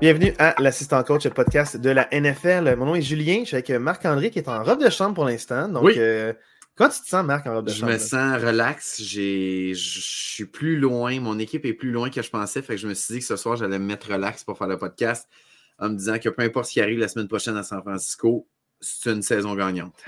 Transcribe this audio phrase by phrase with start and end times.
[0.00, 2.74] Bienvenue à l'assistant coach, le podcast de la NFL.
[2.76, 5.26] Mon nom est Julien, je suis avec Marc-André qui est en robe de chambre pour
[5.26, 5.68] l'instant.
[5.68, 5.94] Donc, Oui.
[5.98, 6.32] euh,
[6.74, 7.92] comment tu te sens, Marc, en robe de Je chambre?
[7.92, 7.98] me là?
[7.98, 9.02] sens relax.
[9.02, 11.20] J'ai- Je suis plus loin.
[11.20, 12.62] Mon équipe est plus loin que je pensais.
[12.62, 14.68] Fait que je me suis dit que ce soir, j'allais me mettre relax pour faire
[14.68, 15.28] le podcast
[15.78, 18.48] en me disant que peu importe ce qui arrive la semaine prochaine à San Francisco,
[18.80, 20.02] c'est une saison gagnante.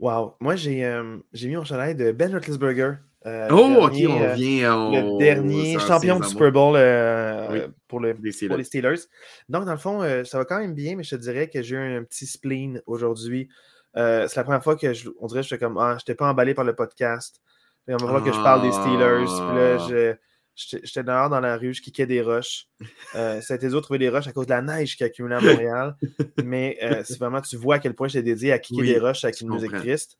[0.00, 0.34] Wow.
[0.40, 2.94] Moi, j'ai euh, j'ai mis mon chandail de Ben Roethlisberger.
[3.26, 4.60] Euh, Oh, le dernier, ok, on euh, revient
[5.02, 7.58] Le au- dernier champion du Super Bowl euh, Oui.
[7.58, 9.00] euh, pour, le, les Steelers.
[9.48, 11.60] Donc, dans le fond, euh, ça va quand même bien, mais je te dirais que
[11.62, 13.48] j'ai eu un petit spleen aujourd'hui.
[13.96, 16.14] Euh, c'est la première fois que je, on dirait que j'étais comme Ah, je n'étais
[16.14, 17.40] pas emballé par le podcast.
[17.88, 19.24] On va voir que je parle des Steelers.
[19.24, 19.86] Puis là, Ah.
[19.88, 20.14] je-
[20.54, 22.66] j'étais j'étais dehors dans la rue, je kickais des roches.
[23.14, 25.02] Euh, ça a été dur de trouver des roches à cause de la neige qui
[25.04, 25.96] a accumulé à Montréal.
[26.44, 28.98] mais euh, c'est vraiment, tu vois à quel point j'étais dédié à kicker Oui, des
[29.00, 30.16] roches avec une musique triste.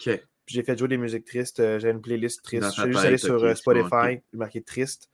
[0.49, 1.61] J'ai fait jouer des musiques tristes.
[1.61, 2.65] euh, J'avais une playlist triste.
[2.65, 4.21] Je suis juste allé sur euh, Spotify, ok.
[4.33, 5.11] marqué triste.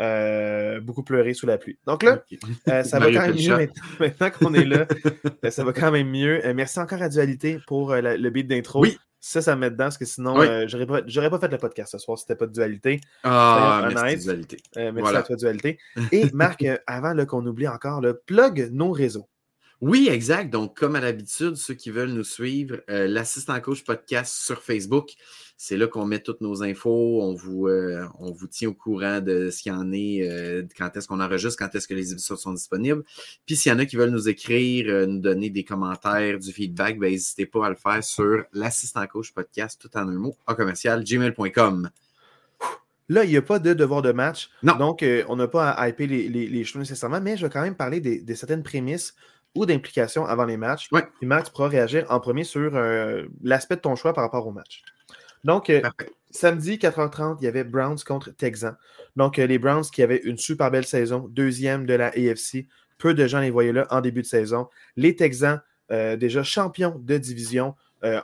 [0.00, 1.78] Euh, beaucoup pleurer sous la pluie.
[1.86, 2.22] Donc là,
[2.68, 4.86] euh, ça va quand même mieux maintenant, maintenant qu'on est là.
[5.50, 6.44] Ça va quand même mieux.
[6.46, 8.80] Euh, merci encore à Dualité pour la- le beat d'intro.
[8.82, 8.96] Oui.
[9.18, 10.46] Ça, ça me met dedans parce que sinon, Oui.
[10.68, 13.00] j'aurais pas, j'aurais pas fait le podcast ce soir si c'était pas de Dualité.
[13.24, 14.22] Ah, merci, honnêtes.
[14.22, 14.56] dualité.
[14.76, 15.18] Merci Voilà.
[15.18, 15.78] à toi, Dualité.
[16.12, 19.26] Et Marc, avant là, qu'on oublie encore, le plug nos réseaux.
[19.82, 20.50] Oui, exact.
[20.50, 25.10] Donc, comme à l'habitude, ceux qui veulent nous suivre, euh, l'assistant coach podcast sur Facebook,
[25.58, 27.20] c'est là qu'on met toutes nos infos.
[27.22, 30.62] On vous, euh, on vous tient au courant de ce qu'il y en est, euh,
[30.78, 33.04] quand est-ce qu'on enregistre, quand est-ce que les épisodes sont disponibles.
[33.44, 36.98] Puis, s'il y en a qui veulent nous écrire, nous donner des commentaires, du feedback,
[36.98, 40.54] ben, n'hésitez pas à le faire sur l'assistant coach podcast, tout en un mot, en
[40.54, 41.90] commercial, gmail.com.
[43.08, 44.48] Là, il n'y a pas de devoir de match.
[44.62, 44.76] Non.
[44.76, 47.62] Donc, on n'a pas à hyper les, les, les choses nécessairement, mais je vais quand
[47.62, 49.14] même parler des, de certaines prémices
[49.56, 50.88] ou d'implications avant les matchs.
[50.92, 51.04] Ouais.
[51.18, 54.46] Puis Marc, tu pourras réagir en premier sur euh, l'aspect de ton choix par rapport
[54.46, 54.82] au match.
[55.44, 55.80] Donc, euh,
[56.30, 58.76] samedi, 4h30, il y avait Browns contre Texans.
[59.16, 62.66] Donc, euh, les Browns qui avaient une super belle saison, deuxième de la AFC.
[62.98, 64.68] Peu de gens les voyaient là en début de saison.
[64.96, 65.60] Les Texans,
[65.90, 67.74] déjà champions de division.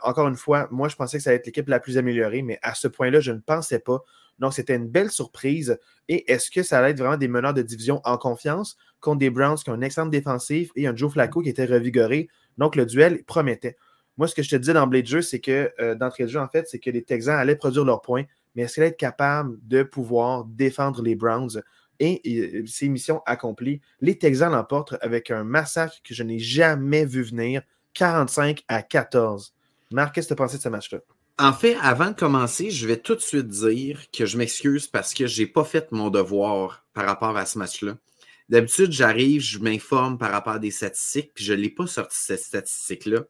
[0.01, 2.57] Encore une fois, moi, je pensais que ça allait être l'équipe la plus améliorée, mais
[2.63, 4.03] à ce point-là, je ne pensais pas.
[4.39, 5.77] Donc, c'était une belle surprise.
[6.07, 9.29] Et est-ce que ça allait être vraiment des meneurs de division en confiance contre des
[9.29, 12.27] Browns qui ont une excellente défensive et un Joe Flacco qui était revigoré?
[12.57, 13.77] Donc, le duel promettait.
[14.17, 16.39] Moi, ce que je te disais d'emblée de jeu, c'est que, euh, d'entrée de jeu,
[16.39, 18.97] en fait, c'est que les Texans allaient produire leurs points, mais est-ce qu'ils allaient être
[18.97, 21.61] capables de pouvoir défendre les Browns?
[21.99, 23.81] Et, euh, c'est mission accomplie.
[24.01, 27.61] Les Texans l'emportent avec un massacre que je n'ai jamais vu venir,
[27.93, 29.55] 45 à 14.
[29.91, 30.99] Marc, qu'est-ce que tu pensé de ce match-là?
[31.39, 35.15] En fait, avant de commencer, je vais tout de suite dire que je m'excuse parce
[35.15, 37.97] que je n'ai pas fait mon devoir par rapport à ce match-là.
[38.49, 42.15] D'habitude, j'arrive, je m'informe par rapport à des statistiques, puis je ne l'ai pas sorti
[42.19, 43.23] cette statistique-là.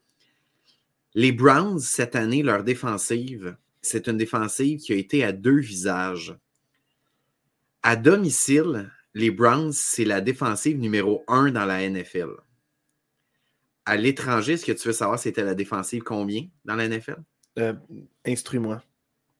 [1.14, 6.36] Les Browns, cette année, leur défensive, c'est une défensive qui a été à deux visages.
[7.84, 12.32] À domicile, les Browns, c'est la défensive numéro un dans la NFL.
[13.86, 17.24] À l'étranger, ce que tu veux savoir, c'était la défensive combien dans la NFL?
[17.60, 17.74] Euh,
[18.26, 18.82] Instruis-moi.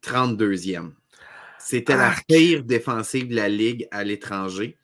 [0.04, 0.92] 32e.
[1.60, 4.78] C'était la pire défensive de la Ligue à l'étranger.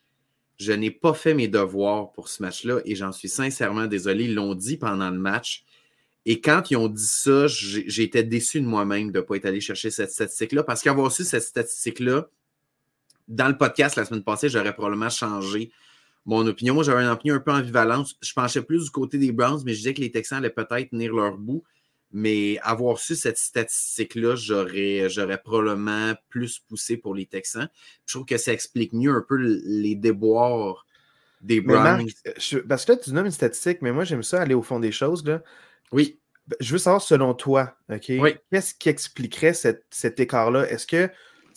[0.57, 4.25] Je n'ai pas fait mes devoirs pour ce match-là et j'en suis sincèrement désolé.
[4.25, 5.65] Ils l'ont dit pendant le match.
[6.25, 7.47] Et quand ils ont dit ça,
[7.97, 11.23] été déçu de moi-même de ne pas être allé chercher cette statistique-là parce qu'avoir su
[11.23, 12.27] cette statistique-là,
[13.27, 15.71] dans le podcast la semaine passée, j'aurais probablement changé
[16.25, 16.73] mon opinion.
[16.73, 18.15] Moi, j'avais une opinion un peu ambivalente.
[18.21, 20.89] Je penchais plus du côté des Browns, mais je disais que les Texans allaient peut-être
[20.89, 21.63] tenir leur bout.
[22.11, 27.69] Mais avoir su cette statistique-là, j'aurais, j'aurais probablement plus poussé pour les Texans.
[28.05, 30.85] Je trouve que ça explique mieux un peu les déboires
[31.41, 31.83] des Browns.
[31.83, 32.05] Marc,
[32.37, 34.79] je- parce que là, tu nommes une statistique, mais moi, j'aime ça aller au fond
[34.79, 35.23] des choses.
[35.23, 35.43] Là.
[35.91, 36.19] Oui.
[36.59, 38.35] Je veux savoir, selon toi, OK, Oui.
[38.51, 40.67] qu'est-ce qui expliquerait cette- cet écart-là?
[40.69, 41.09] Est-ce que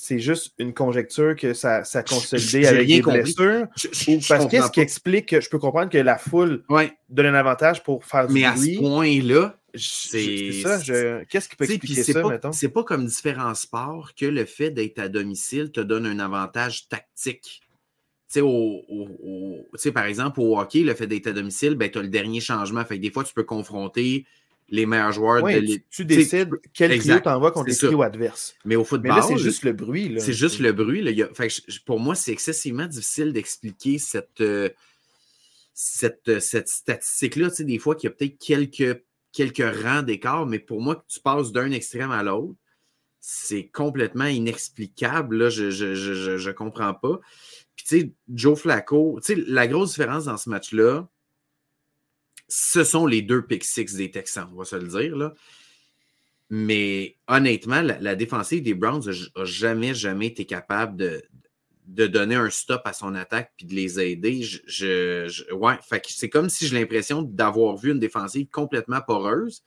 [0.05, 3.21] c'est juste une conjecture que ça, ça a consolidé avec des compris.
[3.23, 3.67] blessures?
[3.77, 6.93] Je- je- Ou parce qu'est-ce qui explique que je peux comprendre que la foule Ouais,
[7.09, 8.75] donne un avantage pour faire du mais à bruit?
[8.75, 11.25] ce point-là, c'est- ça.
[11.29, 12.51] Qu'est-ce qui peut expliquer ça, pas, mettons?
[12.51, 16.89] c'est pas comme différents sports que le fait d'être à domicile te donne un avantage
[16.89, 17.61] tactique.
[17.63, 17.69] Tu
[18.27, 18.49] sais, au,
[18.89, 22.41] au- par exemple, au hockey, le fait d'être à domicile, ben, tu as le dernier
[22.41, 22.85] changement.
[22.85, 24.27] Fait que des fois, tu peux confronter
[24.73, 27.77] les meilleurs joueurs Ouais, de tu, l'é- tu décides quel exact, trio t'envoies contre les
[27.77, 28.55] trios adverses.
[28.65, 30.17] Mais au football, c'est juste le bruit.
[30.19, 31.03] C'est juste le bruit.
[31.03, 31.11] Là.
[31.13, 34.69] Il y a- fait que je- pour moi, c'est excessivement difficile d'expliquer cette, euh,
[35.75, 37.51] cette, euh, cette statistique-là.
[37.51, 39.03] Tu sais, des fois, qu'il y a peut-être quelques,
[39.33, 42.55] quelques rangs d'écart, mais pour moi, que tu passes d'un extrême à l'autre,
[43.21, 45.37] c'est complètement inexplicable.
[45.37, 45.49] Là.
[45.51, 47.21] Je ne je, je, je- je comprends pas.
[47.77, 51.09] Puis, tu sais, Joe Flacco, tu sais, la grosse différence dans ce match-là,
[52.55, 55.33] ce sont les deux pick six des Texans, on va se le dire.
[56.51, 62.83] Mais honnêtement, la, défensive des Browns n'a jamais, jamais été capable de, donner un stop
[62.85, 64.47] à son attaque puis de les aider.
[64.69, 69.65] C'est comme si j'ai l'impression d'avoir vu une défensive complètement poreuse,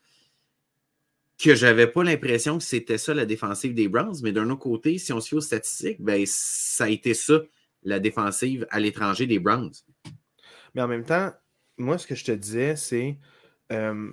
[1.39, 4.99] que j'avais pas l'impression que c'était ça la défensive des Browns, mais d'un autre côté,
[4.99, 7.41] si on se fie aux statistiques, ben, ça a été ça,
[7.81, 9.73] la défensive à l'étranger des Browns.
[10.75, 11.33] Mais en même temps,
[11.77, 13.17] moi, ce que je te disais, c'est
[13.71, 14.11] euh,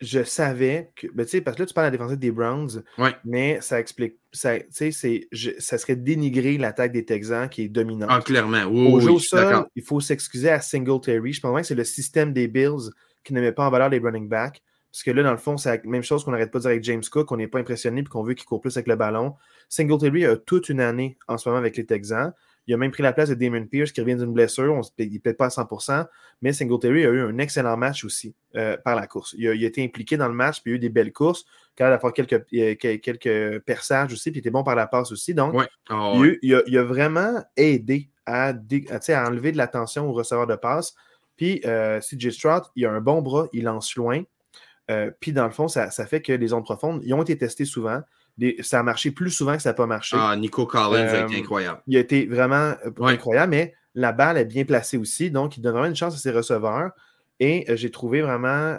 [0.00, 1.06] je savais que.
[1.08, 2.82] Ben, parce que là, tu parles de la défensive des Browns,
[3.24, 4.14] mais ça explique.
[4.32, 8.10] Ça, ça serait dénigrer l'attaque des Texans qui est dominante.
[8.10, 8.64] Ah, clairement.
[8.64, 11.32] au jeu sol, il faut s'excuser à Singletary.
[11.34, 12.90] Je pense que c'est le système des Bills
[13.24, 14.62] qui ne met pas en valeur les running backs.
[14.90, 16.70] Parce que là, dans le fond, c'est la même chose qu'on n'arrête pas de dire
[16.70, 18.96] avec James Cook, qu'on n'est pas impressionné et qu'on veut qu'il court plus avec le
[18.96, 19.36] ballon.
[19.68, 22.32] Singletary a toute une année en ce moment avec les Texans.
[22.70, 24.72] Il a même pris la place de Damon Pierce qui revient d'une blessure.
[24.72, 26.06] On, il ne peut pas à 100%,
[26.40, 29.34] mais Singletary a eu un excellent match aussi euh, par la course.
[29.36, 31.44] Il a, été impliqué dans le match, puis il a eu des belles courses,
[31.74, 32.46] capable d'avoir quelques,
[33.02, 35.34] quelques perçages aussi, puis il était bon par la passe aussi.
[35.34, 35.56] Donc,
[35.88, 36.12] ah
[36.42, 40.94] il, a, vraiment aidé à, à, enlever de l'attention au receveur de passe.
[41.36, 44.22] Puis euh, CJ Stroud, il a un bon bras, il lance loin.
[44.92, 47.36] Euh, puis dans le fond, ça, ça, fait que les ondes profondes, ils ont été
[47.36, 48.00] testés souvent
[48.62, 50.16] ça a marché plus souvent que ça n'a pas marché.
[50.18, 51.82] Ah, Nico Collins a été euh, incroyable.
[51.86, 55.60] Il a été vraiment euh, incroyable, mais la balle est bien placée aussi, donc il
[55.60, 56.90] donne vraiment une chance à ses receveurs.
[57.42, 58.78] Et euh, j'ai trouvé vraiment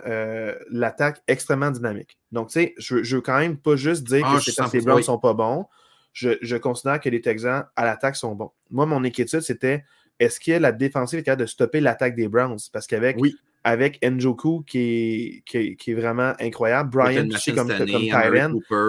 [0.69, 2.19] l'attaque extrêmement dynamique.
[2.31, 4.97] Donc, tu sais, je, ne veux quand même pas juste dire ah, que ces Browns
[4.97, 5.65] ne sont pas bons.
[6.13, 8.51] Je, considère que les Texans à l'attaque sont bons.
[8.69, 9.83] Moi, mon inquiétude, c'était
[10.19, 12.59] est-ce que la défensive est capable de stopper l'attaque des Browns?
[12.71, 16.89] Parce qu'avec oui avec Njoku qui est, qui, est, vraiment incroyable.
[16.89, 17.85] Brian aussi comme, comme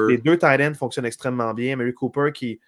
[0.08, 1.76] Les deux tight fonctionnent extrêmement bien.
[1.76, 2.58] Mary Cooper qui,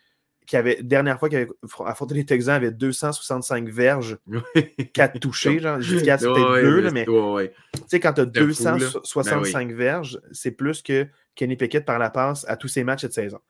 [0.46, 1.50] qui avait, dernière fois qu'il avait
[1.86, 4.18] affronté les Texans, avait 265 verges,
[4.92, 5.58] 4 touchés.
[5.58, 9.76] Genre, j'ai dit 4, c'est peut-être 2, mais tu sais, quand tu as 265 ben
[9.76, 13.40] verges, c'est plus que Kenny Pickett par la passe à tous ses matchs cette saison.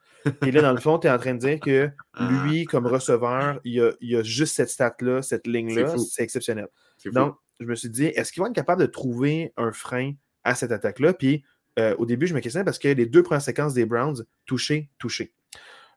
[0.46, 2.28] Et là, dans le fond, tu es en train de dire que ah.
[2.44, 5.96] lui, comme receveur, il a, il a juste cette stat-là, cette ligne-là.
[5.98, 6.68] C'est exceptionnel.
[7.06, 10.12] Donc, je me suis dit, est-ce qu'ils vont être capables de trouver un frein
[10.42, 11.14] à cette attaque-là?
[11.14, 11.44] Puis
[11.78, 14.90] euh, au début, je me questionnais parce que les deux premières séquences des Browns, touché,
[14.98, 15.32] touché.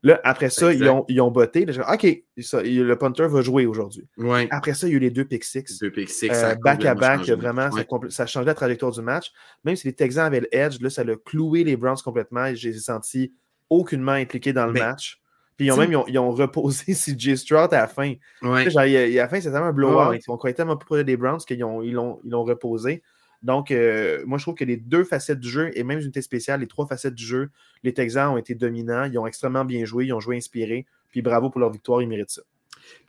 [0.04, 1.66] Là, après ça, ils ont, ils ont, botté.
[1.66, 4.08] OK, le punter va jouer aujourd'hui.
[4.52, 5.80] Après ça, il y a eu les deux pick six.
[5.80, 6.30] Deux pick six.
[6.32, 7.70] Euh, back à back, vraiment,
[8.10, 9.32] ça, a changé la trajectoire du match.
[9.64, 12.46] Même si les Texans avaient le edge, là, ça a cloué les Browns complètement.
[12.46, 13.34] Et j'ai senti
[13.70, 15.20] aucunement impliqué dans le match.
[15.58, 18.14] Puis ils ont même ils ont, reposé CJ Stroud à la fin.
[18.42, 20.14] Genre, à la fin, c'est tellement un blowout.
[20.14, 23.02] Ils ont tellement plus des Browns qu'ils l'ont ils ils reposé.
[23.44, 26.22] Donc, euh, moi, je trouve que les deux facettes du jeu et même une unité
[26.22, 27.50] spéciale, les trois facettes du jeu,
[27.84, 29.06] les Texans ont été dominants.
[29.06, 30.06] Ils ont extrêmement bien joué.
[30.06, 30.86] Ils ont joué inspiré.
[31.12, 32.02] Puis bravo pour leur victoire.
[32.02, 32.42] Ils méritent ça.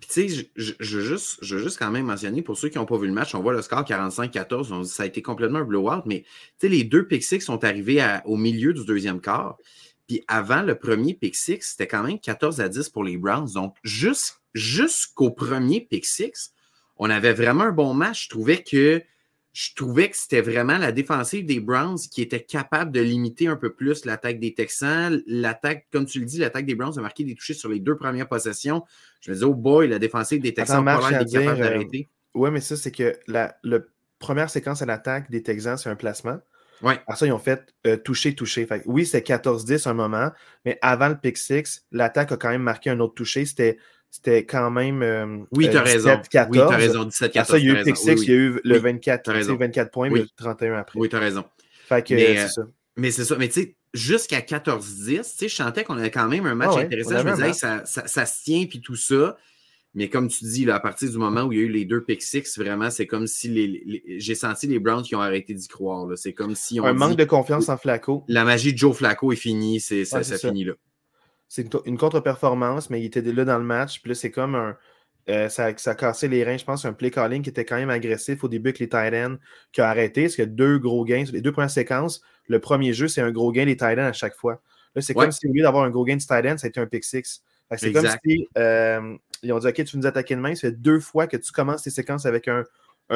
[0.00, 2.98] Puis, tu sais, je, veux juste, juste quand même mentionner, pour ceux qui n'ont pas
[2.98, 4.72] vu le match, on voit le score 45-14.
[4.72, 6.02] On dit ça a été complètement un blowout.
[6.06, 6.28] Mais, tu
[6.58, 9.56] sais, les deux pick sont arrivés au milieu du deuxième quart.
[10.08, 13.52] Puis avant le premier pick six, c'était quand même 14 à 10 pour les Browns.
[13.54, 13.76] Donc,
[14.54, 16.52] jusqu'au premier pick six,
[16.96, 18.24] on avait vraiment un bon match.
[18.24, 19.02] Je trouvais que
[19.52, 23.56] je trouvais que c'était vraiment la défensive des Browns qui était capable de limiter un
[23.56, 25.20] peu plus l'attaque des Texans.
[25.26, 27.96] L'attaque, comme tu le dis, l'attaque des Browns a marqué des touchés sur les deux
[27.96, 28.84] premières possessions.
[29.20, 32.08] Je me disais, oh boy, la défensive des Texans pas capable euh, d'arrêter.
[32.34, 33.58] oui, mais ça, c'est que la,
[34.20, 36.38] première séquence à l'attaque des Texans, c'est un placement.
[36.82, 36.94] Ouais.
[36.94, 38.66] Après ça, ils ont fait euh, toucher, toucher.
[38.66, 40.30] Fait, oui, c'est 14-10 un moment,
[40.64, 43.44] mais avant le pick 6, l'attaque a quand même marqué un autre toucher.
[43.44, 43.78] C'était,
[44.10, 45.02] c'était quand même.
[45.02, 46.20] Euh, oui, tu as raison.
[46.30, 46.48] 14.
[46.50, 47.04] Oui, tu as raison.
[47.04, 47.44] 17-14.
[47.44, 50.10] Ça, il y a eu pick 6, il y a eu le 24, 24 points,
[50.10, 50.98] mais le 31 après.
[50.98, 51.44] Oui, tu as raison.
[51.88, 52.62] Fait que mais, c'est ça.
[52.96, 53.36] Mais c'est ça.
[53.36, 57.18] Mais tu sais, jusqu'à 14-10, je sentais qu'on avait quand même un match ah intéressant.
[57.18, 59.36] Je me disais, ça, ça, ça, se tient, puis tout ça.
[59.94, 61.84] Mais comme tu dis, là, à partir du moment où il y a eu les
[61.84, 65.54] deux pick six, vraiment, c'est comme si les, j'ai senti les Browns qui ont arrêté
[65.54, 66.06] d'y croire.
[66.16, 66.84] C'est comme si on.
[66.84, 68.24] Un manque de confiance en Flacco.
[68.28, 70.74] La magie de Joe Flacco est finie, c'est, ça, finit là.
[71.48, 74.02] C'est une, contre-performance, mais il était là dans le match.
[74.02, 74.76] Puis là, c'est comme un.
[75.30, 77.76] Euh, ça, ça, a cassé les reins, je pense, un play calling qui était quand
[77.76, 79.36] même agressif au début avec les tight ends
[79.72, 80.22] qui a arrêté.
[80.22, 81.24] Parce a deux gros gains.
[81.32, 84.12] Les deux premières séquences, le premier jeu, c'est un gros gain des tight ends à
[84.12, 84.62] chaque fois.
[84.94, 86.68] Là, c'est comme si au lieu d'avoir un gros gain de tight end, ça a
[86.68, 87.42] été un pick six.
[87.76, 90.54] C'est comme si euh, ils ont dit OK, tu nous attaquer de main.
[90.54, 92.64] Ça fait deux fois que tu commences tes séquences avec un,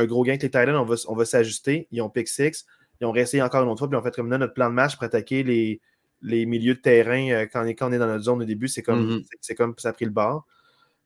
[0.04, 0.76] gros gain avec les Titans.
[0.76, 1.88] On va, on va s'ajuster.
[1.90, 2.66] Ils ont pick six.
[3.00, 3.88] Ils ont réessayé encore une autre fois.
[3.88, 5.80] Puis ils ont fait comme notre plan de match pour attaquer les,
[6.22, 8.44] les milieux de terrain euh, quand, on est, quand on est dans notre zone au
[8.44, 8.68] début.
[8.68, 9.26] C'est comme, mm-hmm.
[9.40, 10.46] c'est comme ça a pris le bord.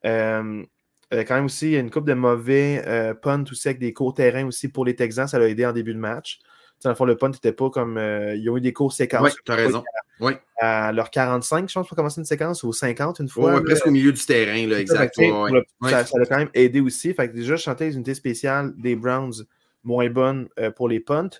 [0.04, 0.64] Euh,
[1.12, 3.92] quand même aussi, il y a une coupe de mauvais euh, punts aussi avec des
[3.92, 5.28] courts terrains aussi pour les Texans.
[5.28, 6.40] Ça l'a aidé en début de match.
[6.84, 7.96] Dans le fond, le punt n'était pas comme.
[7.96, 9.22] Euh, ils ont eu des courts séquences.
[9.22, 9.78] Oui, tu as raison.
[9.80, 10.32] À, oui.
[10.58, 13.54] à leur 45, je pense, pour commencer une séquence, ou 50 une fois.
[13.54, 15.48] Oui, presque au milieu du terrain, là, exactement.
[15.82, 17.12] Ça, ça, a quand même aidé aussi.
[17.14, 19.46] Fait que déjà, je chantais les unités spéciales des Browns
[19.84, 21.30] moins bonnes euh, pour les punts.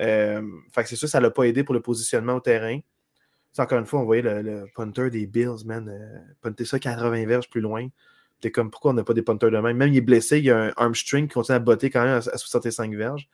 [0.00, 0.42] Euh,
[0.74, 2.78] fait que c'est sûr, ça ne l'a pas aidé pour le positionnement au terrain.
[3.58, 5.92] encore une fois, on voyait le, punter des Bills, man,
[6.40, 7.88] punter ça 80 verges plus loin.
[8.40, 9.76] T'es comme, pourquoi on n'a pas des punters de même?
[9.76, 12.16] Même il est blessé, il y a un armstring qui continue à botter quand même
[12.16, 13.28] à, 65 verges.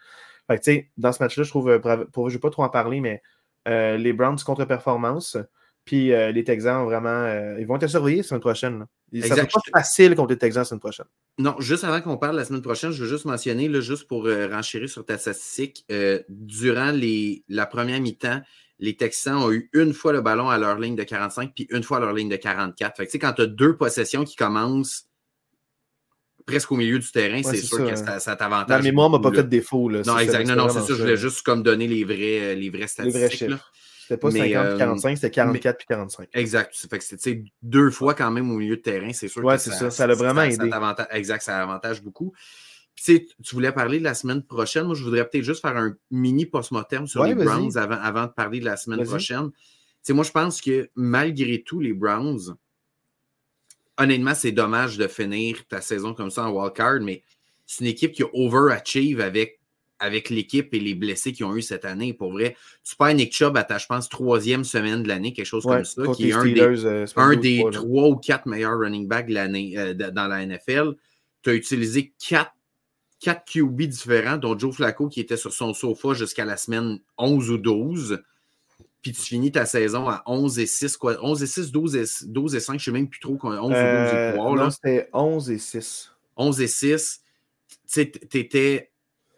[0.49, 1.79] Fait que, tu sais, dans ce match-là, je trouve, euh,
[2.13, 3.23] pour, je ne vais pas trop en parler, mais
[3.69, 5.37] euh, les Browns contre-performance,
[5.85, 8.87] puis les Texans, vraiment, ils vont être surveillés la semaine prochaine.
[9.23, 11.07] Ça va pas facile contre les Texans la semaine prochaine.
[11.39, 14.25] Non, juste avant qu'on parle la semaine prochaine, je veux juste mentionner, là, juste pour
[14.25, 15.87] renchérir sur ta statistique,
[16.29, 18.41] durant les, la première mi-temps,
[18.79, 21.83] les Texans ont eu une fois le ballon à leur ligne de 45 puis une
[21.83, 22.97] fois à leur ligne de 44.
[22.97, 25.07] Fait que, quand tu as deux possessions qui commencent
[26.47, 28.79] presque au milieu du terrain, c'est sûr que ça, ça t'avantage.
[28.79, 29.89] La mémoire m'a pas fait de défaut.
[29.89, 30.03] Là.
[30.07, 30.49] Non, exact.
[30.49, 30.95] Non, non, c'est ça.
[30.95, 33.41] Je voulais juste comme donner les vrais, les vrais statistiques.
[33.41, 33.59] Les vrais
[34.03, 36.29] C'était pas 50 puis 45, c'était 44 puis 45.
[36.33, 36.75] Exact.
[36.89, 39.63] Fait que c'était deux fois quand même au milieu de terrain, c'est sûr ouais, que
[39.63, 39.91] ça, ça.
[39.91, 40.71] ça l'a vraiment aidé.
[41.11, 42.33] exact, ça avantage beaucoup
[43.05, 44.87] tu voulais parler de la semaine prochaine.
[44.87, 48.33] Moi, je voudrais peut-être juste faire un mini post-mortem sur les Browns avant, avant, de
[48.33, 49.51] parler de la semaine prochaine.
[50.11, 52.57] moi, je pense que malgré tout, les Browns,
[53.99, 57.23] honnêtement, c'est dommage de finir ta saison comme ça en wildcard, mais
[57.67, 59.61] c'est une équipe qui a overachieve avec,
[59.99, 62.13] avec l'équipe et les blessés qu'ils ont eu cette année.
[62.13, 65.47] Pour vrai, tu perds Nick Chubb à ta, je pense, troisième semaine de l'année, quelque
[65.47, 69.09] chose comme ça, qui est un des, euh, un des trois ou quatre meilleurs running
[69.09, 70.95] backs de l'année, euh, dans la NFL.
[71.43, 72.53] Tu as utilisé quatre
[73.19, 77.51] quatre QB différents, dont Joe Flacco qui était sur son sofa jusqu'à la semaine 11
[77.51, 78.23] ou 12.
[79.07, 81.17] Puis tu finis ta saison à 11 et 6, quoi.
[81.23, 83.39] 11 et 6, 12 et, 12 et 5, je ne sais même plus trop.
[83.41, 84.57] 11 ou 12 et 3.
[84.57, 86.11] Non, c'était 11 et 6.
[86.37, 87.23] 11 et 6.
[87.89, 88.13] Tu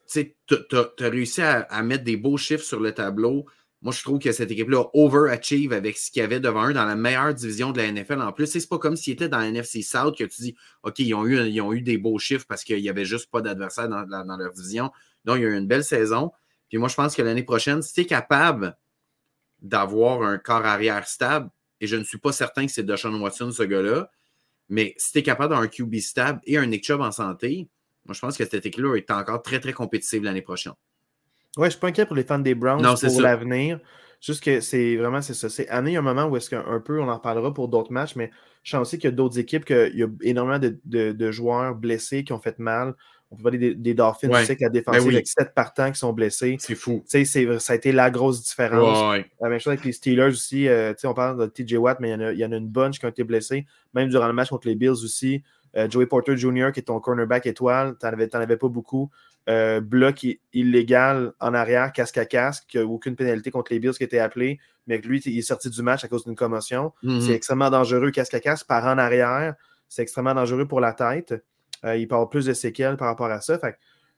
[0.06, 3.44] sais, tu as réussi à, à, mettre des beaux chiffres sur le tableau.
[3.82, 6.86] Moi, je trouve que cette équipe-là overachieve avec ce qu'il y avait devant eux dans
[6.86, 8.22] la meilleure division de la NFL.
[8.22, 10.98] En plus, c'est pas comme s'ils étaient dans la NFC South que tu dis, OK,
[11.00, 13.42] ils ont eu, ils ont eu des beaux chiffres parce qu'il n'y avait juste pas
[13.42, 14.90] d'adversaire dans, leur division.
[15.26, 16.32] Donc, il y a eu une belle saison.
[16.70, 18.74] Puis moi, je pense que l'année prochaine, si tu es capable
[19.60, 21.50] d'avoir un corps arrière stable,
[21.80, 24.10] et je ne suis pas certain que c'est Deshaun Watson, ce gars-là,
[24.68, 27.68] mais si tu es capable d'avoir un QB stable et un Nick Chubb en santé,
[28.04, 30.72] moi, je pense que cette équipe-là est encore très, très compétitive l'année prochaine.
[31.56, 33.80] Ouais, je suis pas inquiet pour les fans des Browns pour l'avenir.
[34.20, 35.48] Juste que c'est vraiment c'est ça.
[35.48, 38.30] C'est année, un moment où est-ce qu'un peu, on en reparlera pour d'autres matchs, mais
[38.62, 42.24] je sens aussi qu'il y a d'autres équipes, qu'il y a énormément de, joueurs blessés
[42.24, 42.94] qui ont fait mal.
[43.30, 45.98] On peut parler des, Dolphins, tu sais que la ben défensive avec sept partants qui
[45.98, 46.56] sont blessés.
[46.60, 47.04] C'est fou.
[47.10, 49.22] Tu sais, ça a été la grosse différence.
[49.40, 50.66] La même chose avec les Steelers aussi.
[50.66, 52.44] Euh, tu sais, on parle de TJ Watt, mais il y, en a, il y,
[52.44, 53.66] en a, une bunch qui ont été blessés.
[53.92, 55.42] Même durant le match contre les Bills aussi.
[55.76, 59.10] Euh, Joey Porter Jr., qui est ton cornerback étoile, tu n'en avais, avais, pas beaucoup.
[59.48, 64.18] Euh, bloc illégal en arrière, casque à casque, aucune pénalité contre les Bills qui était
[64.18, 66.92] appelé, mais lui, il est sorti du match à cause d'une commotion.
[67.02, 67.20] Mhm.
[67.20, 69.54] C'est extrêmement dangereux, casque à casque, par en arrière.
[69.88, 71.34] C'est extrêmement dangereux pour la tête.
[71.84, 73.58] Euh, il parle plus de séquelles par rapport à ça.
[73.58, 73.76] Fait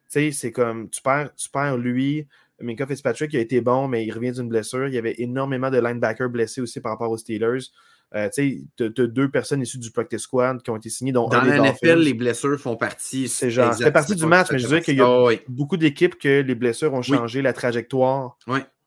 [0.09, 2.27] c'est comme, tu perds, tu perds lui,
[2.61, 4.89] Minka Fitzpatrick, il a été bon, mais il revient d'une blessure.
[4.89, 7.71] Il y avait énormément de linebackers blessés aussi par rapport aux Steelers.
[8.15, 11.13] Euh, tu as, deux personnes issues du practice squad qui ont été signées.
[11.13, 13.29] Dont Dans la NFL, les blessures font partie.
[13.29, 16.19] C'est genre, fait partie du match, mais je dirais qu'il y a ah beaucoup d'équipes
[16.19, 18.37] que les blessures ont changé la trajectoire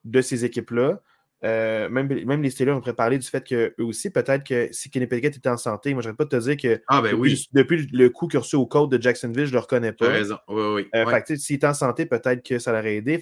[0.03, 1.01] de ces équipes-là.
[1.43, 5.07] Euh, même, même, les Steelers ont préparé du fait qu'eux aussi, peut-être que si Kenny
[5.07, 7.15] Pickett était en santé, moi, je pas de te dire que ah, ben
[7.53, 10.07] depuis, le coup qu'il a reçu au code de Jacksonville, je ne le reconnais pas.
[10.07, 10.37] raison.
[10.47, 10.87] Oui, oui.
[10.95, 13.19] Euh, s'il est en santé, peut-être que ça l'aurait aidé.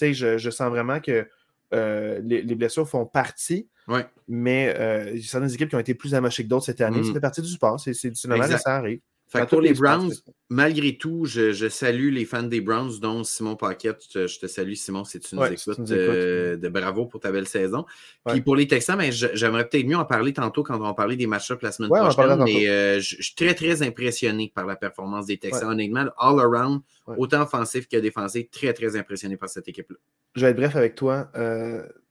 [0.00, 1.26] je, je sens vraiment que
[1.72, 4.04] les, les, blessures font partie Ouais.
[4.28, 6.80] Mais euh, il y a certaines équipes qui ont été plus amochées que d'autres cette
[6.80, 7.02] année.
[7.02, 7.14] Ça mm.
[7.14, 7.78] fait partie du sport.
[7.80, 9.00] C'est normal ça arrive.
[9.48, 10.12] Pour les, Browns,
[10.48, 14.02] malgré tout, je, salue les fans des Browns, dont Simon Paquette.
[14.12, 15.90] Je, te salue, Simon, si tu nous écoutes.
[15.90, 17.84] Euh, de bravo pour ta belle saison.
[18.26, 21.16] Puis pour les Texans, ben, j'aimerais peut-être mieux en parler tantôt quand on va parler
[21.16, 22.42] des match-ups la semaine prochaine.
[22.44, 25.70] Mais euh, je suis très, très impressionné par la performance des Texans.
[25.70, 26.80] Honnêtement, all around,
[27.16, 29.96] autant offensif que défensif, très, très impressionné par cette équipe-là.
[30.34, 31.30] Je vais être bref avec toi.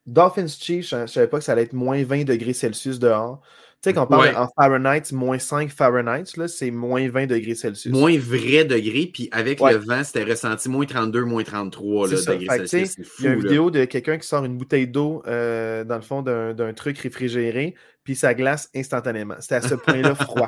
[0.05, 3.41] Dolphins Chiefs, je ne savais pas que ça allait être moins 20 degrés Celsius dehors.
[3.85, 7.93] Tu sais, quand on parle en Fahrenheit, moins 5 Fahrenheit, c'est moins 20 degrés Celsius.
[7.93, 12.67] Moins vrai degré, puis avec le vent, c'était ressenti moins 32, moins 33 là, degrés
[12.67, 12.95] Celsius.
[13.19, 16.01] Il y a une vidéo de quelqu'un qui sort une bouteille d'eau euh, dans le
[16.01, 19.33] fond d'un truc réfrigéré, puis ça glace instantanément.
[19.39, 20.47] C'était à ce point-là froid.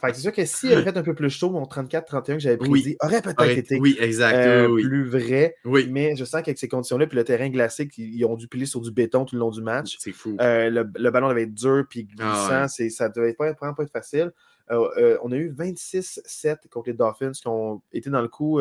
[0.00, 2.58] Fait c'est sûr que s'il avait fait un peu plus chaud, mon 34-31 que j'avais
[2.58, 5.56] pris aurait peut-être été oui, exact, euh, plus vrai.
[5.64, 8.82] Mais je sens qu'avec ces conditions-là, puis le terrain glacé, ils ont dû piler sur
[8.82, 9.96] du béton tout le long du match.
[9.98, 10.36] C'est fou.
[10.40, 12.26] Euh, le, ballon devait être dur puis glissant.
[12.28, 14.30] Ah ça devait pas, vraiment pas être facile.
[14.70, 18.60] Euh, on a eu 26-7 contre les Dolphins qui ont été dans le coup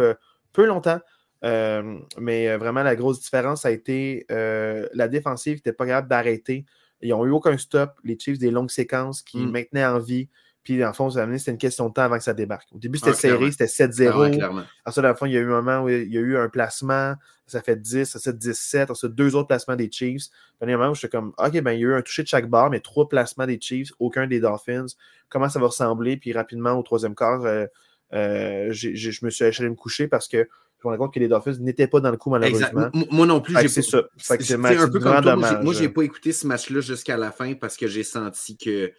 [0.53, 1.01] peu longtemps.
[1.43, 6.65] mais vraiment, la grosse différence a été la défensive qui n'était pas capable d'arrêter.
[7.01, 7.99] Ils n'ont eu aucun stop.
[8.03, 9.51] Les Chiefs, des longues séquences qui mm.
[9.51, 10.29] maintenaient en vie.
[10.67, 12.67] Puis, en fond, c'était une question de temps avant que ça débarque.
[12.73, 14.65] Au début, c'était serré, c'était 7-0.
[14.85, 16.35] Ensuite, à la fin, il y a eu un moment où il y a eu
[16.35, 18.91] un placement, ça fait 10, ça fait 17.
[18.91, 20.25] Ensuite, deux autres placements des Chiefs.
[20.59, 22.27] Puis, un moment où j'étais comme, OK, ben, il y a eu un toucher de
[22.27, 24.87] chaque barre, mais trois placements des Chiefs, aucun des Dolphins.
[25.29, 26.17] Comment ça va ressembler?
[26.17, 27.65] Puis, rapidement, au troisième quart, euh,
[28.13, 30.49] euh, je me suis allé me coucher parce que
[30.79, 32.89] je me rends compte que les Dolphins n'étaient pas dans le coup, malheureusement.
[33.11, 34.03] Moi non plus, c'est ça.
[34.17, 35.35] C'est un peu comme toi.
[35.35, 38.91] Moi, j'ai pas écouté ce match-là jusqu'à la fin parce que j'ai senti que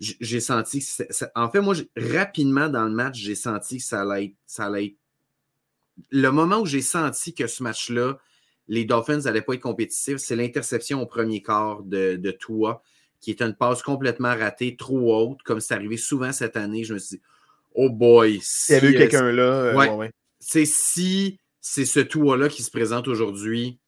[0.00, 1.04] j'ai senti que
[1.36, 4.96] en fait, moi, rapidement dans le match, j'ai senti que ça allait, être, ça allait
[6.10, 8.18] Le moment où j'ai senti que ce match-là,
[8.66, 12.82] les Dolphins n'allaient pas être compétitifs, c'est l'interception au premier quart de, de Tua,
[13.20, 16.82] qui est une passe complètement ratée, trop haute, comme c'est arrivé souvent cette année.
[16.82, 17.22] Je me suis dit,
[17.74, 18.40] oh boy.
[18.42, 20.08] Si, y avait eu quelqu'un là, euh,
[20.44, 23.78] C'est si c'est ce Tua-là qui se présente aujourd'hui,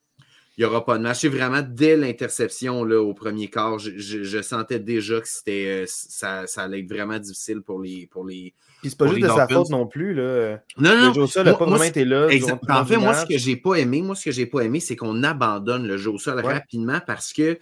[0.56, 1.20] il n'y aura pas de match.
[1.20, 6.62] C'est vraiment dès l'interception au premier quart, je, sentais déjà que c'était euh, ça, ça,
[6.62, 8.06] allait être vraiment difficile pour les.
[8.06, 10.14] Pour les Puis c'est pas juste de sa faute non plus.
[10.14, 10.61] Là.
[10.78, 11.08] Non, non.
[11.08, 12.28] Le Joe n'a pas vraiment été là.
[12.68, 14.94] En fait, moi, ce que j'ai pas aimé, moi, ce que j'ai pas aimé, c'est
[14.94, 17.58] qu'on abandonne le Joe Sol rapidement parce que.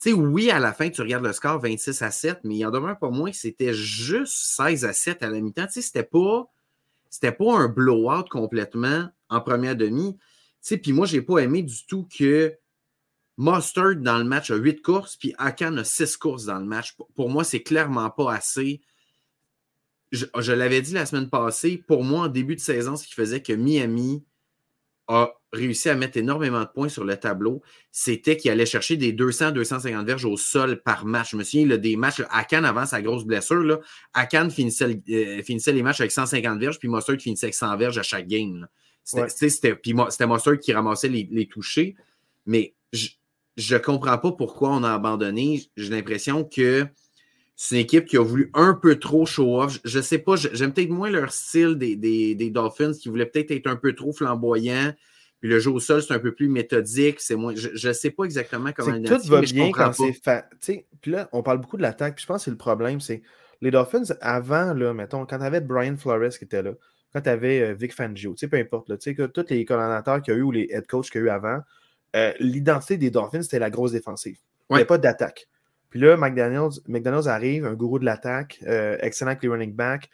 [0.00, 2.66] Tu sais, oui, à la fin, tu regardes le score 26 à 7, mais il
[2.66, 5.66] en demeure pas moins que c'était juste 16 à 7 à la mi-temps.
[5.66, 6.50] Tu sais, c'était pas,
[7.12, 10.16] c'était pas un blowout complètement en première demi
[10.70, 12.56] puis moi, je n'ai pas aimé du tout que
[13.38, 16.94] Mustard dans le match a 8 courses, puis Akan a 6 courses dans le match.
[17.14, 18.82] Pour moi, c'est clairement pas assez.
[20.12, 23.42] Je, l'avais dit la semaine passée, pour moi, en début de saison, ce qui faisait
[23.42, 24.24] que Miami
[25.08, 29.12] a réussi à mettre énormément de points sur le tableau, c'était qu'il allait chercher des
[29.12, 31.32] 200-250 verges au sol par match.
[31.32, 33.78] Je me souviens des matchs, Akan avant sa grosse blessure, là,
[34.14, 37.98] Akan finissait, euh, finissait, les matches avec 150 verges, puis Mustard finissait avec 100 verges
[37.98, 38.66] à chaque game.
[39.04, 39.78] C'était
[40.26, 41.96] Monster qui ramassait les, les touchés.
[42.46, 45.62] Mais je ne comprends pas pourquoi on a abandonné.
[45.76, 46.86] J'ai l'impression que
[47.56, 49.78] c'est une équipe qui a voulu un peu trop show-off.
[49.84, 53.50] Je ne sais pas, j'aime peut-être moins leur style des, des, Dolphins qui voulaient peut-être
[53.50, 54.92] être un peu trop flamboyants.
[55.42, 57.20] Puis le jeu au sol, c'est un peu plus méthodique.
[57.20, 60.44] C'est moins, je ne sais pas exactement comment le Tout va bien quand c'est fait.
[61.00, 62.14] Puis là, on parle beaucoup de l'attaque.
[62.14, 63.22] Puis je pense que c'est le problème, c'est
[63.60, 66.72] les Dolphins, avant, là, mettons, quand tu avais Brian Flores qui était là,
[67.12, 70.36] quand tu avais euh, Vic Fangio, peu importe, là, que tous les coordonnateurs qu'il y
[70.36, 71.58] a eu ou les head coachs qu'il y a eu avant,
[72.14, 74.38] euh, l'identité des Dolphins, c'était la grosse défensive.
[74.70, 75.48] Il n'y avait pas d'attaque.
[75.92, 80.08] Puis là, McDonald's, McDonald's arrive, un gourou de l'attaque, euh, excellent avec les running back,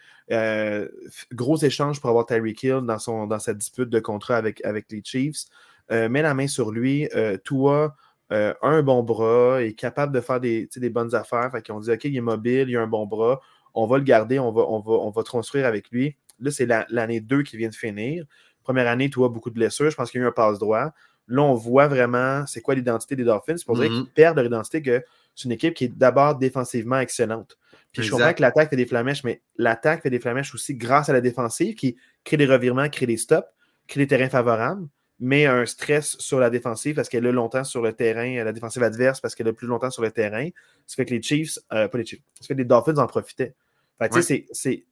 [1.32, 4.86] gros échange pour avoir Tyreek Hill dans, son, dans sa dispute de contrat avec, avec
[4.90, 5.44] les Chiefs,
[5.88, 7.08] met la main sur lui,
[7.44, 7.94] Toi,
[8.28, 11.48] un bon bras, est capable de faire des, des bonnes affaires.
[11.52, 13.40] Fait ont dit, OK, il est mobile, il a un bon bras,
[13.72, 16.16] on va le garder, on va, on va, on va construire avec lui.
[16.40, 18.24] Là, c'est l'année 2 qui vient de finir.
[18.64, 19.90] Première année, tu vois beaucoup de blessures.
[19.90, 20.92] Je pense qu'il y a eu un passe droit.
[21.26, 23.56] Là, on voit vraiment c'est quoi l'identité des Dolphins.
[23.56, 24.12] C'est pour dire qu'ils mm-hmm.
[24.14, 25.02] perdent leur identité que
[25.38, 27.58] c'est une équipe qui est d'abord défensivement excellente.
[27.92, 31.08] Puis je comprends que l'attaque fait des flamèches, mais l'attaque fait des flamèches aussi grâce
[31.08, 33.46] à la défensive qui crée des revirements, crée des stops,
[33.86, 34.88] crée des terrains favorables,
[35.20, 38.82] mais un stress sur la défensive parce qu'elle est longtemps sur le terrain, la défensive
[38.82, 40.48] adverse parce qu'elle est plus longtemps sur le terrain.
[40.86, 43.06] Ça fait que les Chiefs, euh, pas les Chiefs, ça fait que les Dolphins en
[43.06, 43.54] profitaient.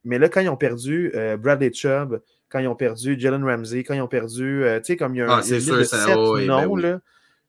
[0.05, 3.83] Mais là, quand ils ont perdu euh, Bradley Chubb, quand ils ont perdu Jalen Ramsey,
[3.83, 5.71] quand ils ont perdu, euh, tu sais, comme il y a un, ah, il y
[5.71, 6.99] a sept noms, ben là,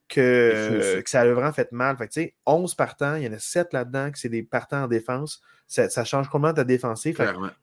[0.08, 1.96] que, que, ça a vraiment fait mal.
[1.96, 4.88] Fait que, 11 partants, il y en a 7 là-dedans que c'est des partants en
[4.88, 5.40] défense.
[5.66, 7.20] Ça, ça change complètement ta défensive.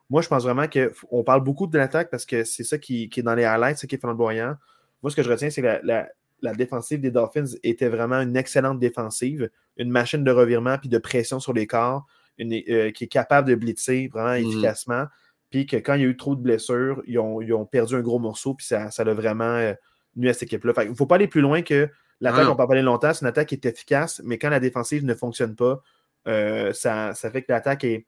[0.09, 3.19] moi, je pense vraiment qu'on parle beaucoup de l'attaque parce que c'est ça qui, qui,
[3.21, 4.55] est dans les highlights, ce qui est flamboyant.
[5.01, 6.07] Moi, ce que je retiens, c'est que la, la,
[6.41, 10.97] la, défensive des Dolphins était vraiment une excellente défensive, une machine de revirement puis de
[10.99, 12.05] pression sur les corps.
[12.41, 15.05] Euh, qui est capable de blitzer vraiment mmh efficacement.
[15.49, 18.19] Puis que quand il y a eu trop de blessures, ils ont, perdu un gros
[18.19, 19.73] morceau, puis ça, ça a vraiment euh,
[20.17, 20.73] nuit à cette équipe-là.
[20.83, 21.89] Il ne faut pas aller plus loin que
[22.21, 25.05] l'attaque, on peut parler longtemps, c'est une attaque qui est efficace, mais quand la défensive
[25.05, 25.81] ne fonctionne pas,
[26.27, 28.05] euh, ça, fait que l'attaque est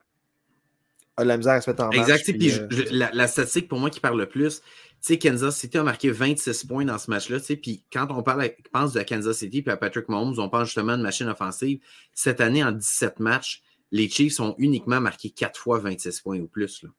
[1.16, 2.32] a de la misère à se mettre en Exact.
[2.32, 2.52] Puis,
[2.92, 4.64] la, statistique pour moi qui parle le plus, tu
[5.00, 7.38] sais, Kansas City a marqué 26 points dans ce match-là.
[7.60, 10.96] Puis quand on parle, pense de Kansas City puis à Patrick Mahomes, on parle justement
[10.96, 11.80] de machine offensive.
[12.14, 16.46] Cette année, en 17 matchs, les Chiefs ont uniquement marqué 4 fois 26 points ou
[16.46, 16.82] plus.
[16.82, 16.90] Là.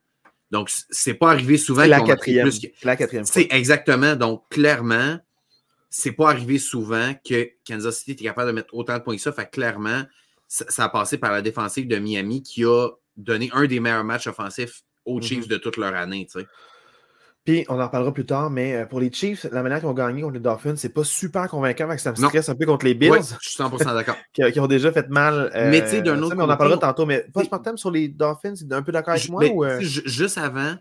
[0.51, 1.85] Donc, c'est pas arrivé souvent.
[1.85, 2.49] La quatrième.
[2.83, 4.15] La quatrième C'est exactement.
[4.15, 5.19] Donc, clairement,
[5.89, 9.21] c'est pas arrivé souvent que Kansas City était capable de mettre autant de points que
[9.21, 9.31] ça.
[9.31, 10.03] Fait clairement,
[10.47, 14.27] ça, a passé par la défensive de Miami qui a donné un des meilleurs matchs
[14.27, 15.23] offensifs aux mm-hmm.
[15.23, 16.27] Chiefs de toute leur année.
[17.49, 19.93] Puis on en parlera plus tard, mais euh, pour les Chiefs, la manière qu'ils ont
[19.93, 22.85] gagné contre les Dolphins, c'est pas super convaincant, que ça me stresse un peu contre
[22.85, 23.11] les Bills.
[23.41, 24.17] je suis 100% d'accord.
[24.31, 25.49] qui, ont déjà fait mal.
[25.55, 27.89] Euh, mais tu sais, d'un autre côté, On en parlera tantôt, mais pas ce sur
[27.89, 29.43] les Dolphins, c'est un peu d'accord avec moi?
[29.47, 29.79] Ou, euh?
[29.81, 30.75] Juste avant,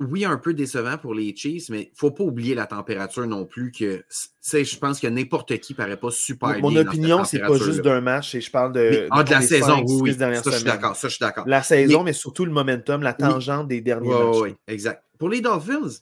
[0.00, 3.26] oui, un peu décevant pour les Chiefs, mais il ne faut pas oublier la température
[3.26, 3.72] non plus.
[3.72, 4.04] que
[4.44, 6.82] Je pense que n'importe qui ne paraît pas super Mon bien.
[6.82, 9.82] Mon opinion, c'est pas juste d'un match, et je parle de, ah, de, la saison.
[9.86, 10.96] oui, Ça, je suis d'accord.
[10.96, 11.44] Ça, je suis d'accord.
[11.46, 14.36] La saison, mais, surtout le momentum, la tangente des derniers matchs.
[14.42, 15.02] Oui, exact.
[15.22, 16.00] Pour les Dolphins,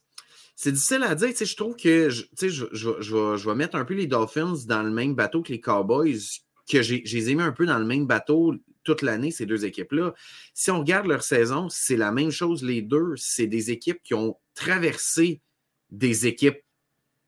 [0.57, 1.29] c'est difficile à dire.
[1.39, 5.53] Je trouve que je, vais mettre un peu les Dolphins dans le même bateau que
[5.53, 9.45] les Cowboys, que j'ai ai mis un peu dans le même bateau toute l'année, ces
[9.45, 10.15] deux équipes-là.
[10.55, 13.13] Si on regarde leur saison, c'est la même chose, les deux.
[13.17, 15.43] C'est des équipes qui ont traversé
[15.91, 16.63] des équipes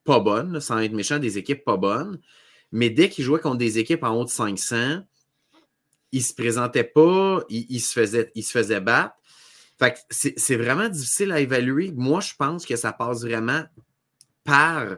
[0.04, 2.22] pas bonnes, sans être méchant, des équipes pas bonnes.
[2.70, 5.02] Mais dès qu'ils jouaient contre des équipes en haut de 500,
[6.12, 9.14] ils se présentaient pas, se, faisaient, ils se faisaient battre.
[9.82, 11.92] Fait c'est vraiment difficile à évaluer.
[11.96, 13.64] Moi, je pense que ça passe vraiment
[14.44, 14.96] par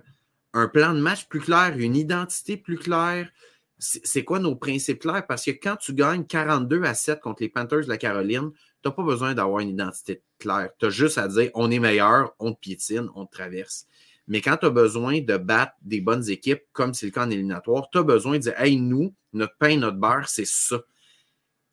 [0.52, 3.28] un plan de match plus clair, une identité plus claire,
[3.78, 5.26] c'est quoi nos principes clairs?
[5.26, 8.88] Parce que quand tu gagnes 42 à 7 contre les Panthers de la Caroline, tu
[8.88, 10.70] n'as pas besoin d'avoir une identité claire.
[10.78, 13.86] Tu as juste à dire on est meilleur, on te piétine, on te traverse.
[14.26, 17.30] Mais quand tu as besoin de battre des bonnes équipes, comme c'est le cas en
[17.30, 20.80] éliminatoire, tu as besoin de dire Hey, nous, notre pain, notre beurre, c'est ça.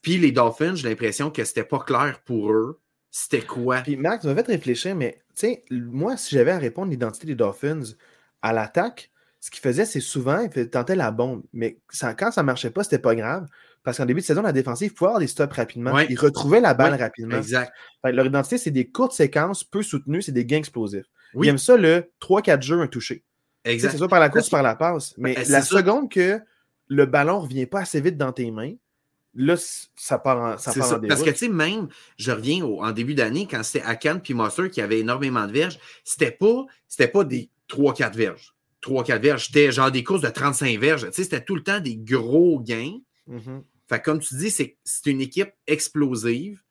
[0.02, 2.81] Puis les Dolphins, j'ai l'impression que c'était pas clair pour eux.
[3.12, 3.82] C'était quoi?
[3.82, 7.28] Puis Max, tu m'as fait réfléchir, mais tu sais, moi, si j'avais à répondre l'identité
[7.28, 7.84] des Dolphins
[8.42, 11.44] à l'attaque, ce qu'il faisait, c'est souvent, il tentait la bombe.
[11.52, 11.80] Mais
[12.18, 13.48] quand ça ne marchait pas, c'était pas grave.
[13.84, 15.98] Parce qu'en début de saison, la défensive pouvait avoir des stops rapidement.
[16.00, 17.38] Ils retrouvaient la balle rapidement.
[17.38, 17.74] Exact.
[18.04, 21.08] leur identité, c'est des courtes séquences peu soutenues, c'est des gains explosifs.
[21.34, 23.24] Ils aiment ça, le 3-4 jeux, un touché.
[23.66, 23.92] Exact.
[23.92, 25.16] C'est soit par la course ou par la passe.
[25.18, 26.40] Mais ben, la seconde que
[26.88, 28.74] le ballon ne revient pas assez vite dans tes mains,
[29.34, 29.56] là,
[29.96, 33.48] ça part en, ça part Parce que, tu sais, même, je reviens en début d'année,
[33.50, 36.66] quand c'était Akan puis Monster qui avait énormément de verges, c'était pas,
[37.14, 39.46] pas des 3-4 verges 3-4 verges.
[39.48, 41.06] C'était genre des courses de 35 verges.
[41.08, 43.00] Tu sais, c'était tout le temps des gros gains.
[43.88, 46.62] Fait comme tu dis, c'est une équipe explosive.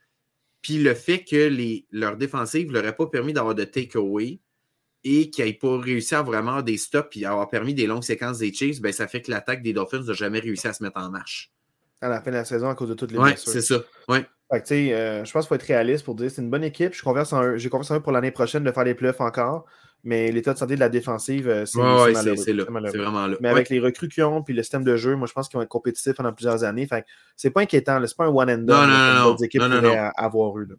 [0.63, 4.41] Puis le fait que les, leur défensive ne leur ait pas permis d'avoir de takeaway
[5.05, 8.39] et qu'ils n'aient pas réussi à vraiment des stops et avoir permis des longues séquences
[8.39, 11.01] des Chiefs, ben, ça fait que l'attaque des Dolphins n'a jamais réussi à se mettre
[11.01, 11.51] en marche.
[12.01, 13.77] À la fin de la saison, à cause de toutes les Oui, c'est ça.
[14.09, 14.27] Ouais.
[14.51, 16.93] Fait que, euh, je pense qu'il faut être réaliste pour dire c'est une bonne équipe.
[16.93, 19.67] J'ai confiance en eux pour l'année prochaine de faire les playoffs encore.
[20.03, 23.37] Mais l'état de santé de la défensive, euh, c'est vraiment là.
[23.41, 25.59] Mais avec les recrues qu'ils ont, puis le système de jeu, moi, je pense qu'ils
[25.59, 26.87] vont être compétitifs pendant plusieurs années.
[26.87, 27.05] Fait
[27.37, 28.01] c'est pas inquiétant.
[28.07, 30.67] C'est pas un one and done que d'autres équipes pourraient avoir eu.
[30.67, 30.75] Là.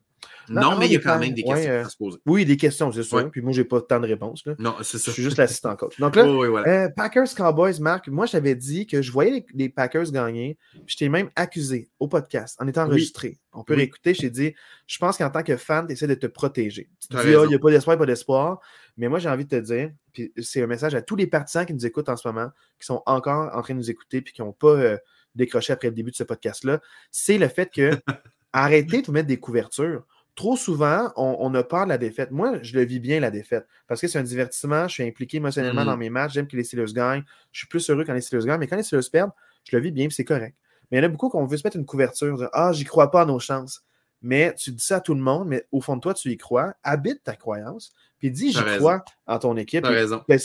[0.49, 2.17] Non, mais il y a quand même des questions à se poser.
[2.25, 3.29] Oui, des questions, c'est sûr.
[3.31, 4.43] Puis moi, j'ai pas tant de réponses.
[4.59, 5.11] Non, c'est ça.
[5.11, 5.99] Je suis juste l'assistant coach.
[5.99, 10.57] Donc là, euh, Packers Cowboys, Marc, moi, j'avais dit que je voyais les, Packers gagner.
[10.71, 13.39] Puis je t'ai même accusé au podcast en étant enregistré.
[13.53, 14.13] On peut réécouter.
[14.13, 14.53] Je t'ai dit,
[14.87, 16.89] je pense qu'en tant que fan, tu essaies de te protéger.
[16.99, 18.59] Tu dis, oh, il n'y a pas d'espoir, pas d'espoir.
[18.97, 21.65] Mais moi, j'ai envie de te dire, puis c'est un message à tous les partisans
[21.65, 24.33] qui nous écoutent en ce moment, qui sont encore en train de nous écouter, puis
[24.33, 24.97] qui n'ont pas euh,
[25.35, 27.91] décroché après le début de ce podcast-là, c'est le fait que
[28.53, 30.05] arrêtez de vous mettre des couvertures.
[30.35, 32.31] Trop souvent, on, a peur de la défaite.
[32.31, 35.37] Moi, je le vis bien, la défaite, parce que c'est un divertissement, je suis impliqué
[35.37, 35.99] émotionnellement dans mm.
[35.99, 38.59] mes matchs, j'aime que les Steelers gagnent, je suis plus heureux quand les Steelers gagnent,
[38.59, 39.31] mais quand les Steelers perdent,
[39.69, 40.55] je le vis bien, c'est correct.
[40.89, 43.11] Mais il y en a beaucoup qui veut se mettre une couverture, Ah, j'y crois
[43.11, 43.83] pas à nos chances.
[44.21, 46.37] Mais tu dis ça à tout le monde, mais au fond de toi, tu y
[46.37, 46.75] crois.
[46.83, 49.83] Habite ta croyance, puis dis j'y crois en ton équipe.
[49.83, 49.91] Tu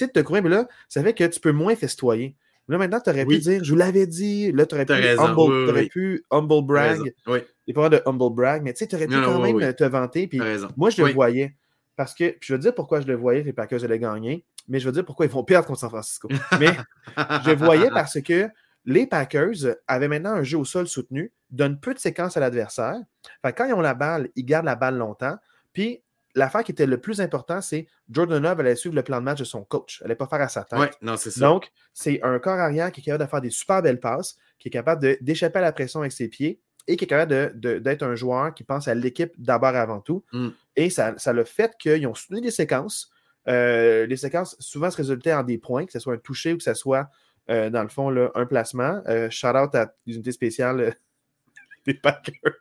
[0.07, 2.35] de te croire, mais là, ça fait que tu peux moins festoyer.
[2.68, 4.50] Là, maintenant, tu aurais pu dire, je vous l'avais dit.
[4.52, 7.14] Là, tu aurais, pu humble, pu humble brag.
[7.26, 7.38] Oui.
[7.66, 10.26] Il pas de humble brag, mais tu sais, tu aurais pu quand même te vanter.
[10.26, 10.40] Puis
[10.76, 11.55] moi, je le voyais.
[11.96, 14.79] Parce que, puis je veux dire pourquoi je le voyais les Packers allaient gagner, mais
[14.79, 16.29] je veux dire pourquoi ils vont perdre contre San Francisco.
[16.61, 16.68] mais
[17.16, 18.50] je le voyais parce que
[18.85, 22.96] les Packers avaient maintenant un jeu au sol soutenu, donnent peu de séquences à l'adversaire.
[23.42, 25.37] Quand ils ont la balle, ils gardent la balle longtemps.
[25.72, 26.02] Puis
[26.37, 29.40] l'affaire qui était le plus important, c'est Jordan Love allait suivre le plan de match
[29.40, 29.99] de son coach.
[30.01, 30.79] Elle n'allait pas faire à sa tête.
[30.79, 31.40] Ouais, non, c'est ça.
[31.40, 34.68] Donc, c'est un corps arrière qui est capable de faire des super belles passes, qui
[34.68, 38.14] est capable d'échapper à la pression avec ses pieds et qui est capable d'être un
[38.14, 40.25] joueur qui pense à l'équipe d'abord et avant tout.
[40.33, 40.49] Mm.
[40.77, 43.11] Et ça, ça le fait qu'ils ont soutenu des séquences.
[43.49, 46.59] Euh, les séquences souvent se résultaient en des points, que ce soit un toucher ou
[46.59, 47.09] que ce soit
[47.49, 49.03] euh, dans le fond, là, un placement.
[49.07, 50.96] Euh, shout out à l'unité spéciale
[51.87, 52.61] des Packers.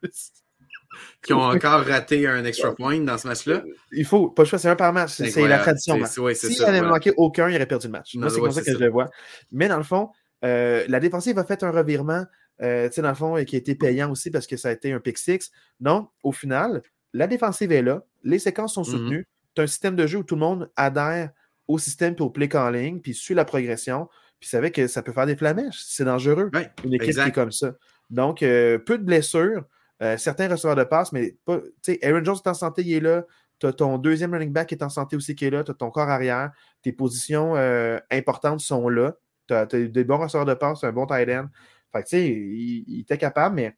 [1.23, 3.63] Qui ont encore raté un extra point dans ce match-là.
[3.91, 5.11] Il faut, pas le choix, c'est un par match.
[5.11, 5.97] C'est la tradition.
[6.05, 8.15] S'il avait manqué aucun, il aurait perdu le match.
[8.15, 9.09] Moi, c'est comme ça que je le vois.
[9.51, 10.09] Mais dans le fond,
[10.41, 12.25] la défensive a fait un revirement,
[12.61, 14.99] euh, dans le fond, qui a été payant aussi parce que ça a été un
[14.99, 15.51] pick six.
[15.79, 16.81] Non, au final,
[17.13, 18.91] la défensive est là, les séquences sont mm-hmm.
[18.91, 19.27] soutenues.
[19.55, 21.31] Tu as un système de jeu où tout le monde adhère
[21.67, 24.07] au système et au play calling, puis suit la progression.
[24.39, 25.81] Puis savait que ça peut faire des flamèches.
[25.85, 26.51] C'est dangereux.
[26.83, 27.73] une équipe qui est comme ça.
[28.09, 29.63] Donc, euh, peu de blessures.
[30.01, 31.59] Euh, certains receveurs de passe, mais pas.
[32.03, 33.23] Aaron Jones est en santé, il est là.
[33.59, 35.63] Tu as ton deuxième running back qui est en santé aussi qui est là.
[35.63, 36.51] Tu as ton corps arrière.
[36.81, 39.13] Tes positions euh, importantes sont là.
[39.47, 41.47] Tu as, des bons receveurs de passe, un bon tight end.
[41.93, 43.77] Fait que, tu sais, il, était capable, mais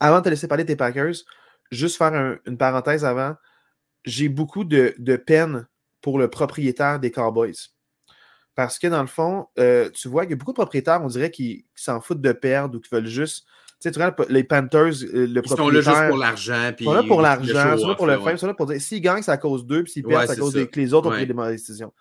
[0.00, 1.14] avant de te laisser parler tes Packers,
[1.70, 3.36] juste faire une parenthèse avant.
[4.04, 5.68] J'ai beaucoup de, peine
[6.00, 7.70] pour le propriétaire des Cowboys.
[8.54, 11.08] Parce que dans le fond, euh, tu vois qu'il y a beaucoup de propriétaires, on
[11.08, 13.46] dirait, qui, s'en foutent de perdre ou qui veulent juste.
[13.78, 16.72] Tu sais, tu vois, les Panthers, euh, le Ils sont là juste pour l'argent.
[16.78, 18.66] Ils sont là pour l'argent, ils sont là pour le fame, ils sont là pour
[18.66, 20.80] dire s'ils gagnent, c'est à cause d'eux, puis s'ils perdent, c'est à cause des, que
[20.80, 21.92] les autres ont pris des mauvaises décisions.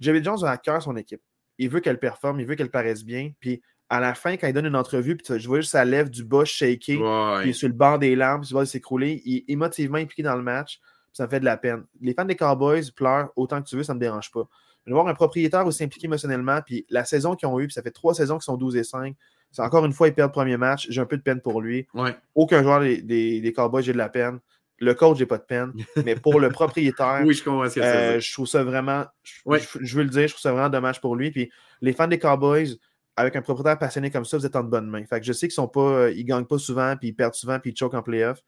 [0.00, 1.20] Jerry Jones a à cœur son équipe.
[1.58, 3.32] Il veut qu'elle performe, il veut qu'elle paraisse bien.
[3.40, 3.60] Puis
[3.90, 6.24] à la fin, quand il donne une entrevue, puis je vois juste sa lèvre du
[6.24, 9.98] bas shaker, puis sur le bord des lampes, puis il va s'écrouler, il est émotivement
[9.98, 10.80] impliqué dans le match,
[11.12, 11.84] ça me fait de la peine.
[12.00, 14.46] Les fans des Cowboys pleurent autant que tu veux, ça ne me dérange pas.
[14.84, 17.74] Mais de voir un propriétaire aussi impliqué émotionnellement, puis la saison qu'ils ont eue, puis
[17.74, 19.16] ça fait trois saisons qu'ils sont 12 et 5, c'est
[19.58, 21.86] encore une fois, il perd le premier match, j'ai un peu de peine pour lui.
[22.34, 24.38] Aucun joueur des, des, Cowboys, j'ai de la peine.
[24.80, 25.72] Le coach, j'ai pas de peine.
[26.04, 29.96] Mais pour le propriétaire, oui, je, comprends ce que euh, je trouve ça vraiment, je,
[29.96, 31.32] veux le dire, je trouve ça vraiment dommage pour lui.
[31.32, 32.78] Puis les fans des Cowboys,
[33.18, 35.04] avec un propriétaire passionné comme ça, vous êtes en de bonnes mains.
[35.04, 37.34] Fait que je sais qu'ils sont pas, euh, ils gagnent pas souvent, puis ils perdent
[37.34, 38.40] souvent, puis ils choquent en playoff.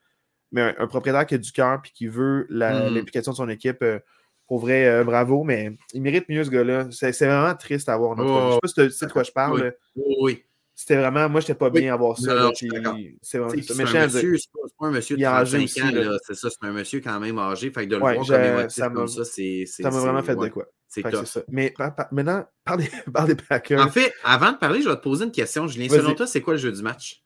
[0.52, 2.94] Mais un, propriétaire qui a du cœur, puis qui veut mm-hmm.
[2.94, 3.98] l'implication de son équipe, euh,
[4.46, 6.88] pour vrai, euh, bravo, mais il mérite mieux ce gars-là.
[6.90, 8.16] C'est vraiment triste à voir.
[8.16, 9.74] je sais pas si tu sais de quoi je parle.
[10.20, 10.44] Oui.
[10.80, 12.50] C'était vraiment, moi, j'étais pas bien à voir ça.
[12.54, 16.66] C'est vraiment C'est un monsieur, c'est pas, un monsieur de 35 ans, c'est ça, c'est
[16.66, 17.70] un monsieur quand même âgé.
[17.70, 19.66] Fait que de le voir comme émotif comme ça, c'est.
[19.66, 20.64] Ça m'a vraiment fait de quoi.
[20.88, 21.42] C'est ça.
[21.48, 21.74] Mais
[22.12, 23.78] maintenant, par des, par des Packers.
[23.78, 25.90] En fait, avant de parler, je vais te poser une question, Julien.
[25.90, 27.22] Selon toi, c'est quoi le jeu du match?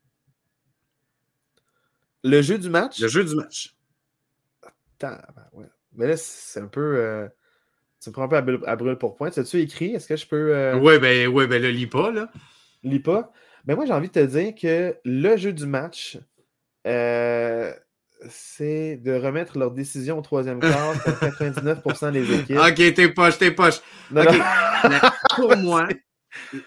[2.25, 2.99] Le jeu du match?
[2.99, 3.77] Le jeu du match.
[4.99, 5.17] Attends,
[5.53, 5.67] ouais.
[5.93, 6.97] Mais là, c'est un peu.
[6.97, 7.29] Euh...
[8.03, 9.29] Tu me prends un peu à, brûle pour point.
[9.29, 9.95] As-tu écrit?
[9.95, 10.57] Est-ce que je peux.
[10.57, 10.77] Euh...
[10.77, 12.33] Oui, ben, ouais, ben le lis pas, là.
[12.83, 13.33] Lis pas?
[13.66, 16.18] Mais ben, moi, j'ai envie de te dire que le jeu du match,
[16.87, 17.72] euh,
[18.29, 22.59] c'est de remettre leur décision au troisième quart pour 99% des équipes.
[22.59, 23.81] OK, t'es poche, t'es poche.
[25.37, 25.88] pour moi,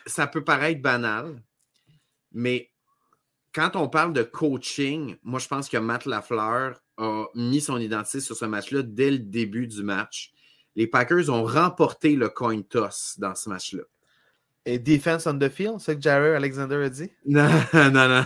[0.05, 1.41] ça peut paraître banal,
[2.31, 2.71] mais
[3.53, 8.19] quand on parle de coaching, moi, je pense que Matt Lafleur a mis son identité
[8.19, 10.31] sur ce match-là dès le début du match.
[10.75, 13.83] Les Packers ont remporté le coin toss dans ce match-là.
[14.67, 17.09] Et defense on the field, c'est ce que Jared Alexander a dit?
[17.25, 18.25] Non, non, non.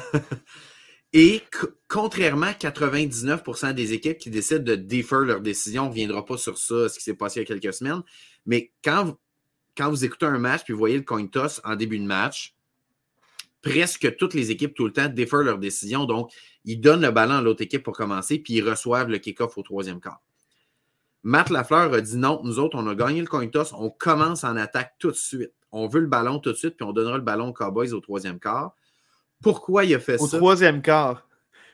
[1.13, 1.43] Et
[1.88, 6.38] contrairement à 99% des équipes qui décident de défaire leur décision, on ne reviendra pas
[6.38, 8.01] sur ça, ce qui s'est passé il y a quelques semaines,
[8.47, 9.17] mais quand vous,
[9.77, 12.56] quand vous écoutez un match puis vous voyez le coin toss en début de match,
[13.62, 16.06] presque toutes les équipes tout le temps défaire leur décision.
[16.06, 16.32] Donc,
[16.65, 19.62] ils donnent le ballon à l'autre équipe pour commencer, puis ils reçoivent le kick-off au
[19.62, 20.23] troisième quart.
[21.21, 24.43] Matt Lafleur a dit non, nous autres, on a gagné le coin toss, on commence
[24.43, 25.54] en attaque tout de suite.
[25.71, 27.99] On veut le ballon tout de suite, puis on donnera le ballon aux Cowboys au
[27.99, 28.75] troisième quart.
[29.41, 30.23] Pourquoi il a fait ça?
[30.23, 31.27] Au troisième quart.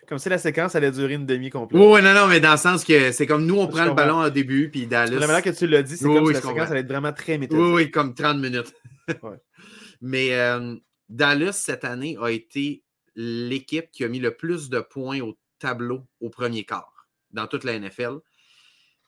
[0.07, 1.81] Comme si la séquence allait durer une demi complète.
[1.81, 4.21] Oui, non, non, mais dans le sens que c'est comme nous, on prend le ballon
[4.21, 5.19] au début, puis Dallas.
[5.19, 7.37] La manière que tu l'as dit, c'est comme si la séquence allait être vraiment très
[7.37, 7.65] méthodique.
[7.65, 8.73] Oui, oui, comme 30 minutes.
[10.01, 10.75] Mais euh,
[11.09, 12.83] Dallas, cette année, a été
[13.15, 17.65] l'équipe qui a mis le plus de points au tableau au premier quart dans toute
[17.65, 18.19] la NFL.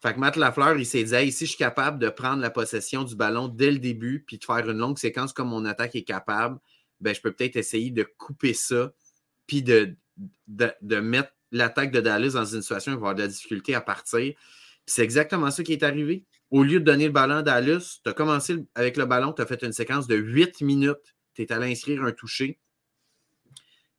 [0.01, 3.03] Fait que Matt Lafleur, il s'est dit si je suis capable de prendre la possession
[3.03, 6.03] du ballon dès le début puis de faire une longue séquence comme mon attaque est
[6.03, 6.57] capable,
[7.01, 8.93] ben, je peux peut-être essayer de couper ça
[9.45, 9.95] puis de,
[10.47, 13.75] de, mettre l'attaque de Dallas dans une situation où il va avoir de la difficulté
[13.75, 14.33] à partir.
[14.85, 16.25] C'est exactement ça qui est arrivé.
[16.51, 19.41] Au lieu de donner le ballon à Dallas, tu as commencé avec le ballon, tu
[19.41, 21.15] as fait une séquence de 8 minutes.
[21.33, 22.59] Tu es allé inscrire un toucher.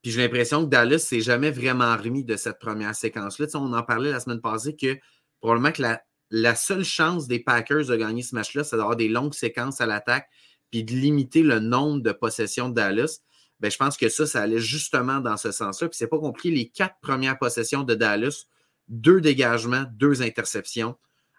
[0.02, 3.46] Puis j'ai l'impression que Dallas s'est jamais vraiment remis de cette première séquence-là.
[3.54, 4.98] on en parlait la semaine passée que
[5.40, 9.08] probablement que la, la seule chance des Packers de gagner ce match-là, c'est d'avoir des
[9.08, 10.28] longues séquences à l'attaque
[10.70, 13.20] puis de limiter le nombre de possessions de Dallas.
[13.58, 15.88] Ben, je pense que ça, ça allait justement dans ce sens-là.
[15.88, 16.50] Puis c'est pas compliqué.
[16.50, 18.46] Les quatre premières possessions de Dallas,
[18.88, 20.96] deux dégagements, deux interceptions.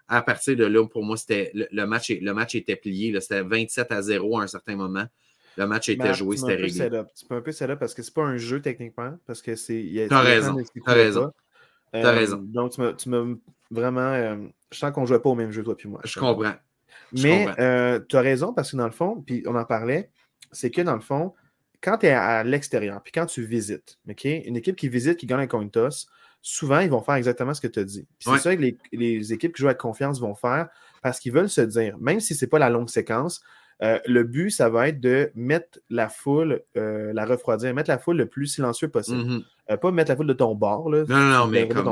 [0.08, 3.18] À partir de là, pour moi, c'était le, match, le match était plié.
[3.20, 5.06] C'était 27 à 0 à un certain moment.
[5.56, 6.90] Le match était joué, c'était réglé.
[7.16, 9.18] Tu peux un peu setup parce que c'est pas un jeu techniquement.
[9.26, 10.06] Parce que c'est.
[10.08, 10.56] T'as raison.
[10.84, 11.32] T'as raison.
[11.92, 12.38] T'as euh, raison.
[12.42, 13.24] Donc, tu m'as
[13.70, 14.00] vraiment.
[14.00, 14.36] Euh,
[14.70, 16.00] je sens qu'on ne jouait pas au même jeu, toi puis moi.
[16.04, 16.54] Je comprends.
[17.12, 20.10] Mais euh, tu as raison parce que dans le fond, puis on en parlait,
[20.50, 21.34] c'est que dans le fond,
[21.82, 25.26] quand tu es à l'extérieur, puis quand tu visites, OK, une équipe qui visite, qui
[25.26, 26.06] gagne un coin toss,
[26.40, 28.06] souvent, ils vont faire exactement ce que tu as dit.
[28.18, 30.68] C'est ça que les, équipes qui jouent avec confiance vont faire
[31.02, 33.42] parce qu'ils veulent se dire, même si ce n'est pas la longue séquence,
[33.80, 38.26] le but, ça va être de mettre la foule, la refroidir, mettre la foule le
[38.26, 39.22] plus silencieux possible.
[39.22, 39.44] Mm-hmm.
[39.70, 40.90] Euh, pas mettre la foule de ton bord.
[40.90, 41.84] Là, non, non, mais, comme,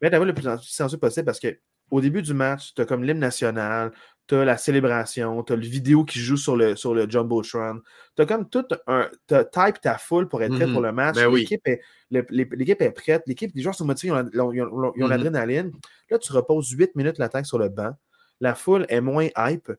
[0.00, 3.04] mettre la foule le plus silencieux possible parce qu'au début du match, tu as comme
[3.04, 3.92] l'hymne national,
[4.26, 7.80] tu as la célébration, tu as le vidéo qui joue sur le, sur le Jumbotron.
[8.16, 9.08] Tu as comme tout un.
[9.28, 10.86] Tu type ta foule pour être prêt pour Mhm.
[10.86, 11.14] le match.
[11.16, 11.40] Ben oui.
[11.40, 11.80] l'équipe, est,
[12.10, 13.22] l'équipe est prête.
[13.26, 15.08] L'équipe, les joueurs sont motivés, ont, ils ont Mhm.
[15.08, 15.72] l'adrénaline.
[16.10, 17.92] Là, tu reposes 8 minutes l'attaque sur le banc.
[18.40, 19.70] La foule est moins hype.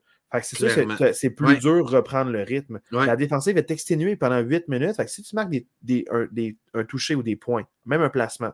[0.42, 0.96] C'est sûr que Clairement.
[1.12, 1.56] c'est- plus Ouais.
[1.58, 2.80] dur de reprendre le rythme.
[2.92, 3.06] Ouais.
[3.06, 4.96] La défensive est exténuée pendant 8 minutes.
[4.96, 8.02] Fait que si tu marques des, des- un, des- un toucher ou des points, même
[8.02, 8.50] un placement,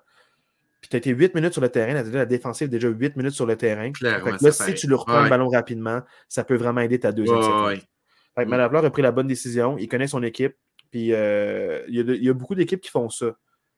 [0.82, 3.16] puis tu as été 8 minutes sur le terrain, la, la défensive est déjà 8
[3.16, 3.90] minutes sur le terrain.
[3.92, 5.24] Clairement, Fait que là, ça si tu le reprends Ouais.
[5.24, 7.70] le ballon rapidement, ça peut vraiment aider ta deuxième séquence.
[8.34, 8.50] Fait que Mm.
[8.50, 9.76] Malafleur a pris la bonne décision.
[9.78, 10.54] Il connaît son équipe.
[10.90, 13.36] Puis euh, il, y a de- il y a beaucoup d'équipes qui font ça,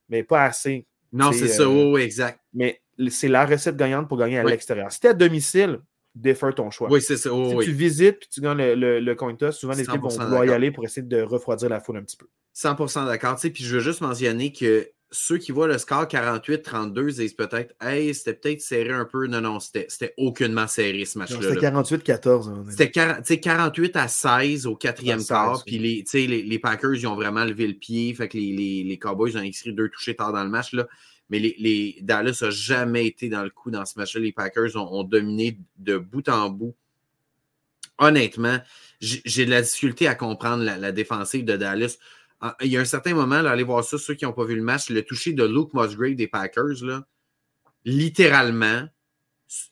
[0.09, 0.87] mais pas assez.
[1.13, 2.41] Non, C'est, ça, euh, oui, exact.
[2.55, 4.51] Mais c'est la recette gagnante pour gagner à Oui.
[4.51, 4.91] l'extérieur.
[4.91, 5.79] Si tu es à domicile,
[6.15, 6.89] défère ton choix.
[6.91, 7.65] Oui, c'est ça, Si oui.
[7.65, 10.25] tu visites puis tu gagnes le, le, le coin toss, souvent les équipes vont 100%
[10.25, 12.27] vouloir y aller pour essayer de refroidir la foule un petit peu.
[12.57, 13.37] 100% d'accord.
[13.37, 17.35] Tu sais, Puis je veux juste mentionner que ceux qui voient le score 48-32 disent
[17.35, 19.27] peut-être Hey, c'était peut-être serré un peu.
[19.27, 21.39] Non, non, c'était aucunement serré ce match-là.
[21.41, 21.71] C'était là.
[21.71, 22.49] 48-14.
[22.49, 25.63] hein, C'était 40 tu sais, 48 à 16 au quatrième À 16, quart.
[25.67, 28.13] Puis les, les Packers, ils ont vraiment levé le pied.
[28.15, 30.73] Fait que les, les, les Cowboys ont inscrit deux touchés tard dans le match.
[30.73, 30.87] Là.
[31.33, 34.21] Mais les, Dallas n'a jamais été dans le coup dans ce match-là.
[34.21, 36.77] Les Packers ont, dominé de bout en bout.
[37.97, 38.59] Honnêtement,
[39.01, 41.97] j'ai de la difficulté à comprendre la, défensive de Dallas.
[42.43, 44.57] Ah, Il y a un certain moment, allez voir ça, ceux qui n'ont pas vu
[44.57, 47.07] le match, le toucher de Luke Musgrave des Packers, là,
[47.87, 48.87] littéralement,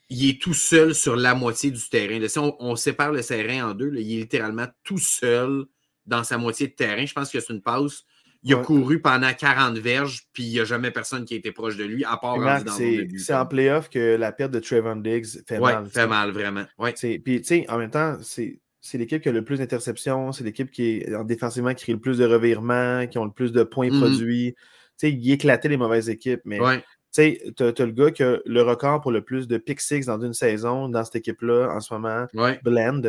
[0.09, 2.18] il est tout seul sur la moitié du terrain.
[2.18, 5.66] Là, si on, sépare le terrain en deux, il est littéralement tout seul
[6.07, 7.05] dans sa moitié de terrain.
[7.05, 8.05] Je pense que c'est une passe.
[8.42, 11.53] Il a couru pendant 40 verges, puis il n'y a jamais personne qui a été
[11.53, 14.96] proche de lui, à part Marc, dans c'est en playoff que la perte de Trayvon
[14.96, 15.87] Diggs fait Ouais, mal.
[15.90, 16.64] fait mal, vraiment.
[16.79, 16.94] Ouais.
[16.96, 20.33] C'est- Puis, tu sais, en même temps, c'est c'est l'équipe qui a le plus d'interceptions,
[20.33, 23.31] c'est l'équipe qui est en défensivement qui crée le plus de revirements, qui ont le
[23.31, 24.00] plus de points Mhm.
[24.00, 24.55] produits.
[24.57, 24.62] Tu
[24.96, 26.79] sais, il éclatait les mauvaises équipes, mais Ouais.
[26.79, 30.07] tu sais, as le gars qui a le record pour le plus de pick six
[30.07, 32.59] dans une saison dans cette équipe-là en ce moment, Ouais.
[32.64, 33.03] Blend.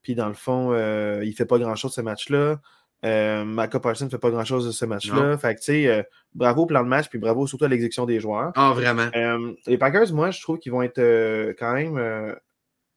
[0.00, 2.58] Puis dans le fond, euh, il fait pas grand-chose ce match-là.
[3.04, 5.38] Euh, Micah Parsons ne fait pas grand-chose de ce match-là.
[5.38, 6.02] Fait que, tu sais, euh,
[6.34, 8.52] bravo au plan de match, puis bravo surtout à l'exécution des joueurs.
[8.56, 9.08] Ah, vraiment.
[9.14, 12.34] Euh, les Packers, moi, je trouve qu'ils vont être euh, quand même.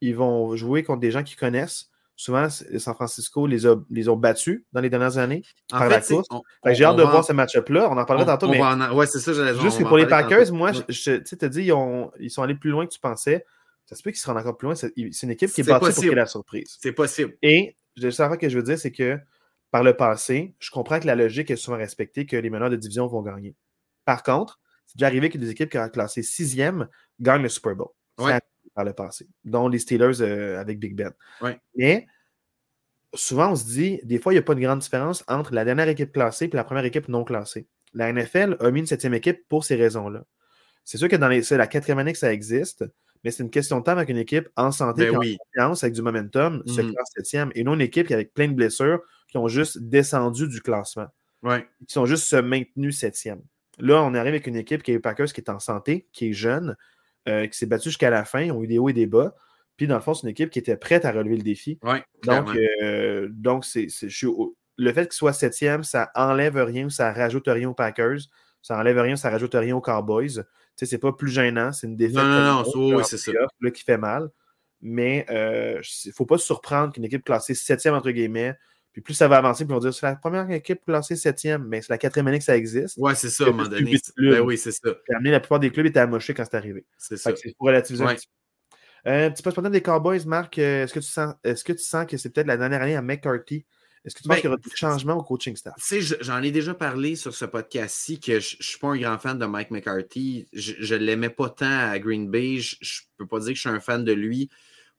[0.01, 1.89] ils vont jouer contre des gens qu'ils connaissent.
[2.15, 5.43] Souvent, San Francisco les a, les ont battus dans les dernières années.
[5.71, 6.27] En par la fait, c'est- course.
[6.31, 7.87] on- Fait que j'ai hâte de va voir ce match-up-là.
[7.89, 10.53] On en parlera tantôt, mais en- Ouais, c'est ça, juste que pour les Packers, tantôt.
[10.55, 13.45] moi, je, t'as dit, ils, ont- ils sont allés plus loin que tu pensais.
[13.85, 14.75] Ça se peut qu'ils se rendent encore plus loin.
[14.75, 16.07] C'est une équipe qui est C'est bâtie pour possible.
[16.07, 16.77] créer la surprise.
[16.79, 17.35] C'est possible.
[17.41, 19.17] Et le seul affaire que je veux dire, c'est que
[19.71, 22.75] par le passé, je comprends que la logique est souvent respectée, que les meneurs de
[22.75, 23.55] division vont gagner.
[24.05, 26.88] Par contre, c'est déjà arrivé que des équipes qui ont classé sixième
[27.19, 27.89] gagnent le Super Bowl.
[28.17, 28.39] Ouais.
[28.75, 31.12] par le passé, dont les Steelers euh, avec Big Ben.
[31.41, 31.60] Ouais.
[31.75, 32.05] Mais
[33.13, 35.65] souvent, on se dit, des fois, il n'y a pas de grande différence entre la
[35.65, 37.67] dernière équipe classée et la première équipe non classée.
[37.93, 40.23] La NFL a mis une septième équipe pour ces raisons-là.
[40.84, 42.86] C'est sûr que dans les, c'est la quatrième année que ça existe,
[43.23, 45.38] mais c'est une question de temps avec une équipe en santé, Ben puis en oui.
[45.38, 46.93] confiance, avec du momentum, se Mhm.
[46.93, 50.47] classe septième, et non une équipe qui, avec plein de blessures, qui ont juste descendu
[50.47, 51.07] du classement,
[51.43, 51.67] Ouais.
[51.88, 53.41] qui sont juste se maintenus septième.
[53.79, 56.34] Là, on arrive avec une équipe qui est Packers, qui est en santé, qui est
[56.34, 56.75] jeune,
[57.29, 59.36] euh, qui s'est battue jusqu'à la fin, ont eu des hauts et des bas.
[59.77, 61.79] Puis, dans le fond, c'est une équipe qui était prête à relever le défi.
[61.84, 62.03] Ouais.
[62.25, 63.88] Donc, euh, donc c'est,
[64.77, 68.19] le fait qu'il soit septième, ça enlève rien ou ça rajoute rien aux Packers.
[68.62, 70.43] Ça enlève rien ou ça rajoute rien aux Cowboys.
[70.77, 71.71] Tu sais, c'est pas plus gênant.
[71.71, 73.31] C'est une défaite Non, non, non, oui, c'est ça.
[73.60, 74.29] là, qui fait mal.
[74.81, 78.55] Mais il ne faut pas se surprendre qu'une équipe classée septième, entre guillemets,
[78.93, 81.65] puis plus ça va avancer, puis on va dire c'est la première équipe classée septième,
[81.65, 82.97] mais c'est la quatrième année que ça existe.
[82.97, 83.97] Ouais, c'est ça, à un moment donné.
[84.17, 84.89] Ben oui, c'est ça.
[85.21, 86.86] Puis la plupart des clubs étaient amochés quand c'est arrivé.
[86.97, 87.31] C'est ça.
[87.36, 88.15] c'est pour relativiser un Ouais.
[88.15, 89.10] petit peu.
[89.10, 92.05] Euh, petit poste des Cowboys, Marc, euh, est-ce que, tu sens, est-ce que tu sens
[92.05, 93.65] que c'est peut-être la dernière année à McCarthy?
[94.03, 95.75] Est-ce que tu penses Ben, qu'il y aura des changements au coaching staff?
[95.77, 98.87] Tu sais, je- j'en ai déjà parlé sur ce podcast-ci que je ne suis pas
[98.89, 100.47] un grand fan de Mike McCarthy.
[100.53, 102.57] Je ne l'aimais pas tant à Green Bay.
[102.59, 104.49] Je ne peux pas dire que je suis un fan de lui.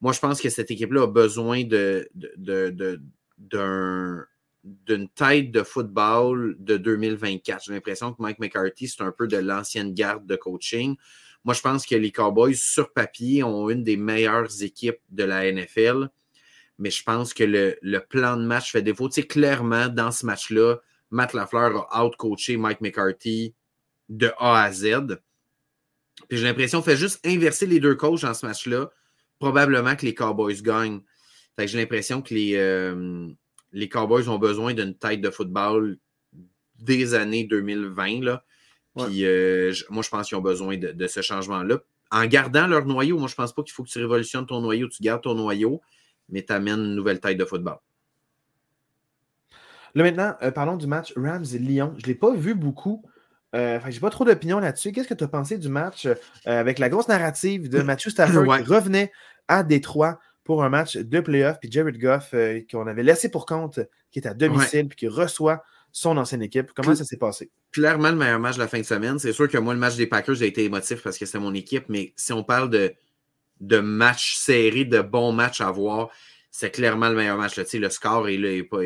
[0.00, 3.00] Moi, je pense que cette équipe-là a besoin de, de, de- de-
[3.38, 4.24] d'un-
[4.64, 7.64] d'une tête de football de 2024.
[7.64, 10.94] J'ai l'impression que Mike McCarthy, c'est un peu de l'ancienne garde de coaching.
[11.44, 15.44] Moi, je pense que les Cowboys, sur papier, ont une des meilleures équipes de la
[15.50, 16.08] NFL
[16.78, 19.08] mais je pense que le, le plan de match fait défaut.
[19.08, 20.76] Tu sais, clairement, dans ce match-là,
[21.10, 23.54] Matt Lafleur a out-coaché Mike McCarthy
[24.08, 25.18] de A à Z.
[26.28, 28.90] Puis j'ai l'impression qu'il fait juste inverser les deux coachs dans ce match-là.
[29.38, 31.00] Probablement que les Cowboys gagnent.
[31.56, 33.28] Fait que j'ai l'impression que les, euh,
[33.72, 35.98] les Cowboys ont besoin d'une tête de football
[36.78, 38.24] des années 2020.
[38.24, 38.44] Là.
[38.96, 41.80] Puis euh, moi, je pense qu'ils ont besoin de, de ce changement-là.
[42.10, 44.88] En gardant leur noyau, moi, je pense pas qu'il faut que tu révolutionnes ton noyau,
[44.88, 45.80] tu gardes ton noyau
[46.32, 47.76] mais tu amènes une nouvelle tête de football.
[49.94, 51.94] Là maintenant, euh, parlons du match Rams-Lyon.
[51.98, 53.04] Je ne l'ai pas vu beaucoup.
[53.54, 54.92] Euh, je n'ai pas trop d'opinion là-dessus.
[54.92, 56.14] Qu'est-ce que tu as pensé du match euh,
[56.46, 58.62] avec la grosse narrative de Matthew Stafford Ouais.
[58.62, 59.12] qui revenait
[59.48, 61.58] à Détroit pour un match de playoff.
[61.60, 63.80] Puis Jared Goff, euh, qu'on avait laissé pour compte,
[64.10, 65.62] qui est à domicile, puis qui reçoit
[65.92, 66.72] son ancienne équipe.
[66.74, 67.50] Comment ça s'est passé?
[67.70, 69.18] Clairement, le meilleur match de la fin de semaine.
[69.18, 71.52] C'est sûr que moi, le match des Packers a été émotif parce que c'était mon
[71.52, 72.94] équipe, mais si on parle de,
[73.62, 76.10] de matchs serrés, de bons matchs à voir,
[76.50, 77.56] c'est clairement le meilleur match.
[77.56, 77.64] Là.
[77.72, 78.82] Le score est là, pas.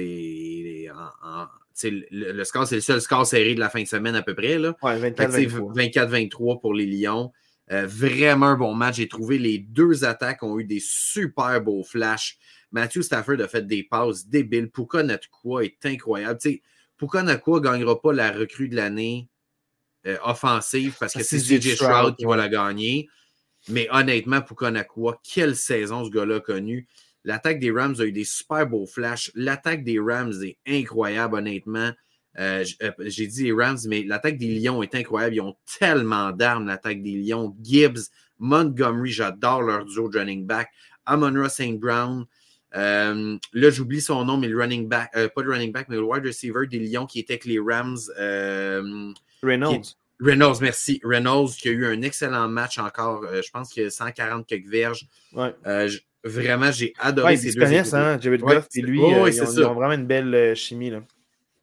[1.83, 4.59] le, score, c'est le seul score serré de la fin de semaine à peu près.
[4.59, 4.77] Là.
[4.83, 7.33] 24-23 pour les Lions.
[7.73, 8.97] Euh, vraiment un bon match.
[8.97, 12.39] J'ai trouvé les deux attaques ont eu des super beaux flashs.
[12.71, 14.71] Matthew Stafford a fait des passes débiles.
[14.71, 16.39] Puka Nakua est incroyable.
[16.39, 16.63] T'sais,
[16.99, 19.29] Puka Nakua ne gagnera pas la recrue de l'année
[20.07, 23.09] euh, offensive parce que c'est CJ Stroud qui va la gagner.
[23.69, 26.87] Mais honnêtement, Puka Nakua, quelle saison ce gars-là a connu.
[27.25, 29.33] L'attaque des Rams a eu des super beaux flashs.
[29.35, 31.91] L'attaque des Rams est incroyable, honnêtement.
[32.39, 35.35] Euh, euh, j'ai dit les Rams, mais l'attaque des Lions est incroyable.
[35.35, 37.57] Ils ont tellement d'armes, l'attaque des Lions.
[37.61, 40.71] Gibbs, Montgomery, j'adore leur duo de running back.
[41.05, 41.81] Amon St.
[41.81, 42.27] Brown.
[42.77, 46.05] Euh, là, j'oublie son nom, mais le running back, pas le running back, mais le
[46.05, 47.99] wide receiver des Lions qui était avec les Rams.
[49.43, 49.97] Reynolds.
[50.21, 51.01] Reynolds, merci.
[51.05, 53.27] Reynolds qui a eu un excellent match encore.
[53.33, 55.07] je pense qu'il a 140 quelques verges.
[55.33, 55.55] Ouais.
[56.27, 59.93] Vraiment, j'ai adoré ouais, ces deux hein, Jared Goff et lui, euh, ils, ont, vraiment
[59.93, 60.91] une belle euh, chimie.
[60.91, 61.03] Là.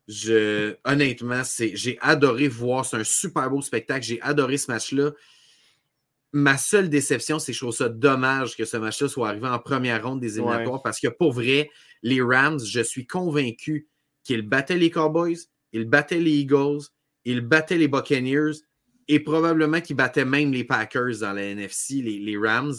[0.08, 2.86] Je, honnêtement, j'ai adoré voir.
[2.86, 4.06] C'est un super beau spectacle.
[4.06, 5.12] J'ai adoré ce match-là.
[6.32, 9.60] Ma seule déception, c'est que je trouve ça dommage que ce match-là soit arrivé en
[9.60, 11.70] première ronde des éliminatoires parce que pour vrai,
[12.02, 13.88] les Rams, je suis convaincu
[14.24, 15.38] qu'ils battaient les Cowboys,
[15.74, 16.84] ils battaient les Eagles,
[17.26, 18.54] ils battaient les Buccaneers
[19.08, 22.74] et probablement qu'ils battaient même les Packers dans la NFC, les, les Rams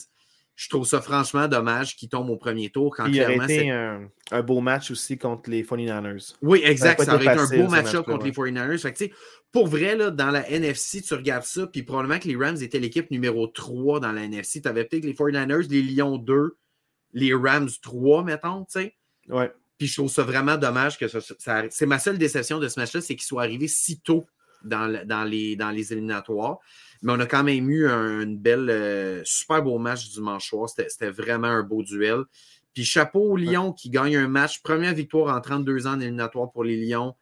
[0.57, 2.95] je trouve ça franchement dommage qu'il tombe au premier tour.
[2.97, 4.09] Quand il aurait été un,
[4.43, 6.35] beau match aussi contre les 49ers.
[6.43, 7.03] Oui, exact.
[7.03, 9.13] Ça, aurait été un beau match-up contre les 49ers.
[9.51, 12.79] pour vrai, là, dans la NFC, tu regardes ça, puis probablement que les Rams étaient
[12.79, 14.63] l'équipe numéro 3 dans la NFC.
[14.63, 16.57] Tu avais peut-être les 49ers, les Lions 2,
[17.15, 18.95] les Rams 3, mettons, tu sais.
[19.29, 19.51] Ouais.
[19.77, 21.19] Puis je trouve ça vraiment dommage que ça,
[21.71, 24.25] c'est ma seule déception de ce match-là, c'est qu'il soit arrivé si tôt
[24.65, 26.59] dans, dans, les, dans les éliminatoires.
[27.03, 30.69] Mais on a quand même eu un belle, euh, super beau match dimanche soir.
[30.69, 32.25] C'était vraiment un beau duel.
[32.73, 34.63] Puis chapeau aux Lions qui gagnent un match.
[34.63, 37.15] Première victoire en 32 ans en éliminatoire pour les Lions.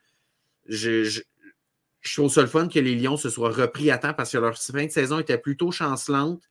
[0.67, 4.33] Je, je, trouve ça le fun que les Lions se soient repris à temps parce
[4.33, 6.43] que leur fin de saison était plutôt chancelante,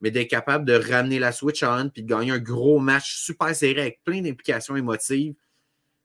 [0.00, 3.56] mais d'être capable de ramener la switch on puis de gagner un gros match super
[3.56, 5.34] serré avec plein d'implications émotives.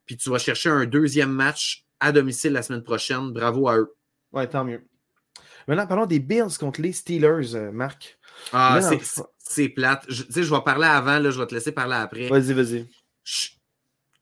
[0.06, 3.32] Puis tu vas chercher un deuxième match à domicile la semaine prochaine.
[3.32, 3.94] Bravo à eux.
[4.32, 4.82] Ouais, tant mieux.
[5.68, 8.18] Maintenant, parlons des Bills contre les Steelers, euh, Marc.
[8.54, 8.80] Ah,
[9.38, 10.04] c'est plate.
[10.10, 12.28] Je, je vais parler avant, là, je vais te laisser parler après.
[12.28, 12.88] Vas-y, vas-y.
[13.24, 13.50] Je,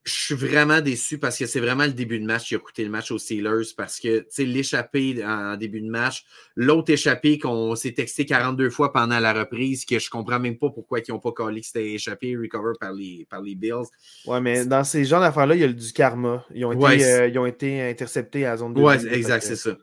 [0.05, 2.89] suis vraiment déçu parce que c'est vraiment le début de match qui a coûté le
[2.89, 7.75] match aux Steelers parce que, tu sais, l'échappée en, début de match, l'autre échappée qu'on
[7.75, 11.19] s'est texté 42 fois pendant la reprise, que je comprends même pas pourquoi ils n'ont
[11.19, 13.87] pas collé que c'était échappé, recover par les, par les Bills.
[14.25, 16.45] Ouais, mais dans ces genres d'affaires-là, il y a du karma.
[16.53, 19.57] Ils ont été, euh, ils ont été interceptés à la zone de Ouais, exact, c'est
[19.57, 19.77] ça.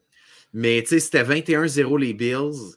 [0.55, 2.77] Mais tu sais, c'était 21-0 les Bills.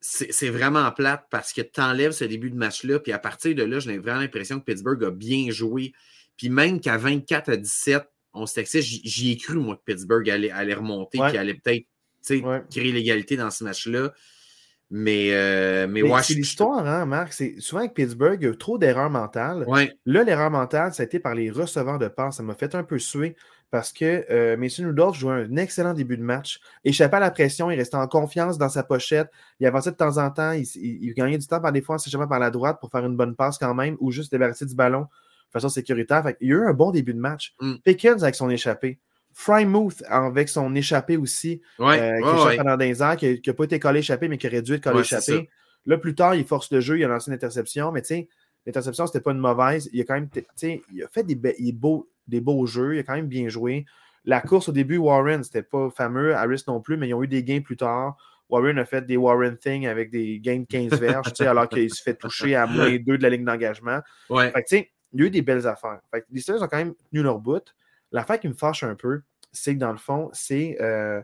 [0.00, 2.98] C'est vraiment plate parce que tu enlèves ce début de match-là.
[2.98, 5.92] Puis à partir de là, j'ai vraiment l'impression que Pittsburgh a bien joué.
[6.38, 8.82] Puis même qu'à 24 à 17, on s'excite.
[8.82, 11.36] J'y ai cru, moi, que Pittsburgh allait, allait remonter, ouais.
[11.36, 11.84] allait peut-être
[12.70, 14.12] créer l'égalité dans ce match-là.
[14.90, 17.34] Mais, euh, mais, mais c'est l'histoire, hein, Marc?
[17.34, 19.66] C'est souvent avec Pittsburgh, il y a trop d'erreurs mentales.
[20.06, 22.36] Là, l'erreur mentale, ça a été par les receveurs de passe.
[22.36, 23.36] Ça m'a fait un peu suer
[23.70, 27.70] parce que euh, Mason Rudolph jouait un excellent début de match, échappait à la pression,
[27.70, 31.38] il restait en confiance dans sa pochette, il avançait de temps en temps, il, gagnait
[31.38, 33.74] du temps par des fois en par la droite pour faire une bonne passe quand
[33.74, 36.24] même, ou juste débarrasser du ballon de façon sécuritaire.
[36.40, 37.54] il y a eu un bon début de match.
[37.60, 37.74] Mm.
[37.84, 38.98] Pickens avec son échappé.
[39.32, 44.00] Frymouth avec son échappé aussi, euh, qui ouais, pendant des qui n'a pas été collé
[44.00, 45.48] échappé, mais qui aurait dû être collé échappé.
[45.86, 48.28] Là, plus tard, il force le jeu, il a lancé une interception, mais tu sais,
[48.66, 49.88] l'interception, c'était pas une mauvaise.
[49.92, 51.36] Il a quand même, tu sais, il a fait des,
[51.72, 53.86] beaux, des beaux jeux, il a quand même bien joué.
[54.24, 57.28] La course au début, Warren, c'était pas fameux, Harris non plus, mais ils ont eu
[57.28, 58.16] des gains plus tard.
[58.48, 62.02] Warren a fait des Warren things avec des gains de 15 verges, alors qu'il se
[62.02, 64.00] fait toucher à moins 2 de la ligne d'engagement.
[64.30, 64.50] Ouais.
[64.50, 66.00] Fait que, il y a eu des belles affaires.
[66.10, 67.74] Fait que, les Steelers ont quand même tenu leur bout.
[68.12, 69.22] L'affaire qui me fâche un peu,
[69.52, 71.22] c'est que dans le fond, c'est euh,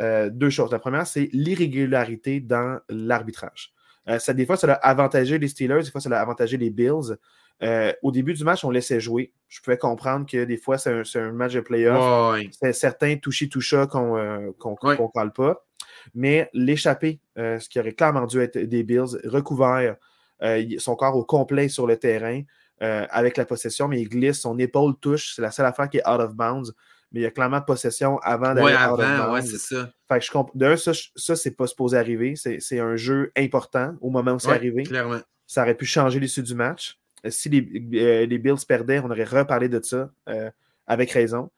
[0.00, 0.70] euh, deux choses.
[0.72, 3.72] La première, c'est l'irrégularité dans l'arbitrage.
[4.08, 6.70] Euh, ça, des fois, ça a avantagé les Steelers, des fois, ça a avantagé les
[6.70, 7.16] Bills.
[7.62, 9.32] Euh, au début du match, on laissait jouer.
[9.48, 12.36] Je pouvais comprendre que des fois, c'est un, match de playoff.
[12.50, 15.64] C'est certains touchy-toucha qu'on ne parle pas.
[16.14, 19.96] Mais l'échappée, euh, ce qui aurait clairement dû être des Bills, recouvert
[20.78, 22.42] son corps au complet sur le terrain
[22.80, 25.34] avec la possession, mais il glisse, son épaule touche.
[25.36, 26.74] C'est la seule affaire qui est out of bounds
[27.12, 29.90] mais il y a clairement de possession avant d'aller out avant, ouais, c'est ça.
[30.08, 30.32] Fait que je.
[30.54, 32.34] D'un, ça, ça c'est pas supposé arriver.
[32.36, 34.84] C'est un jeu important au moment où c'est arrivé.
[34.84, 35.20] Clairement.
[35.46, 36.98] Ça aurait pu changer l'issue du match.
[37.28, 40.10] Si les, les, Bills perdaient, on aurait reparlé de ça
[40.86, 41.50] avec raison.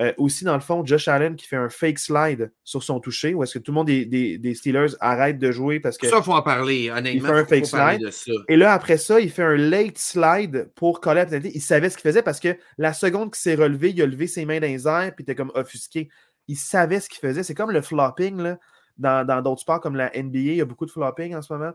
[0.00, 3.34] Euh, aussi, dans le fond, Josh Allen qui fait un fake slide sur son toucher,
[3.34, 6.06] où est-ce que tout le monde des, Steelers arrête de jouer parce que.
[6.06, 7.10] Ça, il faut en parler, honnêtement.
[7.10, 8.10] Il fait un fake slide.
[8.48, 11.52] Et là, après ça, il fait un late slide pour coller la pénalité.
[11.54, 14.26] Il savait ce qu'il faisait parce que la seconde qu'il s'est relevé, il a levé
[14.26, 16.08] ses mains dans les airs, puis il était comme offusqué.
[16.48, 17.42] Il savait ce qu'il faisait.
[17.42, 18.58] C'est comme le flopping, là,
[18.96, 20.38] dans d'autres sports comme la NBA.
[20.38, 21.72] Il y a beaucoup de flopping en ce moment.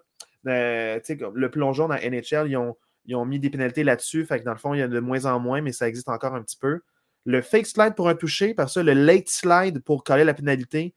[0.48, 1.00] Euh,
[1.34, 2.76] le plongeon dans NHL, ils ont,
[3.06, 4.26] ils ont mis des pénalités là-dessus.
[4.26, 5.88] Fait que dans le fond, il y en a de moins en moins, mais ça
[5.88, 6.82] existe encore un petit peu.
[7.26, 10.94] Le fake slide pour un toucher, par ça, le late slide pour coller la pénalité,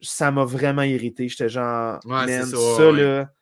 [0.00, 1.28] ça m'a vraiment irrité.
[1.28, 3.32] J'étais genre, ça, ça là,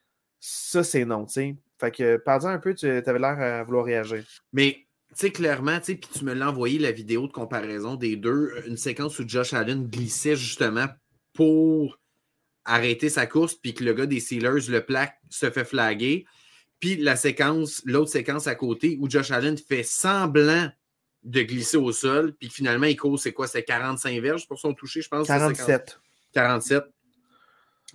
[0.40, 1.56] ça c'est non, tu sais.
[1.78, 4.24] Fait que, pardon un peu, tu avais l'air à vouloir réagir.
[4.52, 7.96] Mais, tu sais, clairement, tu sais, puis tu me l'as envoyé la vidéo de comparaison
[7.96, 10.86] des deux, une séquence où Josh Allen glissait justement
[11.34, 11.98] pour
[12.64, 16.24] arrêter sa course, puis que le gars des Steelers, le plaque, se fait flaguer.
[16.82, 20.68] Puis la séquence, l'autre séquence à côté, où Josh Allen fait semblant
[21.22, 23.46] de glisser au sol, puis finalement, il cause, c'est quoi?
[23.46, 25.28] C'est 45 verges pour son toucher, je pense.
[25.28, 26.00] 47.
[26.32, 26.82] 47.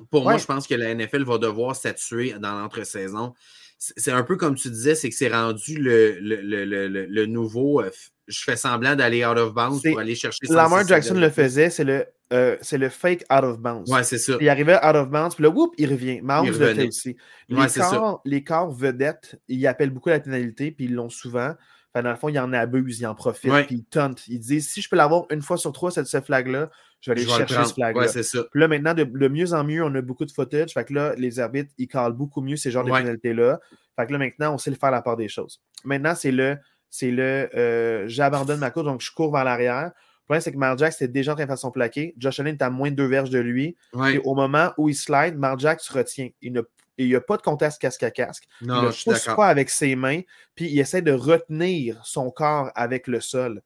[0.09, 3.33] Pour moi, je pense que la NFL va devoir statuer dans l'entre-saison.
[3.77, 7.81] C'est un peu comme tu disais, c'est que c'est rendu le, le, nouveau.
[8.27, 11.83] Je fais semblant d'aller out of bounds pour aller chercher Lamar Jackson le faisait, c'est
[11.83, 13.89] le, euh, c'est le fake out of bounds.
[13.91, 14.37] Ouais, c'est ça.
[14.41, 16.21] Il arrivait out of bounds, puis là, whoop, il revient.
[16.21, 17.15] Mahomes le fait aussi.
[17.49, 21.53] Les, corps, les corps vedettes, ils appellent beaucoup la pénalité, puis ils l'ont souvent
[22.01, 24.27] dans le fond, il en abuse, il en profite, puis il tente.
[24.27, 26.69] Il dit si je peux l'avoir une fois sur trois, cette, ce flag-là,
[27.01, 28.07] je vais aller chercher ce flag-là.
[28.07, 30.73] Puis là, maintenant, de, mieux en mieux, on a beaucoup de footage.
[30.73, 33.59] Fait que là, les arbitres, ils calent beaucoup mieux ces genres de pénalités-là.
[33.95, 35.61] Fait que là, maintenant, on sait le faire la part des choses.
[35.83, 36.57] Maintenant, c'est le,
[36.89, 39.85] c'est le euh, j'abandonne ma course, donc je cours vers l'arrière.
[39.85, 42.13] Le problème, c'est que Marjack était déjà en train de faire son plaqué.
[42.17, 43.77] Josh Allen est à moins de deux verges de lui.
[44.11, 46.29] Et au moment où il slide, Marjack se retient.
[46.41, 46.63] Il ne
[46.97, 48.47] et il n'y a pas de contest casque à casque.
[48.61, 50.21] Non, il ne pousse pas avec ses mains,
[50.55, 53.61] puis il essaie de retenir son corps avec le sol.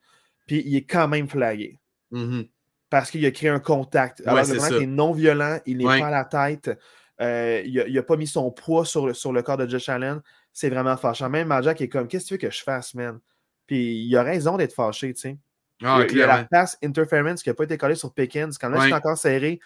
[0.48, 1.80] Puis il est quand même flagué.
[2.12, 2.50] Mm-hmm.
[2.90, 4.22] Parce qu'il a créé un contact.
[4.26, 6.78] Alors, le est non violent, il n'est pas à la tête,
[7.22, 10.22] euh, il n'a pas mis son poids sur le, sur le corps de Josh Allen.
[10.54, 11.30] C'est vraiment fâchant.
[11.30, 13.20] Même Marjack est comme Qu'est-ce que tu veux que je fasse, man?
[13.68, 15.38] Puis il a raison d'être fâché, tu sais.
[15.84, 18.58] Ah, il, y a la passe interference qui n'a pas été collée sur Pickens.
[18.58, 19.60] Quand là, c'est encore serré,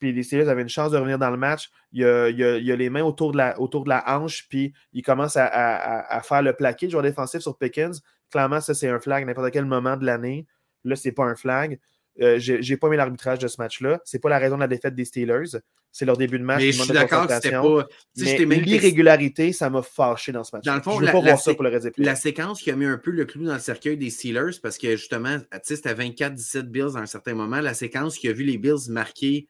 [0.00, 1.70] puis les Steelers avaient une chance de revenir dans le match.
[1.92, 2.28] Il y a,
[2.76, 6.54] les mains autour de la, autour de la hanche, puis il commence à, faire le
[6.54, 8.02] plaqué de joueur défensif sur Pickens.
[8.30, 10.46] Clairement, ça, c'est un flag à n'importe quel moment de l'année.
[10.84, 11.78] Là, c'est pas un flag.
[12.20, 14.00] Euh, j'ai pas aimé l'arbitrage de ce match-là.
[14.04, 15.58] C'est pas la raison de la défaite des Steelers.
[15.92, 16.60] C'est leur début de match.
[16.60, 17.88] Mais je suis d'accord que c'était pas.
[18.16, 20.64] l'irrégularité, ça m'a fâché dans ce match.
[20.64, 22.76] Dans le fond, je la, pas voir ça pour le reste La séquence qui a
[22.76, 26.62] mis un peu le clou dans le cercueil des Steelers, parce que justement, c'était 24-17
[26.62, 27.60] Bills à un certain moment.
[27.60, 29.48] La séquence qui a vu les Bills marquer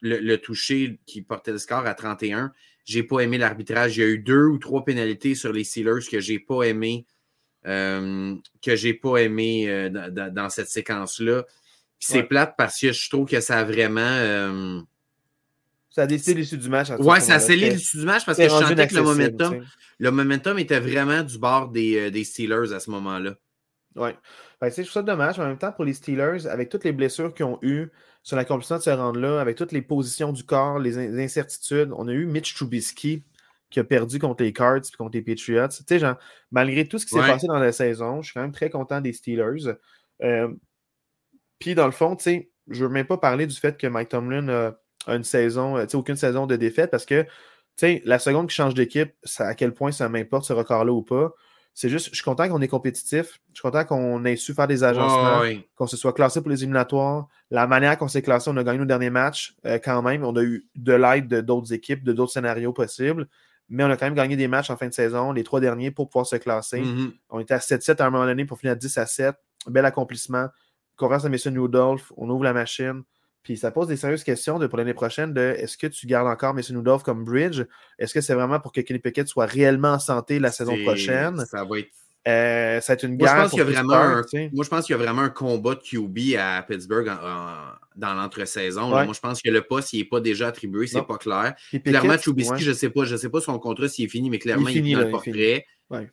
[0.00, 2.52] le, toucher qui portait le score à 31.
[2.84, 3.96] J'ai pas aimé l'arbitrage.
[3.96, 7.06] Il y a eu deux ou trois pénalités sur les Steelers que j'ai pas aimé.
[7.66, 11.44] Euh, que j'ai pas aimé euh, dans, cette séquence-là.
[12.00, 14.00] C'est plate parce que je trouve que ça a vraiment.
[14.00, 14.80] Euh,
[15.90, 16.90] ça a décidé l'issue du match.
[16.98, 19.64] Ouais, ça a scellé l'issue du match parce que je sentais que le momentum,
[19.98, 23.34] le momentum était vraiment du bord des, des Steelers à ce moment-là.
[23.96, 24.10] Oui.
[24.62, 25.38] je trouve ça dommage.
[25.38, 27.90] En même temps, pour les Steelers, avec toutes les blessures qu'ils ont eues,
[28.22, 31.90] sur l'accomplissement de se rendre là, avec toutes les positions du corps, les, incertitudes.
[31.96, 33.24] On a eu Mitch Trubisky
[33.70, 35.68] qui a perdu contre les Cards et contre les Patriots.
[35.68, 36.16] Tu sais, genre,
[36.50, 39.00] malgré tout ce qui s'est passé dans la saison, je suis quand même très content
[39.00, 39.76] des Steelers.
[40.22, 40.48] Euh,
[41.60, 43.86] puis, dans le fond, tu sais, je ne veux même pas parler du fait que
[43.86, 44.74] Mike Tomlin a,
[45.08, 47.28] une saison, tu sais, aucune saison de défaite parce que, tu
[47.76, 51.32] sais, la seconde qui change d'équipe, à quel point ça m'importe ce record-là ou pas.
[51.72, 53.40] C'est juste, je suis content qu'on est compétitif.
[53.52, 55.42] Je suis content qu'on ait su faire des agencements,
[55.76, 57.28] qu'on se soit classé pour les éliminatoires.
[57.50, 60.24] La manière qu'on s'est classé, on a gagné nos derniers matchs euh, quand même.
[60.24, 63.28] On a eu de l'aide de d'autres équipes, de d'autres scénarios possibles.
[63.68, 65.92] Mais on a quand même gagné des matchs en fin de saison, les trois derniers,
[65.92, 66.82] pour pouvoir se classer.
[66.82, 67.12] Mm-hmm.
[67.30, 69.36] On était à 7-7 à un moment donné pour finir à 10 à 7.
[69.68, 70.48] Bel accomplissement.
[71.00, 71.54] Confiance à M.
[71.54, 72.12] Newdolf.
[72.16, 73.02] On ouvre la machine.
[73.42, 76.28] Puis ça pose des sérieuses questions de, pour l'année prochaine de est-ce que tu gardes
[76.28, 77.62] encore Mason Rudolph comme bridge?
[77.98, 81.44] Est-ce que c'est vraiment pour que Kenny Pickett soit réellement en santé la saison prochaine?
[81.46, 81.88] Ça va être.
[82.28, 83.34] Euh, ça une guerre.
[83.34, 84.22] Moi, je pense qu'il y a vraiment un,
[84.52, 87.10] moi, je pense qu'il y a vraiment un combat de QB à Pittsburgh
[87.96, 88.88] dans l'entre-saison.
[88.88, 91.54] Moi, je pense que le poste, il n'est pas déjà attribué, c'est pas clair.
[91.82, 94.38] clairement, Chubisky, je ne sais pas, je sais pas son contrat s'il est fini, mais
[94.38, 95.64] clairement, il, est dans le portrait.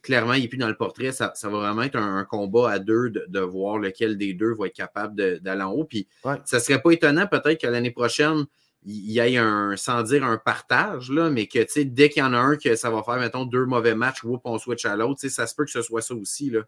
[0.02, 1.12] Clairement, il n'est plus dans le portrait.
[1.12, 4.76] Ça, va vraiment être un, combat à deux de, voir lequel des deux va être
[4.76, 5.86] capable d'aller en haut.
[5.86, 8.46] Puis ça ne serait pas étonnant peut-être que l'année prochaine,
[8.84, 12.34] il y ait un, sans dire un partage, là, mais que dès qu'il y en
[12.34, 15.28] a un que ça va faire, mettons, deux mauvais matchs, whoop, on switch à l'autre,
[15.28, 16.50] ça se peut que ce soit ça aussi.
[16.50, 16.62] Là.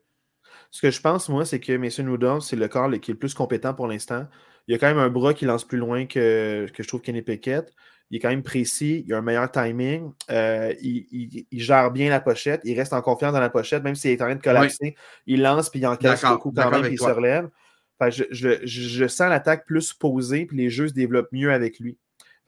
[0.70, 3.20] Ce que je pense, moi, c'est que Mason Rudolph, c'est le corps qui est le
[3.20, 4.28] plus compétent pour l'instant.
[4.68, 7.02] Il y a quand même un bras qui lance plus loin que, que je trouve
[7.02, 7.74] Kenny Pickett.
[8.12, 12.20] Il est quand même précis, il a un meilleur timing, euh, il, gère bien la
[12.20, 14.96] pochette, il reste en confiance dans la pochette, même s'il est en train de collapser,
[15.28, 17.50] il lance puis il encaisse beaucoup quand même, puis il se relève.
[18.02, 21.98] je, sens l'attaque plus posée, puis les jeux se développent mieux avec lui.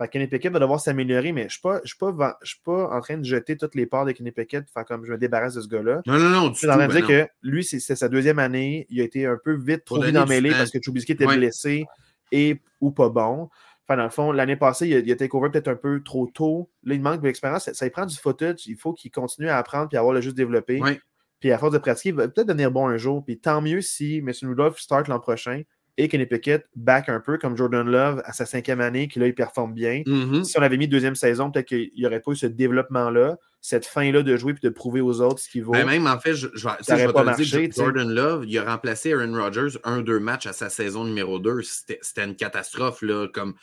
[0.07, 3.75] Kenny Pickett va devoir s'améliorer, mais je ne suis, pas en train de jeter toutes
[3.75, 6.01] les parts de Kenny Pickett, comme je me débarrasse de ce gars-là.
[6.05, 6.53] Non, non, non.
[6.53, 8.85] Je suis en train de dire que lui, c'est sa deuxième année.
[8.89, 11.85] Il a été un peu vite trop vite emmêlé parce que Trubisky était blessé
[12.31, 13.49] et ou pas bon.
[13.91, 16.01] Enfin, dans le fond, l'année passée, il a, il a take over peut-être un peu
[16.01, 16.69] trop tôt.
[16.83, 17.65] Là, il manque d'expérience.
[17.65, 18.65] Ça, ça prend du footage.
[18.67, 20.81] Il faut qu'il continue à apprendre puis à avoir le juste développé.
[21.41, 23.25] Puis à force de pratiquer, il va peut-être devenir bon un jour.
[23.25, 24.31] Puis tant mieux si M.
[24.43, 25.63] Rudolph start l'an prochain
[25.97, 29.27] et Kenny Pickett back un peu comme Jordan Love à sa cinquième année, qui là,
[29.27, 30.03] il performe bien.
[30.05, 30.43] Mm-hmm.
[30.43, 33.85] Si on avait mis deuxième saison, peut-être qu'il n'y aurait pas eu ce développement-là, cette
[33.85, 35.73] fin-là de jouer puis de prouver aux autres ce qu'il vaut.
[35.73, 38.57] Mais même en fait, je, je, ça je vais pas te dire, Jordan Love, il
[38.57, 41.61] a remplacé Aaron Rodgers un-deux matchs à sa saison numéro 2.
[41.61, 43.03] C'était une catastrophe.
[43.03, 43.53] Là, comme,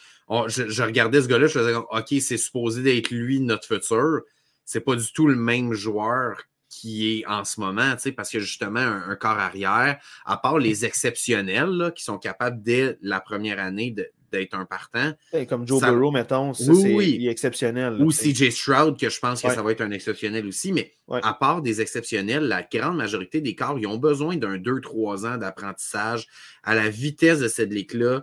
[0.46, 4.20] je, regardais ce gars-là, je faisais comme OK, c'est supposé d'être lui notre futur.
[4.64, 8.80] C'est pas du tout le même joueur qui est en ce moment, parce que justement,
[8.80, 13.90] un, corps arrière, à part les exceptionnels qui sont capables dès la première année
[14.32, 15.12] d'être un partant.
[15.48, 16.94] comme Joe Burrow, mettons, c'est
[17.26, 18.00] exceptionnel.
[18.00, 21.34] Ou CJ Stroud, que je pense que ça va être un exceptionnel aussi, mais à
[21.34, 26.26] part des exceptionnels, la grande majorité des corps, ils ont besoin d'un 2-3 ans d'apprentissage
[26.62, 28.22] à la vitesse de cette ligue-là,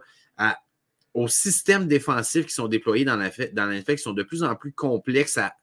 [1.14, 4.56] aux systèmes défensifs qui sont déployés dans la, dans la qui sont de plus en
[4.56, 5.53] plus complexes à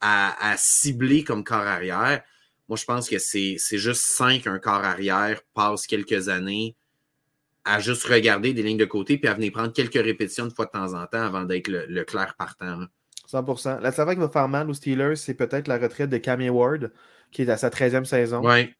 [0.00, 2.22] à, cibler comme corps arrière.
[2.68, 6.76] Moi, je pense que c'est juste cinq, un corps arrière, passe quelques années
[7.68, 10.64] à juste regarder des lignes de côté puis à venir prendre quelques répétitions de fois
[10.64, 12.80] de temps en temps avant d'être le, clair partant.
[13.30, 13.80] 100%.
[13.80, 16.90] La saveur qui va faire mal aux Steelers, c'est peut-être la retraite de Cammy Ward,
[17.30, 18.40] qui est à sa 13e saison.
[18.40, 18.74] Ouais.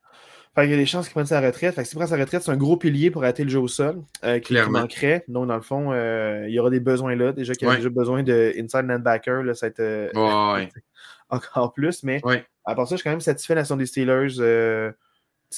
[0.56, 1.74] il y a des chances qu'il prenne sa retraite.
[1.74, 4.02] Fait s'il prend sa retraite, c'est un gros pilier pour arrêter le jeu au sol
[4.24, 5.24] euh, qui, manquerait.
[5.28, 7.32] Donc, dans le fond, euh, il y aura des besoins là.
[7.32, 9.42] Déjà qu'il y a déjà besoin de inside linebacker.
[9.42, 10.66] Là, ça va être, euh,
[11.28, 12.02] encore plus.
[12.04, 12.22] Mais
[12.64, 14.40] à part ça, je suis quand même satisfait de la des Steelers.
[14.40, 14.92] Euh,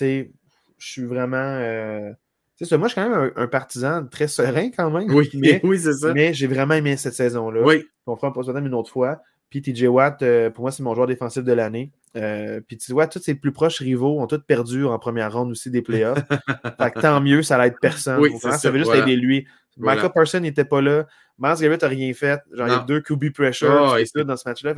[0.00, 0.26] je
[0.78, 2.12] suis vraiment.
[2.60, 5.10] Moi, je suis quand même un, partisan très serein quand même.
[5.12, 6.12] Oui, mais, oui c'est ça.
[6.12, 7.62] Mais j'ai vraiment aimé cette saison-là.
[7.62, 7.86] Oui.
[8.06, 9.20] On fera un post une autre fois.
[9.48, 11.90] Puis TJ Watt, euh, pour moi, c'est mon joueur défensif de l'année.
[12.16, 15.50] Euh, puis tu vois, tous ses plus proches rivaux ont tous perdu en première ronde
[15.50, 16.18] aussi des playoffs.
[16.78, 18.20] fait que tant mieux, ça l'aide personne.
[18.20, 19.46] Oui, ça, ça veut juste aider lui.
[19.76, 21.06] Michael Parson n'était pas là.
[21.38, 22.40] Miles Garrett n'a rien fait.
[22.52, 24.74] Genre, il y a deux QB pressure oh, dans ce match-là.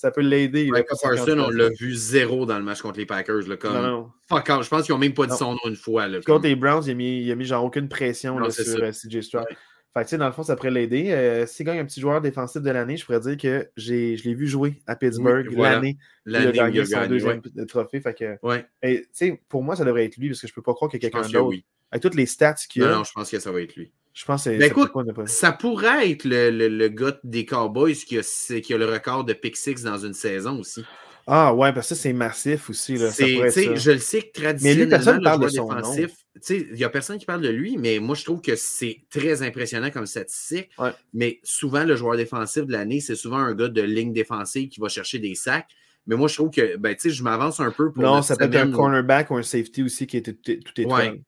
[0.00, 0.70] Ça peut l'aider.
[0.72, 3.46] Parson, on l'a vu zéro dans le match contre les Packers.
[3.46, 3.74] Là, comme...
[3.74, 6.08] non, Fuck Je pense qu'ils n'ont même pas dit son nom une fois.
[6.08, 8.82] Là, Contre les Browns, il a mis, il a mis genre aucune pression là, sur
[8.82, 9.44] euh, CJ Stroud.
[9.92, 11.10] Fait que, dans le fond, ça pourrait l'aider.
[11.10, 14.34] Euh, S'il gagne un petit joueur défensif de l'année, je pourrais dire que je l'ai
[14.34, 18.00] vu jouer à Pittsburgh l'année où il a gagné son deuxième trophée.
[18.00, 18.38] Fait que,
[18.82, 19.06] et,
[19.50, 21.28] pour moi, ça devrait être lui parce que je ne peux pas croire a quelqu'un
[21.28, 21.58] d'autre.
[21.92, 22.96] Avec toutes les stats qu'il a.
[22.96, 23.92] Non, je pense que ça va être lui.
[24.12, 24.90] Je pense que ben écoute,
[25.26, 29.24] ça pourrait être le, le, le, gars des Cowboys qui a, qui a le record
[29.24, 30.84] de pick six dans une saison aussi.
[31.26, 32.96] Ah ouais, parce que ça, c'est massif aussi.
[32.96, 33.10] Là.
[33.10, 36.10] Ça je le sais que traditionnellement, mais lui, personne parle de son défensif,
[36.48, 39.42] il n'y a personne qui parle de lui, mais moi, je trouve que c'est très
[39.42, 40.70] impressionnant comme statistique.
[41.12, 44.80] Mais souvent, le joueur défensif de l'année, c'est souvent un gars de ligne défensive qui
[44.80, 45.68] va chercher des sacs.
[46.06, 48.02] Mais moi, je trouve que ben, je m'avance un peu pour.
[48.02, 51.20] Non, ça peut être un cornerback ou un safety aussi qui tout, tout étoile.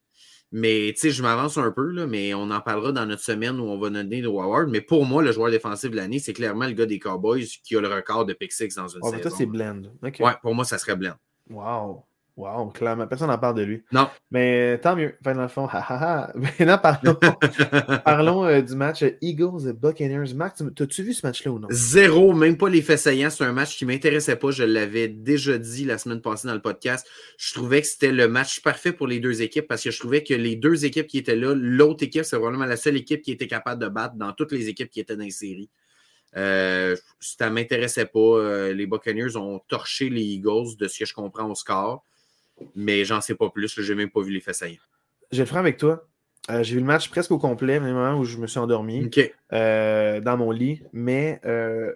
[0.54, 3.58] Mais tu sais, je m'avance un peu, là, mais on en parlera dans notre semaine
[3.58, 4.68] où on va donner de Howard.
[4.68, 7.74] Mais pour moi, le joueur défensif de l'année, c'est clairement le gars des Cowboys qui
[7.74, 9.22] a le record de pick six dans une oh, saison.
[9.22, 9.82] Toi, c'est Blend.
[10.02, 11.14] Ouais, pour moi, ça serait Blend.
[11.48, 12.04] Wow.
[12.34, 13.06] Wow, clairement.
[13.06, 13.82] Personne n'en parle de lui.
[13.92, 14.08] Non.
[14.30, 15.14] Mais tant mieux.
[15.20, 15.68] Enfin, dans le fond,
[16.34, 17.14] Maintenant, parlons,
[18.04, 20.32] parlons euh, du match Eagles-Buccaneers.
[20.34, 21.68] Max, as-tu vu ce match-là ou non?
[21.70, 23.28] Zéro, même pas les faits saillants.
[23.28, 24.50] C'est un match qui ne m'intéressait pas.
[24.50, 27.06] Je l'avais déjà dit la semaine passée dans le podcast.
[27.36, 30.22] Je trouvais que c'était le match parfait pour les deux équipes parce que je trouvais
[30.22, 33.32] que les deux équipes qui étaient là, l'autre équipe, c'est vraiment la seule équipe qui
[33.32, 35.68] était capable de battre dans toutes les équipes qui étaient dans les séries.
[36.34, 38.18] Euh, ça ne m'intéressait pas.
[38.18, 42.02] Euh, les Buccaneers ont torché les Eagles de ce que je comprends au score
[42.74, 43.80] mais j'en sais pas plus.
[43.80, 44.78] Je n'ai même pas vu les faits saillants.
[45.30, 46.06] Je vais le faire avec toi.
[46.50, 49.08] Euh, j'ai vu le match presque au complet, même moment où je me suis endormi
[49.52, 50.82] euh, dans mon lit.
[50.92, 51.92] Mais euh,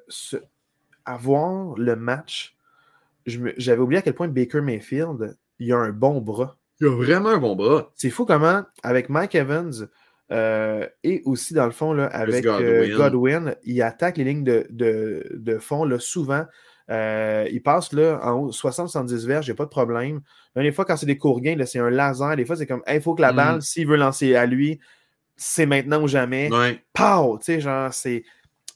[1.05, 2.57] avoir le match,
[3.27, 6.57] j'avais oublié à quel point Baker Mayfield, il a un bon bras.
[6.81, 7.91] Il a vraiment un bon bras.
[7.97, 9.89] C'est fou comment, avec Mike Evans
[10.31, 13.57] et aussi, dans le fond, là, avec Godwin.
[13.65, 16.45] il attaque les lignes de, de fond là, souvent.
[16.89, 20.21] Euh, il passe là en 60-70 verges, il n'y a pas de problème.
[20.55, 22.37] des fois, quand c'est des courts gains, c'est un laser.
[22.37, 23.37] Des fois, c'est comme il faut que la mm.
[23.37, 24.79] balle, s'il veut lancer à lui,
[25.37, 26.51] c'est maintenant ou jamais.
[26.53, 26.81] Ouais.
[26.93, 27.39] Pow!
[27.39, 28.25] Tu sais, genre, c'est.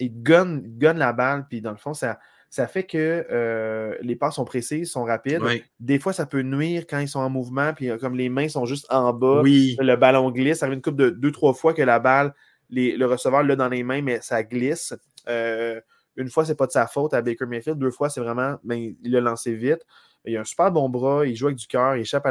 [0.02, 4.36] Il gunne, la balle, puis dans le fond, ça, ça fait que euh, les passes
[4.36, 5.42] sont précises, sont rapides.
[5.78, 8.64] Des fois, ça peut nuire quand ils sont en mouvement, puis comme les mains sont
[8.64, 10.60] juste en bas, le ballon glisse.
[10.60, 12.34] Ça arrive une coupe de deux, trois fois que la balle,
[12.70, 14.94] le receveur l'a dans les mains, mais ça glisse.
[16.20, 17.78] Une fois, c'est pas de sa faute à Baker Mayfield.
[17.78, 19.84] Deux fois, c'est vraiment, ben, il l'a lancé vite.
[20.24, 22.30] Il a un super bon bras, il joue avec du cœur, il échappe à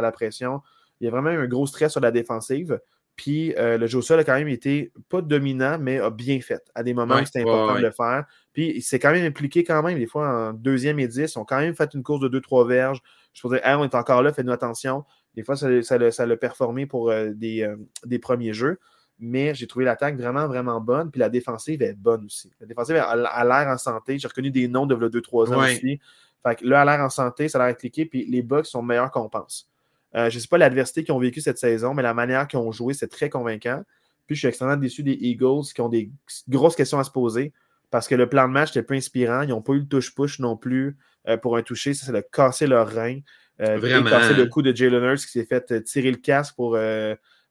[0.00, 0.60] la, pression.
[1.00, 2.78] Il y a vraiment un gros stress sur la défensive.
[3.16, 6.40] Puis euh, le jeu au sol a quand même été pas dominant, mais a bien
[6.40, 6.62] fait.
[6.74, 8.24] À des moments où c'était important de le faire.
[8.52, 11.34] Puis il s'est quand même impliqué quand même, des fois en deuxième et dix.
[11.34, 13.00] Ils ont quand même fait une course de deux, trois verges.
[13.32, 15.04] Je peux dire, on est encore là, faites-nous attention.
[15.34, 18.78] Des fois, ça, ça, l'a performé pour euh, des, euh, des, premiers jeux.
[19.20, 21.10] Mais j'ai trouvé l'attaque vraiment, vraiment bonne.
[21.10, 22.50] Puis la défensive est bonne aussi.
[22.60, 24.18] La défensive a, l'air en santé.
[24.18, 26.00] J'ai reconnu des noms de 2-3 ans aussi.
[26.42, 28.82] Fait que là, a l'air en santé, ça a l'air cliqué, puis les Bucks sont
[28.82, 29.68] meilleurs qu'on pense.
[30.14, 32.58] Euh, je ne sais pas l'adversité qu'ils ont vécu cette saison, mais la manière qu'ils
[32.58, 33.82] ont joué, c'est très convaincant.
[34.26, 36.10] Puis je suis extrêmement déçu des Eagles qui ont des
[36.48, 37.52] grosses questions à se poser
[37.90, 39.42] parce que le plan de match était peu inspirant.
[39.42, 40.96] Ils n'ont pas eu le touche-push non plus
[41.28, 41.94] euh, pour un toucher.
[41.94, 43.20] Ça, c'est de casser leur rein.
[43.60, 44.08] Euh, Vraiment.
[44.08, 46.78] Casser le coup de Jalen Hurts qui s'est fait tirer le casque pour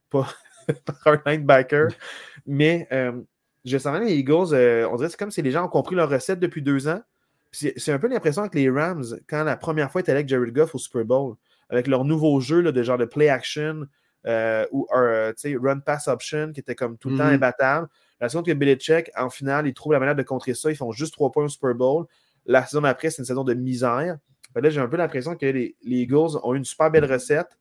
[0.10, 0.28] pas
[0.86, 1.88] par un linebacker.
[2.46, 2.88] Mais
[3.66, 4.54] je sens les Eagles,
[4.90, 7.02] on dirait que c'est comme si les gens ont compris leur recette depuis deux ans.
[7.52, 10.54] C'est un peu l'impression que les Rams, quand la première fois ils étaient avec Jared
[10.54, 11.36] Goff au Super Bowl,
[11.70, 13.88] avec leur nouveau jeu là, de genre de play action
[14.28, 17.36] euh, ou euh, run pass option qui était comme tout le temps mm-hmm.
[17.36, 17.88] imbattable.
[18.20, 20.70] La seconde que Belichick, en finale, ils trouvent la manière de contrer ça.
[20.70, 22.06] Ils font juste trois points au Super Bowl.
[22.46, 24.18] La saison après, c'est une saison de misère.
[24.56, 27.58] là, j'ai un peu l'impression que les, Eagles ont une super belle recette.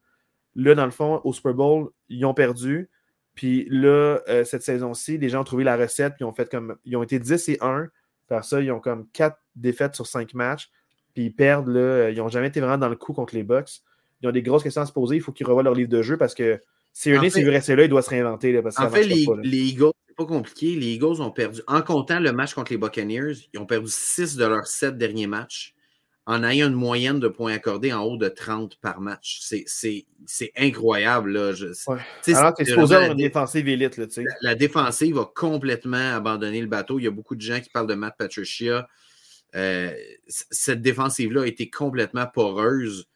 [0.57, 2.91] Là, dans le fond, au Super Bowl, ils ont perdu.
[3.39, 6.77] Puis là, euh, cette saison-ci, les gens ont trouvé la recette, puis ont fait comme.
[6.85, 7.87] Ils ont été 10 et 1.
[8.27, 10.71] Par ça, ils ont comme 4 défaites sur 5 matchs.
[11.15, 12.11] Puis ils perdent, là.
[12.11, 13.83] Ils n'ont jamais été vraiment dans le coup contre les Bucks
[14.23, 15.17] ils ont des grosses questions à se poser.
[15.17, 16.61] Il faut qu'ils revoient leur livre de jeu parce que
[16.93, 18.53] si s'il veut rester là, il doit se réinventer.
[18.53, 20.75] Là, en fait, les, les, Eagles, c'est pas compliqué.
[20.75, 24.37] Les Eagles ont perdu, en comptant le match contre les Buccaneers, ils ont perdu 6
[24.37, 25.75] de leurs 7 derniers matchs
[26.29, 29.41] en ayant une moyenne de points accordés en haut de 30 par match.
[29.41, 31.33] C'est incroyable.
[31.33, 31.53] Là.
[32.29, 33.97] Alors tu es supposé avoir une défensive élite.
[33.97, 36.99] Là, la, la, défensive a complètement abandonné le bateau.
[36.99, 38.87] Il y a beaucoup de gens qui parlent de Matt Patricia.
[39.57, 39.91] Euh,
[40.29, 43.09] cette défensive-là a été complètement poreuse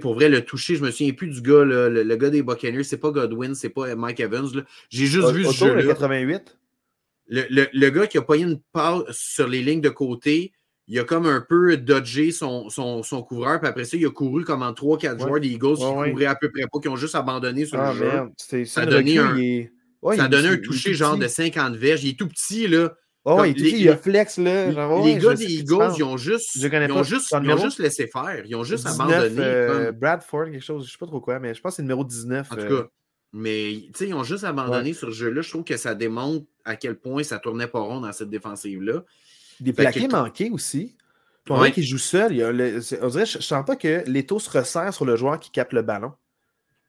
[0.00, 2.98] pour vrai, le toucher, je me souviens plus du gars, le, gars des Buccaneers, c'est
[2.98, 4.64] pas Godwin, c'est pas Mike Evans.
[4.90, 5.74] J'ai juste vu ce jeu.
[5.74, 6.56] Le 88.
[7.28, 10.52] Le, gars qui a payé une passe sur les lignes de côté,
[10.92, 14.44] il a comme un peu dodgé son, son, couvreur, puis après ça, il a couru
[14.44, 17.14] comme en 3-4 joueurs des Eagles qui couraient à peu près pas, qui ont juste
[17.14, 18.64] abandonné sur ah, le jeu.
[18.66, 19.34] Ça a donné un,
[20.14, 22.04] ça a donné un toucher genre de 50 verges.
[22.04, 22.92] Il est tout petit, là.
[23.24, 24.66] Oh, il, il, a flex, là.
[25.02, 28.42] les gars des Eagles, ils ont juste, ils ont juste, ils ont juste laissé faire.
[28.44, 29.36] Ils ont juste abandonné.
[29.38, 31.82] Euh, Bradford, quelque chose, je ne sais pas trop quoi, mais je pense que c'est
[31.82, 32.52] le numéro 19.
[32.52, 32.82] En tout euh.
[32.82, 32.88] cas,
[33.32, 35.40] mais ils ont juste abandonné sur ce jeu-là.
[35.40, 39.04] Je trouve que ça démontre à quel point ça tournait pas rond dans cette défensive-là.
[39.62, 40.96] Des plaqués manqués aussi.
[41.44, 41.72] Pour ouais.
[41.72, 44.48] qui joue seul, il y a on dirait, je ne sens pas que l'étau se
[44.48, 46.12] resserre sur le joueur qui capte le ballon.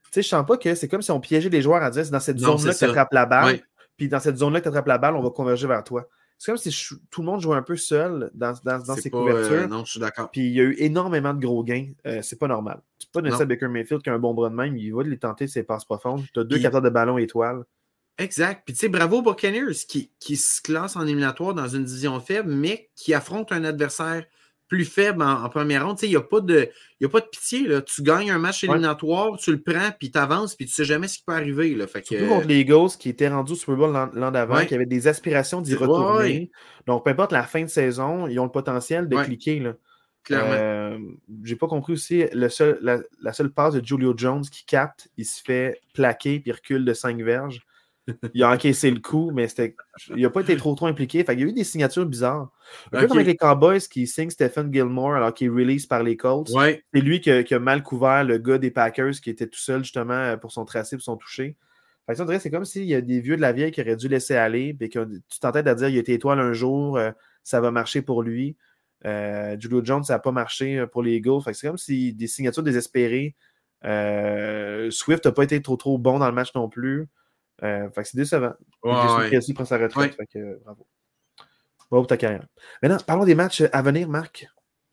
[0.04, 2.04] Tu sais, je sens pas que c'est comme si on piégeait les joueurs à dire
[2.04, 3.60] c'est dans cette zone-là que tu attrapes la balle.
[3.96, 6.08] Puis dans cette zone-là que tu attrapes la balle, on va converger vers toi.
[6.38, 6.70] C'est comme si
[7.10, 9.52] tout le monde jouait un peu seul dans, dans, dans ses couvertures.
[9.52, 10.30] Euh, non, je suis d'accord.
[10.30, 11.88] Puis il y a eu énormément de gros gains.
[12.06, 12.80] Euh, c'est pas normal.
[12.98, 14.76] C'est pas nécessairement Baker Mayfield qui a un bon bras de même.
[14.76, 16.24] Il va les tenter ses passes profondes.
[16.32, 17.64] Tu as deux capteurs de ballon étoiles.
[18.18, 18.62] Exact.
[18.64, 22.52] Puis tu sais, bravo Buccaneers qui, qui se classe en éliminatoire dans une division faible,
[22.52, 24.24] mais qui affronte un adversaire
[24.68, 25.98] plus faible en, première ronde.
[26.02, 26.68] Il n'y a, pas de,
[27.02, 27.66] a pas de pitié.
[27.66, 27.82] Là.
[27.82, 30.84] Tu gagnes un match éliminatoire, tu le prends, puis tu avances, puis tu ne sais
[30.84, 31.74] jamais ce qui peut arriver.
[31.74, 31.86] Là.
[31.86, 34.86] Fait que, contre les Eagles qui étaient rendus au Super Bowl l'an d'avant, qui avaient
[34.86, 36.50] des aspirations d'y retourner.
[36.86, 39.60] Donc, peu importe la fin de saison, ils ont le potentiel de cliquer.
[39.60, 39.74] Là.
[40.22, 40.52] Clairement.
[40.52, 40.98] Euh,
[41.42, 45.26] J'ai pas compris aussi le seul, la, seule passe de Julio Jones qui capte, il
[45.26, 47.60] se fait plaquer puis recule de 5 verges
[48.34, 49.46] il a encaissé le coup, mais
[50.16, 51.24] il n'a pas été trop trop impliqué.
[51.26, 52.50] il y a eu des signatures bizarres.
[52.92, 56.02] Un peu comme avec les Cowboys qui signent Stephen Gilmore alors qu'il est release par
[56.02, 56.50] les Colts.
[56.50, 60.36] C'est lui qui a, mal couvert le gars des Packers qui était tout seul justement
[60.38, 61.56] pour son tracé, pour son toucher.
[62.08, 64.76] c'est comme s'il y a des vieux de la vieille qui auraient dû laisser aller,
[64.78, 67.10] et que tu t'entêtes à dire il a été étoile un jour, euh,
[67.42, 68.56] ça va marcher pour lui.
[69.06, 71.40] Euh, Julio Jones, ça n'a pas marché euh, pour les Eagles.
[71.52, 73.34] c'est comme si des signatures désespérées.
[74.90, 77.06] Swift n'a pas été trop trop bon dans le match non plus.
[77.62, 78.54] Euh, fait que c'est décevant.
[78.82, 79.54] Ouais, ouais.
[79.54, 80.14] prend sa retraite.
[80.16, 80.86] Fait que, euh, bravo.
[81.90, 82.46] Bravo pour ta carrière.
[82.82, 84.46] Maintenant, parlons des matchs à venir, Marc.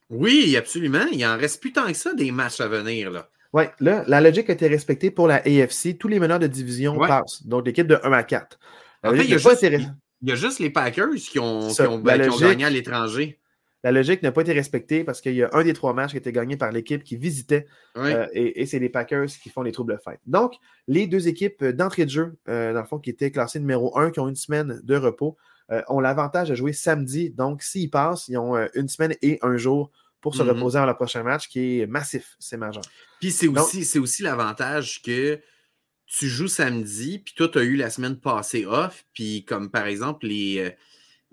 [0.09, 1.05] Oui, absolument.
[1.12, 3.09] Il en reste plus tant que ça des matchs à venir.
[3.12, 3.30] Là.
[3.53, 5.97] Oui, là, la logique a été respectée pour la AFC.
[5.97, 7.45] Tous les meneurs de division passent.
[7.45, 8.59] Donc, l'équipe de 1 à 4.
[9.03, 11.82] En fait, il y, a juste, il y, a juste, les Packers qui ont, qui
[11.82, 13.40] ont, ben, qui ont gagné à l'étranger
[13.84, 16.17] la logique n'a pas été respectée parce qu'il y a un des trois matchs qui
[16.17, 17.65] a été gagné par l'équipe qui visitait
[17.97, 20.19] euh, et, c'est les Packers qui font les troubles fête.
[20.27, 20.53] Donc,
[20.88, 24.11] les deux équipes d'entrée de jeu, euh, dans le fond, qui étaient classées numéro un,
[24.11, 25.36] qui ont une semaine de repos,
[25.71, 27.32] euh, ont l'avantage de jouer samedi.
[27.32, 30.49] Donc, s'ils passent, ils ont euh, une semaine et un jour pour se Mhm.
[30.49, 32.36] reposer dans le prochain match qui est massif.
[32.39, 32.84] C'est majeur.
[33.19, 35.39] Puis c'est aussi, c'est aussi l'avantage que
[36.05, 39.88] tu joues samedi, puis toi, tu as eu la semaine passée off, puis comme par
[39.88, 40.69] exemple les, euh,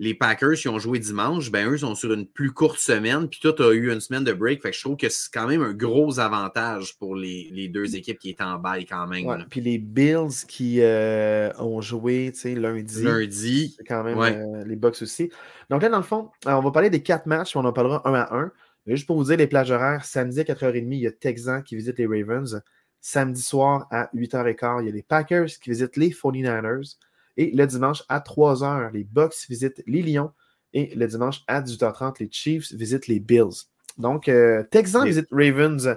[0.01, 3.41] les Packers qui ont joué dimanche, ben eux sont sur une plus courte semaine, puis
[3.41, 4.61] toi, tu as eu une semaine de break.
[4.61, 7.97] Fait que je trouve que c'est quand même un gros avantage pour les, les deux
[7.97, 9.25] équipes qui étaient en bail quand même.
[9.25, 9.37] Ouais.
[9.49, 13.03] Puis les Bills qui euh, ont joué tu sais, lundi.
[13.03, 14.37] Lundi, quand même Ouais.
[14.37, 15.29] euh, les Bucks aussi.
[15.69, 18.13] Donc là, dans le fond, on va parler des quatre matchs, on en parlera un
[18.13, 18.51] à un.
[18.85, 21.61] Mais juste pour vous dire, les plages horaires, samedi à 4h30, il y a Texans
[21.61, 22.61] qui visitent les Ravens.
[23.01, 26.95] Samedi soir à 8h15, il y a les Packers qui visitent les 49ers.
[27.39, 30.31] Et le dimanche à 3h, les Bucks visitent les Lions.
[30.73, 33.65] Et le dimanche à 18h30, les Chiefs visitent les Bills.
[33.97, 35.95] Donc, euh, Texans Les- visitent Ravens.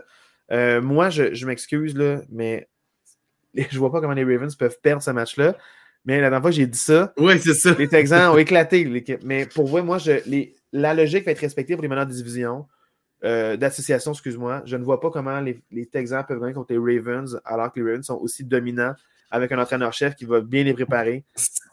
[0.52, 2.68] Euh, moi, je, je m'excuse, là, mais
[3.70, 5.56] je vois pas comment les Ravens peuvent perdre ce match-là.
[6.04, 7.74] Mais la dernière fois que j'ai dit ça, ouais, c'est ça.
[7.78, 9.20] les Texans ont éclaté l'équipe.
[9.24, 12.12] Mais pour vrai, moi, je, les- la logique va être respectée pour les meneurs de
[12.12, 12.66] division,
[13.24, 14.62] euh, d'association, excuse-moi.
[14.64, 17.78] Je ne vois pas comment les, les Texans peuvent gagner contre les Ravens, alors que
[17.80, 18.94] les Ravens sont aussi dominants
[19.32, 21.24] avec un entraîneur-chef qui va bien les préparer.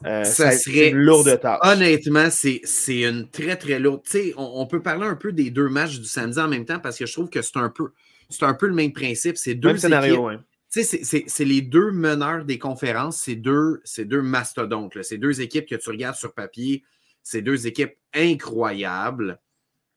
[0.05, 1.60] Euh, Ça c'est serait- une lourde tâche.
[1.62, 2.62] Honnêtement, c'est
[3.01, 4.01] une très, très lourde.
[4.03, 6.66] Tu sais, on, on peut parler un peu des deux matchs du samedi en même
[6.66, 7.89] temps parce que je trouve que c'est un peu,
[8.30, 9.38] c'est un peu le même principe.
[9.38, 10.45] C'est deux Même scénario, équipes- hein.
[10.72, 14.93] Tu sais, c'est- les deux meneurs des conférences, c'est deux, deux mastodontes.
[14.95, 15.03] là.
[15.03, 16.84] C'est deux équipes que tu regardes sur papier.
[17.24, 19.39] C'est deux équipes incroyables.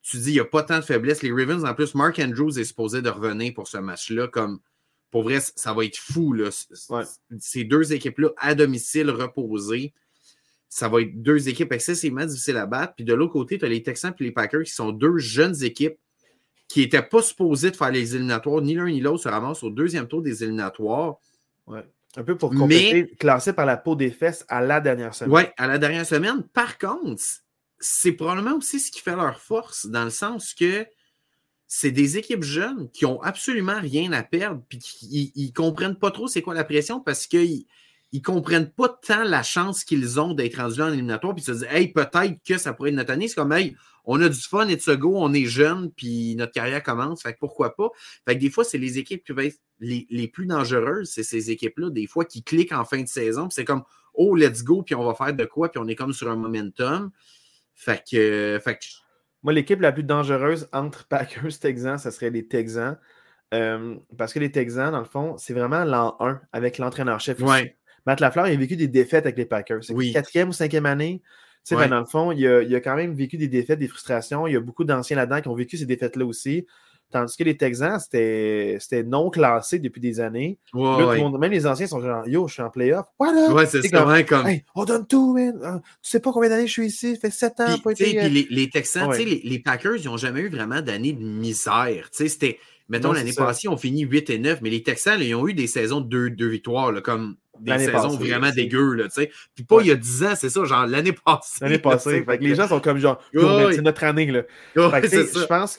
[0.03, 1.23] Tu dis, il n'y a pas tant de faiblesse.
[1.23, 4.27] Les Ravens, en plus, Mark Andrews est supposé de revenir pour ce match-là.
[4.29, 4.59] Comme,
[5.13, 6.33] pour vrai, ça va être fou.
[6.33, 6.49] Là.
[6.89, 7.03] Ouais.
[7.39, 9.93] Ces deux équipes-là, à domicile, reposées,
[10.71, 12.95] ça va être deux équipes excessivement difficiles à battre.
[12.97, 15.63] Puis de l'autre côté, tu as les Texans et les Packers qui sont deux jeunes
[15.63, 15.99] équipes
[16.67, 18.63] qui n'étaient pas supposées de faire les éliminatoires.
[18.63, 21.17] Ni l'un ni l'autre se ramassent au deuxième tour des éliminatoires.
[21.67, 21.85] Ouais.
[22.17, 25.35] Un peu pour Mais- compléter, classé par la peau des fesses à la dernière semaine.
[25.35, 26.43] Oui, à la dernière semaine.
[26.55, 27.23] Par contre,
[27.79, 30.87] c'est probablement aussi ce qui fait leur force, dans le sens que
[31.75, 36.11] c'est des équipes jeunes qui ont absolument rien à perdre, puis qui ils comprennent pas
[36.11, 37.65] trop c'est quoi la pression parce qu'ils
[38.13, 41.53] ils comprennent pas tant la chance qu'ils ont d'être rendus en éliminatoire, puis ils se
[41.53, 43.27] disent, hey, peut-être que ça pourrait être notre année.
[43.27, 46.37] C'est comme, hey, on a du fun et de se go, on est jeune, puis
[46.37, 47.89] notre carrière commence, fait que pourquoi pas?
[48.29, 51.23] Fait que des fois, c'est les équipes qui vont être les, les plus dangereuses, c'est
[51.23, 54.63] ces équipes-là, des fois, qui cliquent en fin de saison, puis c'est comme, oh, let's
[54.63, 57.11] go, puis on va faire de quoi, puis on est comme sur un momentum.
[57.75, 58.85] Fait que, fait que
[59.43, 62.99] Moi, l'équipe la plus dangereuse entre Packers et Texans, ça serait les Texans.
[63.55, 67.39] Euh, parce que les Texans, dans le fond, c'est vraiment l'an 1 avec l'entraîneur-chef.
[67.41, 67.77] Ouais.
[68.07, 69.85] Matt Lafleur, il a vécu des défaites avec les Packers.
[69.85, 70.13] C'est Oui.
[70.13, 71.21] quatrième ou cinquième année.
[71.23, 71.29] Tu
[71.65, 71.83] sais, Ouais.
[71.85, 74.47] ben, dans le fond, il a, il a quand même vécu des défaites, des frustrations.
[74.47, 76.67] Il y a beaucoup d'anciens là-dedans qui ont vécu ces défaites-là aussi.
[77.13, 80.59] Tandis que les Texans, c'était non classé depuis des années.
[80.75, 81.19] ouais, Là, tout le ouais.
[81.19, 83.07] monde- même les anciens sont genre Yo, je suis en playoff.
[83.19, 83.53] Voilà!
[83.53, 84.47] Ouais, c'est comme, ouais, comme.
[84.47, 85.59] Hey, on donne tout, man.
[85.63, 87.15] Euh, Tu sais pas combien d'années je suis ici?
[87.15, 87.77] Ça fait sept ans.
[87.85, 89.17] Puis, été, euh, puis les, les Texans, Ouais.
[89.19, 92.09] tu sais, les, les Packers, ils n'ont jamais eu vraiment d'année de misère.
[92.11, 92.59] Tu sais, c'était,
[92.89, 95.55] mettons, l'année passée, on finit 8 et 9, mais les Texans, là, ils ont eu
[95.55, 99.11] des saisons de deux, deux victoires, là, comme des saisons passée, vraiment dégueu, là, tu
[99.23, 99.31] sais.
[99.55, 99.85] Puis pas Ouais.
[99.85, 101.59] il y a 10 ans, c'est ça, genre l'année passée.
[101.61, 102.25] L'année passée.
[102.25, 104.27] Fait que les gens sont comme genre, Ouais, c'est notre année.
[104.27, 104.43] Là.
[104.75, 105.77] Que, je pense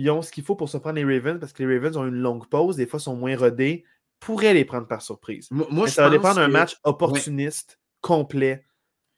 [0.00, 2.06] qu'ils ont ce qu'il faut pour se prendre les Ravens parce que les Ravens ont
[2.06, 3.84] une longue pause, des fois sont moins rodés,
[4.20, 5.48] pourraient les prendre par surprise.
[5.50, 8.64] Moi, ça va dépendre d'un que- match opportuniste, complet.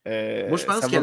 [0.07, 0.97] Euh, Moi, je pense que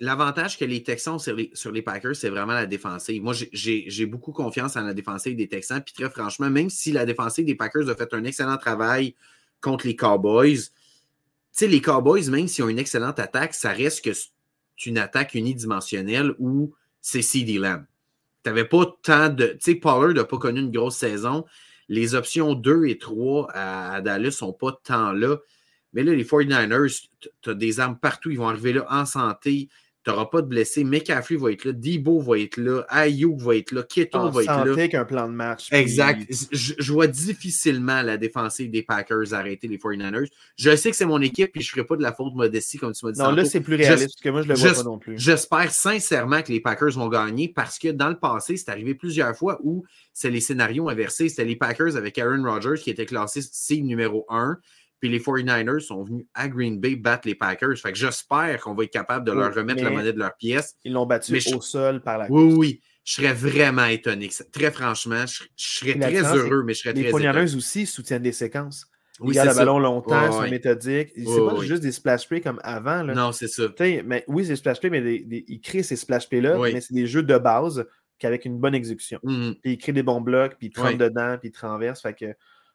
[0.00, 3.22] l'avantage, que les Texans ont sur les, sur les Packers, c'est vraiment la défensive.
[3.22, 5.82] Moi, j'ai- beaucoup confiance en la défensive des Texans.
[5.82, 9.14] Puis très franchement, même si la défensive des Packers a fait un excellent travail
[9.60, 10.70] contre les Cowboys, tu
[11.52, 14.30] sais, les Cowboys, même s'ils ont une excellente attaque, ça reste que c'est
[14.86, 17.84] une attaque unidimensionnelle où c'est CD Lamb.
[18.44, 19.46] Tu n'avais pas tant de.
[19.46, 21.44] Tu sais, Pollard n'a pas connu une grosse saison.
[21.88, 25.36] Les options 2 et 3 à, à Dallas ne sont pas tant là.
[25.92, 27.08] Mais là, les 49ers,
[27.42, 28.30] tu as des armes partout.
[28.30, 29.68] Ils vont arriver là en santé.
[30.04, 30.82] Tu n'auras pas de blessés.
[30.82, 31.72] McCaffrey va être là.
[31.72, 32.84] Debo va être là.
[32.88, 33.84] Ayuk va être là.
[33.84, 34.88] Keto En va être là.
[34.88, 35.68] qu'un plan de match.
[35.70, 36.26] puis- Exact.
[36.50, 40.28] Je, je vois difficilement la défensive des Packers arrêter les 49ers.
[40.56, 42.78] Je sais que c'est mon équipe et je ne ferai pas de la faute modestie,
[42.78, 43.20] comme tu m'as dit.
[43.20, 45.18] Non, là, c'est plus réaliste parce que moi, je le vois pas non plus.
[45.18, 49.36] J'espère sincèrement que les Packers vont gagner parce que dans le passé, c'est arrivé plusieurs
[49.36, 51.28] fois où c'est les scénarios inversés.
[51.28, 54.58] C'était les Packers avec Aaron Rodgers qui était classé seed numéro 1.
[55.02, 57.76] Puis les 49ers sont venus à Green Bay battre les Packers.
[57.76, 60.36] Fait que j'espère qu'on va être capable de Oui, leur remettre la monnaie de leur
[60.36, 60.76] pièce.
[60.84, 62.80] Ils l'ont battu je- au sol par la Oui, oui, oui.
[63.04, 64.28] Je serais vraiment étonné.
[64.28, 67.08] que ça- Très franchement, je, je serais la très heureux, mais je serais Les très
[67.08, 67.24] étonné.
[67.26, 68.86] 49ers aussi soutiennent des séquences.
[69.18, 69.64] Ils Oui, gardent c'est le ça.
[69.64, 71.08] ballon longtemps, ils sont méthodiques.
[71.16, 73.02] C'est pas juste des splash plays comme avant.
[73.02, 73.12] Là.
[73.12, 73.64] Non, c'est ça.
[73.80, 76.80] Mais oui, c'est des splash plays, mais des- des- ils créent ces splash plays-là, mais
[76.80, 77.84] c'est des jeux de base
[78.20, 79.18] qu'avec une bonne exécution.
[79.24, 79.56] Mhm.
[79.60, 82.02] Puis ils créent des bons blocs, puis ils te rentrent dedans, puis ils te renversent.
[82.02, 82.26] Fait que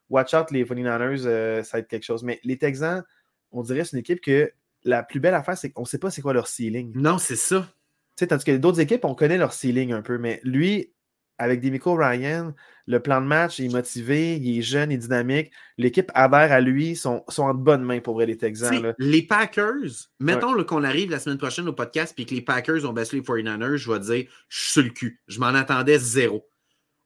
[0.10, 2.24] watch out, les 49ers, euh, ça va être quelque chose.
[2.24, 3.03] Mais les Texans,
[3.51, 4.51] on dirait que c'est une équipe que
[4.84, 6.91] la plus belle affaire, c'est qu'on ne sait pas c'est quoi leur ceiling.
[6.95, 7.68] Non, c'est ça.
[8.16, 10.93] Tu sais, tandis que d'autres équipes, on connaît leur ceiling un peu, mais lui,
[11.38, 12.53] avec Demico Ryan,
[12.88, 15.51] le plan de match, il est motivé, il est jeune, il est dynamique.
[15.78, 18.82] L'équipe adhère à lui, sont, sont en bonne main pour vrai, les Texans.
[18.82, 18.93] Là.
[18.97, 22.93] Les Packers, mettons qu'on arrive la semaine prochaine au podcast et que les Packers ont
[22.93, 25.22] battu les 49ers, je vais dire, je suis sur le cul.
[25.28, 26.47] Je m'en attendais zéro.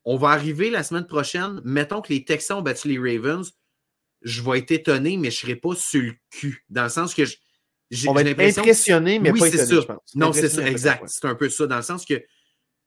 [0.03, 3.51] On va arriver la semaine prochaine, mettons que les Texans ont battu les Ravens,
[4.21, 6.63] je vais être étonné, mais je ne serai pas sur le cul.
[6.69, 7.23] Dans le sens que
[7.91, 8.61] j'ai l'impression.
[8.61, 9.75] impressionné, mais oui, pas étonné, ça.
[9.75, 10.15] je pense.
[10.15, 11.03] Non, c'est ça, exact.
[11.07, 11.67] C'est un peu ça.
[11.67, 12.23] Dans le sens que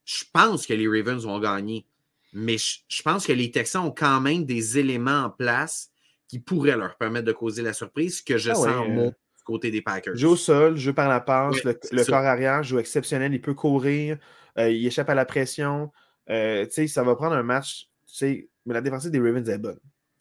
[0.04, 1.86] je pense que les Ravens vont gagner,
[2.32, 5.90] mais je, pense que les Texans ont quand même des éléments en place
[6.28, 9.44] qui pourraient leur permettre de causer la surprise que je ah sens ouais, euh, du
[9.44, 10.16] côté des Packers.
[10.16, 14.18] Joue au sol, joue par la passe, le, corps arrière joue exceptionnel, il peut courir,
[14.58, 15.92] euh, il échappe à la pression.
[16.30, 17.88] Euh, ça va prendre un match,
[18.22, 19.78] mais la défensive des Ravens est bonne.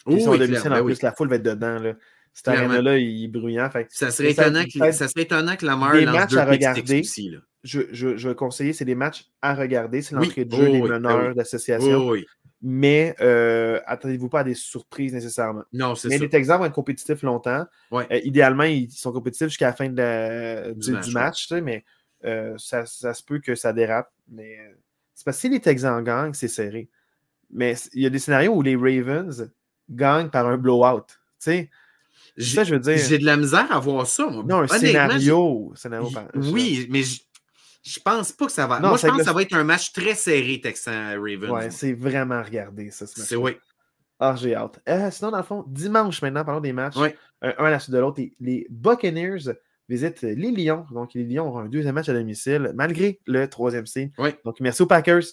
[0.07, 1.79] Ils sont domicile en plus, la foule va être dedans.
[1.79, 1.93] Là.
[2.33, 3.69] Cette arène-là, il est bruyant.
[3.89, 7.01] ça, serait étonnant que, ça serait étonnant que la mère lance deux à regarder.
[7.01, 10.01] Aussi, là je, je, je, vais conseiller, c'est des matchs à regarder.
[10.01, 12.13] C'est l'entrée de jeu des ben meneurs d'association.
[12.61, 15.63] Mais euh, attendez-vous pas à des surprises nécessairement.
[15.73, 17.65] Non, c'est Mais les Texans vont être compétitifs longtemps.
[17.93, 21.83] Euh, idéalement, ils sont compétitifs jusqu'à la fin de du, match, mais
[22.23, 24.09] euh, ça, ça, se peut que ça dérape.
[24.29, 24.57] Mais
[25.13, 26.89] c'est parce que si les Texans gagnent, c'est serré.
[27.51, 29.51] Mais il y a des scénarios où les Ravens
[29.89, 31.05] gagnent par un blowout.
[31.07, 31.69] Tu sais,
[32.37, 32.63] j'ai
[33.19, 34.25] de la misère à voir ça.
[34.45, 35.71] Non, un scénario.
[35.75, 38.79] scénario oui, mais je pense pas que ça va.
[38.79, 41.51] Moi, je pense que ça va être un match très serré, Texan-Ravens.
[41.51, 43.29] Ouais, c'est vraiment regardé, ça, ce match.
[43.29, 43.57] C'est oui.
[44.19, 44.79] Ah, j'ai hâte.
[44.87, 46.95] Euh, sinon, dans le fond, dimanche maintenant, parlons des matchs.
[47.41, 48.21] Un, à la suite de l'autre.
[48.39, 49.51] Les, Buccaneers
[49.89, 50.85] visitent les Lions.
[50.91, 54.11] Donc, les Lions auront un deuxième match à domicile, malgré le troisième signe.
[54.45, 55.23] Donc, merci aux Packers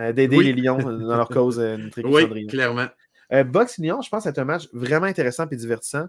[0.00, 2.86] euh, d'aider les Lions dans leur cause euh, Oui, clairement.
[3.32, 6.06] Euh, Bucks Lions, je pense, c'est un match vraiment intéressant et divertissant.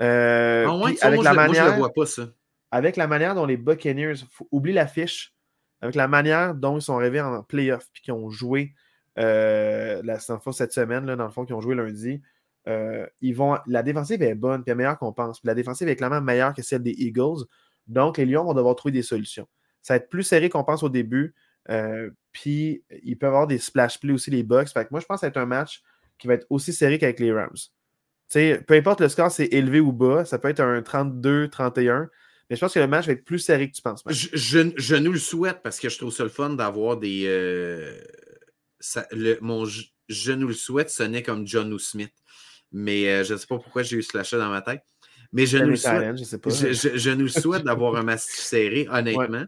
[0.00, 2.28] Euh, ah avec la manière, je vois pas, ça.
[2.70, 4.14] Avec la manière dont les Buccaneers,
[4.50, 5.34] oublie l'affiche,
[5.80, 8.74] avec la manière dont ils sont arrivés en playoff puis qu'ils ont joué
[9.18, 12.20] euh, la, cette semaine, là, dans le fond, qu'ils ont joué lundi,
[12.68, 15.40] euh, ils vont, la défensive est bonne, puis meilleure qu'on pense.
[15.44, 17.44] la défensive est clairement meilleure que celle des Eagles.
[17.86, 19.46] Donc, les Lions vont devoir trouver des solutions.
[19.82, 21.34] Ça va être plus serré qu'on pense au début.
[21.70, 24.68] Euh, puis, ils peuvent avoir des splash plays aussi, les Bucks.
[24.90, 25.82] Moi, je pense que ça va être un match
[26.18, 27.54] qui va être aussi serré qu'avec les Rams.
[28.32, 30.24] peu importe le score, c'est élevé ou bas.
[30.24, 32.08] Ça peut être un 32-31.
[32.48, 34.02] Mais je pense que le match va être plus serré que tu penses.
[34.08, 37.24] Je, nous le souhaite parce que je trouve ça le fun d'avoir des.
[37.26, 37.98] Euh,
[39.40, 42.12] mon je, nous le souhaite n'est comme John Smith.
[42.78, 44.82] Mais euh, je ne sais pas pourquoi j'ai eu ce lâcher dans ma tête.
[45.32, 49.46] Mais je, nous souhaite, je, nous souhaite d'avoir un match serré, honnêtement.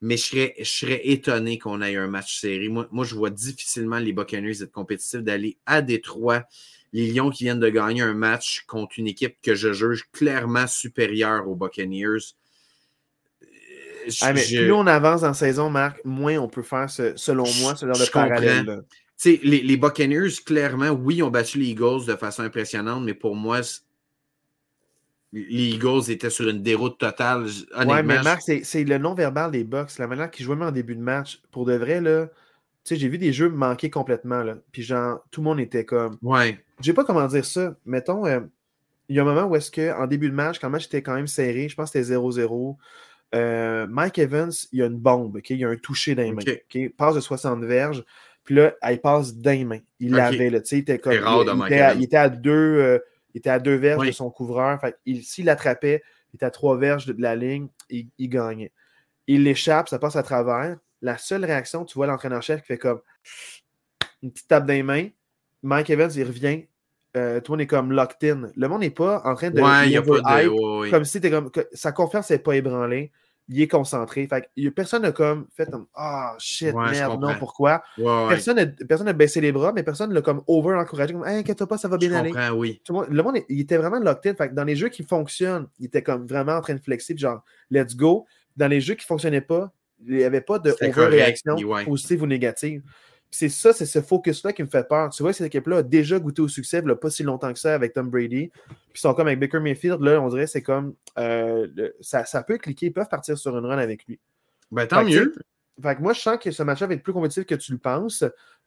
[0.00, 2.68] Mais je serais, je serais étonné qu'on ait un match serré.
[2.68, 6.44] Moi, moi, je vois difficilement les Buccaneers être compétitifs, d'aller à Détroit
[6.92, 10.66] les Lions qui viennent de gagner un match contre une équipe que je juge clairement
[10.66, 12.34] supérieure aux Buccaneers.
[13.42, 17.98] Euh, plus on avance en saison, Marc, moins on peut faire, selon moi, ce genre
[17.98, 18.82] de parallèle.
[19.24, 23.60] Les, les Buccaneers, clairement, oui, ont battu les Eagles de façon impressionnante, mais pour moi,
[25.32, 27.46] les Eagles étaient sur une déroute totale.
[27.78, 31.00] Oui, mais Marc, c'est le non-verbal des Bucks, la manière qu'ils jouaient en début de
[31.00, 31.42] match.
[31.50, 32.28] Pour de vrai, là,
[32.84, 34.56] j'ai vu des jeux manquer complètement, là.
[34.72, 36.18] Puis genre, tout le monde était comme.
[36.22, 36.58] Ouais.
[36.80, 37.74] Je sais pas comment dire ça.
[37.84, 38.40] Mettons, euh,
[39.08, 41.02] il y a un moment où est-ce qu'en début de match, quand le match était
[41.02, 42.76] quand même serré, je pense que c'était 0-0.
[43.34, 46.32] Euh, Mike Evans, il y a une bombe, il y a un touché dans les
[46.32, 46.42] mains.
[46.74, 48.04] Il passe de 60 verges,
[48.46, 49.80] puis là, il passe dans les mains.
[49.98, 51.12] Il l'avait, il était comme.
[51.12, 52.98] Il, était à, deux, euh,
[53.34, 54.80] il était à deux verges de son couvreur.
[55.22, 58.72] S'il l'attrapait, il était à trois verges de, la ligne, il, il gagnait.
[59.26, 63.00] Il l'échappe, ça passe à travers la seule réaction, tu vois l'entraîneur-chef qui fait comme
[64.22, 65.08] une petite tape les mains.
[65.62, 66.64] Mike Evans, il revient.
[67.16, 68.50] Euh, tout le monde est comme locked in.
[68.54, 69.60] Le monde n'est pas en train de.
[69.60, 70.90] Ouais, y a pas de...
[70.90, 71.50] Comme si comme.
[71.72, 73.10] Sa confiance n'est pas ébranlée.
[73.48, 74.26] Il est concentré.
[74.26, 77.82] Fait a, personne n'a comme fait comme Ah oh, shit, merde, non, pourquoi?
[78.28, 81.12] personne n'a baissé les bras, mais personne l'a comme over-encouragé.
[81.12, 82.32] Comme hey, inquiète pas, ça va bien aller.
[82.54, 82.80] oui.
[83.08, 84.34] le monde, il était vraiment locked in.
[84.34, 87.42] Fait dans les jeux qui fonctionnent, il était comme vraiment en train de flexer, genre
[87.70, 88.26] let's go.
[88.56, 89.72] Dans les jeux qui ne fonctionnaient pas,
[90.04, 92.82] il n'y avait pas de réaction positive ou négative.
[93.30, 95.10] C'est ça, c'est ce focus-là qui me fait peur.
[95.10, 97.74] Tu vois, cette équipe-là a déjà goûté au succès, il pas si longtemps que ça
[97.74, 98.50] avec Tom Brady.
[98.66, 101.66] Puis ils sont comme avec Baker Mayfield, là, on dirait c'est comme euh,
[102.00, 104.18] ça, ça, peut cliquer, ils peuvent partir sur une run avec lui.
[104.70, 105.34] Ben, tant mieux.
[105.82, 107.78] fait que moi, je sens que ce match-là va être plus compétitif que tu le
[107.78, 108.24] penses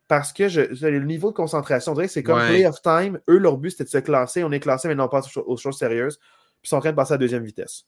[0.08, 3.20] parce que je, le niveau de concentration, on dirait que c'est comme play of time.
[3.30, 4.44] Eux, leur but, c'était de se classer.
[4.44, 6.18] On est classé, mais non pas aux choses sérieuses.
[6.18, 7.86] Puis ils sont en train de passer à la deuxième vitesse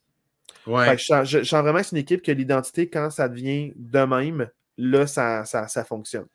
[0.65, 5.07] je, sens, vraiment que c'est une équipe que l'identité, quand ça devient de même, là,
[5.07, 6.28] ça, ça, fonctionne.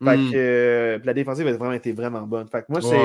[0.00, 0.30] Hmm.
[0.34, 2.48] Euh, la défensive a vraiment été vraiment bonne.
[2.48, 3.00] Fait moi, c'est,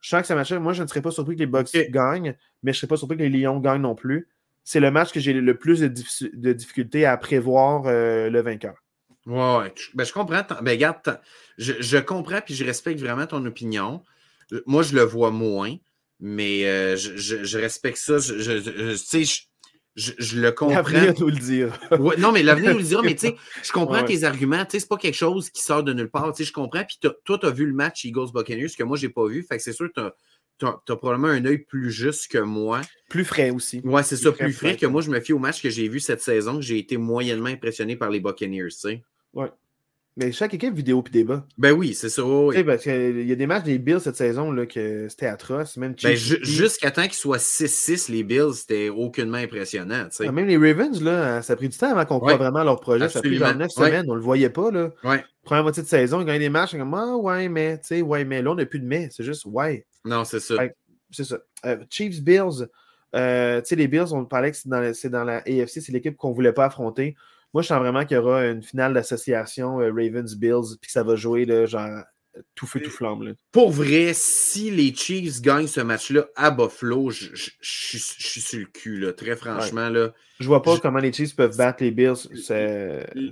[0.00, 2.36] je sens que ça match moi, je ne serais pas surpris que les Bucks gagnent,
[2.62, 4.28] mais je ne serais pas surpris que les Lions gagnent non plus.
[4.62, 8.74] c'est le match que j'ai le plus de, de difficulté à prévoir euh, le vainqueur.
[9.26, 10.42] Ouais, ben, je comprends.
[10.62, 11.20] Ben, regarde,
[11.58, 14.04] je, je, comprends puis je respecte vraiment ton opinion.
[14.66, 15.74] Moi, je le vois moins,
[16.20, 18.18] mais euh, je, je, respecte ça.
[18.18, 18.96] Je,
[19.96, 20.74] je, je, le comprends.
[20.74, 21.78] L'avenir nous le dire.
[21.98, 24.64] ouais, non, mais l'avenir nous le dira, mais tu sais, je comprends tes arguments.
[24.64, 26.32] Tu sais, c'est pas quelque chose qui sort de nulle part.
[26.32, 26.84] Tu sais, je comprends.
[26.84, 29.42] Puis toi, tu as vu le match Eagles Buccaneers que moi, j'ai pas vu.
[29.42, 30.12] Fait que c'est sûr que
[30.58, 32.82] tu as, probablement un œil plus juste que moi.
[33.08, 33.80] Plus frais aussi.
[33.84, 35.00] Ouais, c'est ça, plus frais, que moi.
[35.00, 36.60] Je me fie au match que j'ai vu cette saison.
[36.60, 39.02] J'ai été moyennement impressionné par les Buccaneers, tu sais.
[39.32, 39.50] Ouais.
[40.18, 41.44] Mais chaque équipe vidéo puis débat.
[41.58, 42.24] Ben oui, c'est ça.
[42.24, 42.64] Oui.
[42.64, 45.76] Parce qu'il y a des matchs des Bills cette saison là, que c'était atroce.
[45.76, 50.08] Même ben, jusqu'à temps qu'ils soient 6-6, les Bills, c'était aucunement impressionnant.
[50.18, 52.80] Ah, même les Ravens, là, ça a pris du temps avant qu'on croit vraiment leur
[52.80, 53.04] projet.
[53.04, 53.44] Absolument.
[53.44, 54.70] Ça a pris genre 9 semaines, on ne le voyait pas.
[54.70, 54.90] Là.
[55.04, 55.22] Ouais.
[55.42, 58.24] Première moitié de saison, ils gagnaient des matchs, comme Ah ouais, mais tu sais, ouais,
[58.24, 59.08] mais là, on n'a plus de mais.
[59.12, 59.86] C'est juste ouais.
[60.06, 60.54] Non, c'est ça.
[61.10, 61.38] c'est ça.
[61.66, 62.66] Euh, Chiefs Bills.
[63.14, 66.16] Euh, tu sais, les Bills, on parlait que c'est dans, dans, la AFC, c'est l'équipe
[66.16, 67.16] qu'on ne voulait pas affronter.
[67.54, 71.02] Moi, je sens vraiment qu'il y aura une finale d'association euh, Ravens-Bills, puis que ça
[71.02, 72.02] va jouer là, genre
[72.54, 73.34] tout feu, tout flamme.
[73.52, 77.28] Pour vrai, si les Chiefs gagnent ce match-là à Buffalo, je,
[77.60, 79.88] suis sur le cul, là, très franchement.
[79.88, 82.28] Là, je vois pas comment les Chiefs peuvent battre les Bills.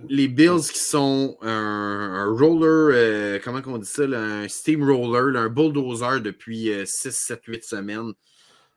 [0.08, 6.20] Les Bills qui sont un, roller, euh, comment on dit ça, un steamroller, un bulldozer
[6.20, 8.12] depuis 6, 7, 8 semaines.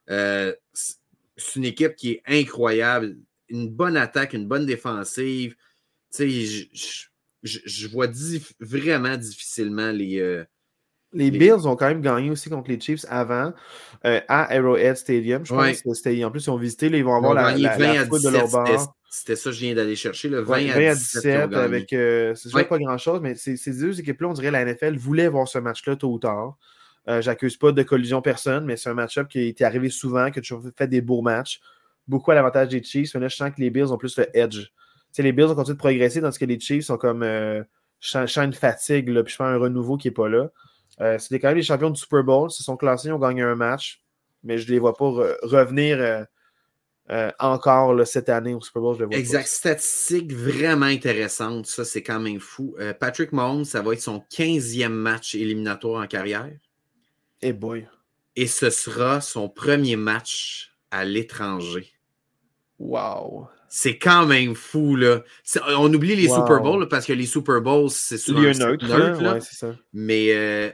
[0.09, 3.17] Euh, c'est une équipe qui est incroyable
[3.49, 5.55] une bonne attaque, une bonne défensive.
[6.13, 7.07] Tu sais,
[7.43, 8.07] je, vois
[8.59, 10.19] vraiment difficilement les.
[10.19, 10.43] Euh,
[11.13, 13.53] les, Bills ont quand même gagné aussi contre les Chiefs avant
[14.05, 15.45] euh, à Arrowhead Stadium.
[15.45, 16.23] Je pense que c'était.
[16.23, 18.93] En plus, ils ont visité, ils vont avoir la, la, de leur bar.
[19.09, 21.53] C'était ça que je viens d'aller chercher, le 20, à 17.
[21.53, 21.93] avec.
[21.93, 25.59] Euh, c'est pas grand-chose, mais ces, deux équipes-là, on dirait la NFL voulait voir ce
[25.59, 26.57] match-là tôt ou tard.
[27.21, 30.41] J'accuse pas de collision personne, mais c'est un match-up qui était arrivé souvent, qui a
[30.41, 31.61] toujours fait des beaux matchs
[32.07, 33.13] beaucoup à l'avantage des Chiefs.
[33.13, 34.67] Mais là, je sens que les Bills ont plus le edge.
[35.11, 37.23] sais, les Bills ont continué de progresser, tandis que les Chiefs sont comme.
[37.23, 37.63] Euh,
[37.99, 40.49] je une fatigue, là, puis je fais un renouveau qui n'est pas là.
[41.01, 42.49] Euh, C'était quand même les champions du Super Bowl.
[42.49, 44.03] Ils se sont classés, ils ont gagné un match,
[44.43, 45.09] mais je ne les vois pas
[45.43, 46.23] revenir euh,
[47.09, 48.95] euh, encore cette année au Super Bowl.
[48.95, 49.47] Je les vois exact.
[49.47, 51.65] Statistique vraiment intéressante.
[51.65, 52.75] Ça, c'est quand même fou.
[52.99, 56.49] Patrick Mahomes, ça va être son 15e match éliminatoire en carrière.
[57.41, 57.87] Et eh boy.
[58.35, 61.96] Et ce sera son premier match à l'étranger.
[62.79, 63.47] Wow.
[63.69, 65.23] C'est quand même fou, là.
[65.77, 69.41] On oublie les Super Bowls parce que les Super Bowls, c'est souvent neutre, neutre là.
[69.41, 69.75] ça.
[69.93, 70.71] Mais euh,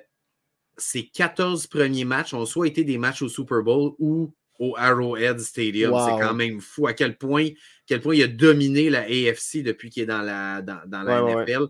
[0.78, 5.40] ces 14 premiers matchs ont soit été des matchs au Super Bowl ou au Arrowhead
[5.40, 5.94] Stadium.
[6.06, 7.50] C'est quand même fou à quel point,
[7.88, 11.22] quel point il a dominé la AFC depuis qu'il est dans la, dans, dans la
[11.22, 11.68] NFL.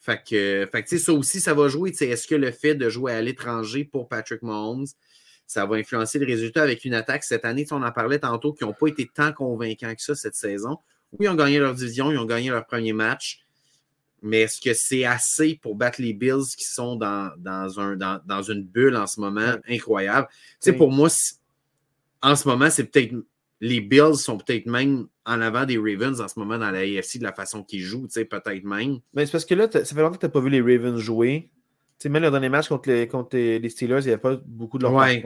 [0.00, 1.90] Fait que, fait que ça aussi, ça va jouer.
[1.90, 4.86] Est-ce que le fait de jouer à l'étranger pour Patrick Mahomes,
[5.46, 7.24] ça va influencer le résultat avec une attaque.
[7.24, 10.34] Cette année, on en parlait tantôt, qui n'ont pas été tant convaincants que ça cette
[10.34, 10.78] saison.
[11.12, 13.40] Oui, ils ont gagné leur division, ils ont gagné leur premier match.
[14.22, 18.42] Mais est-ce que c'est assez pour battre les Bills qui sont dans, dans, un, dans,
[18.42, 20.26] une bulle en ce moment incroyable?
[20.76, 21.08] Pour moi,
[22.22, 23.14] en ce moment, c'est peut-être.
[23.60, 27.18] Les Bills sont peut-être même en avant des Ravens en ce moment dans la AFC
[27.18, 28.98] de la façon qu'ils jouent, peut-être même.
[29.14, 30.98] Mais c'est parce que là, ça fait longtemps que tu n'as pas vu les Ravens
[30.98, 31.48] jouer
[31.98, 34.78] sais, même le dernier match contre les, contre les Steelers, il n'y avait pas beaucoup
[34.78, 35.22] de leur ouais.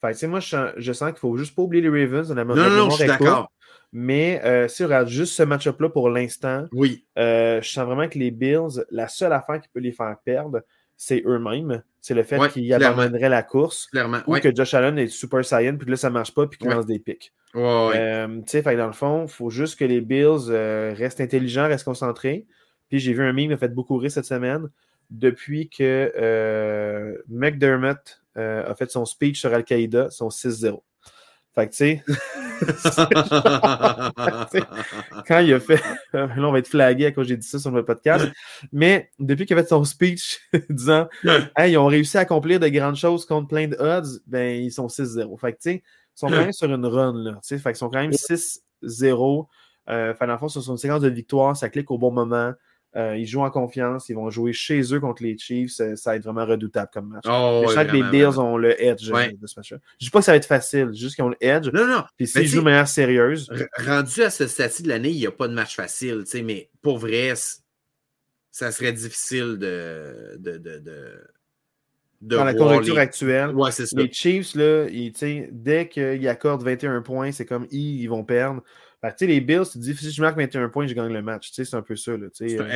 [0.00, 2.28] Fait moi, je, sens qu'il ne faut juste pas oublier les Ravens.
[2.30, 3.50] non, non, non, je suis d'accord.
[3.92, 7.04] Mais euh, si on regarde juste ce match-up-là pour l'instant, oui.
[7.18, 10.62] Euh, je sens vraiment que les Bills, la seule affaire qui peut les faire perdre,
[10.96, 11.82] c'est eux-mêmes.
[12.00, 13.86] C'est le fait qu'ils abandonneraient la course.
[13.88, 14.20] Clairement.
[14.26, 16.58] Ou que Josh Allen est super saiyan, puis que là, ça ne marche pas, puis
[16.58, 17.32] qu'il lance des pics.
[17.54, 20.50] Euh, dans le fond, il faut juste que les Bills
[20.96, 22.46] restent intelligents, restent concentrés.
[22.88, 24.68] Puis j'ai vu un meme qui m'a fait beaucoup rire cette semaine
[25.12, 30.80] depuis que euh, McDermott euh, a fait son speech sur Al-Qaïda, son 6-0.
[31.54, 32.02] Fait que, tu sais,
[35.28, 35.82] quand il a fait,
[36.14, 38.26] là, on va être flagué à cause j'ai dit ça sur le podcast,
[38.72, 40.40] mais depuis qu'il a fait son speech
[40.70, 41.08] disant,
[41.56, 44.72] hey, ils ont réussi à accomplir de grandes choses contre plein de odds, ben, ils
[44.72, 45.38] sont 6-0.
[45.38, 47.70] Fait que, tu sais, ils sont quand même sur une run, là, tu sais, fait
[47.70, 49.46] qu'ils sont quand même 6-0.
[49.90, 52.54] Euh, fait, dans le fond, sur une séquence de victoire, ça clique au bon moment.
[52.94, 54.08] Euh, ils jouent en confiance.
[54.08, 55.72] Ils vont jouer chez eux contre les Chiefs.
[55.72, 57.24] Ça, va être vraiment redoutable comme match.
[57.26, 59.78] Oh, je sens que les Bills ont le edge euh, de ce match-là.
[59.98, 61.68] Je ne dis pas que ça va être facile, juste qu'ils ont le edge.
[61.72, 62.04] Non, non.
[62.16, 63.48] Puis s'ils jouent de manière sérieuse.
[63.78, 66.24] Rendu à ce stade de l'année, il n'y a pas de match facile.
[66.44, 67.32] Mais pour vrai,
[68.50, 70.36] ça serait difficile de.
[70.38, 71.32] de, de, de
[72.20, 75.12] dans la conjoncture actuelle, ouais, les Chiefs, là, ils,
[75.50, 78.62] dès qu'ils accordent 21 points, c'est comme ils vont perdre
[79.20, 81.50] les Bills, tu dis, si je marque 21 points, je gagne le match.
[81.52, 82.16] C'est un peu ça.
[82.16, 82.28] Là,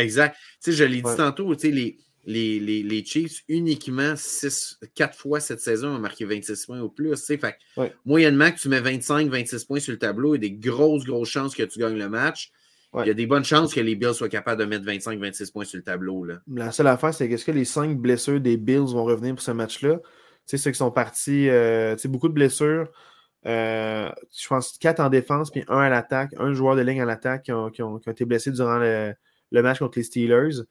[0.02, 0.36] exact.
[0.66, 4.14] je l'ai dit tantôt, les, les, les, les Chiefs, uniquement
[4.94, 7.14] 4 fois cette saison, ont marqué 26 points ou plus.
[7.24, 7.92] Fait, Ouais.
[8.04, 11.30] Moyennement, que tu mets 25-26 points sur le tableau, il y a des grosses, grosses
[11.30, 12.50] chances que tu gagnes le match.
[12.92, 13.04] Ouais.
[13.04, 15.64] Il y a des bonnes chances que les Bills soient capables de mettre 25-26 points
[15.64, 16.24] sur le tableau.
[16.24, 16.40] Là.
[16.52, 19.50] La seule affaire, c'est qu'est-ce que les cinq blessures des Bills vont revenir pour ce
[19.52, 19.98] match-là?
[19.98, 20.02] Tu
[20.46, 22.90] sais, ceux qui sont partis, euh, tu sais, beaucoup de blessures.
[23.46, 27.04] Euh, je pense quatre en défense, puis un à l'attaque, un joueur de ligne à
[27.04, 29.14] l'attaque qui ont, qui qui ont été blessés durant le,
[29.52, 30.62] le match contre les Steelers.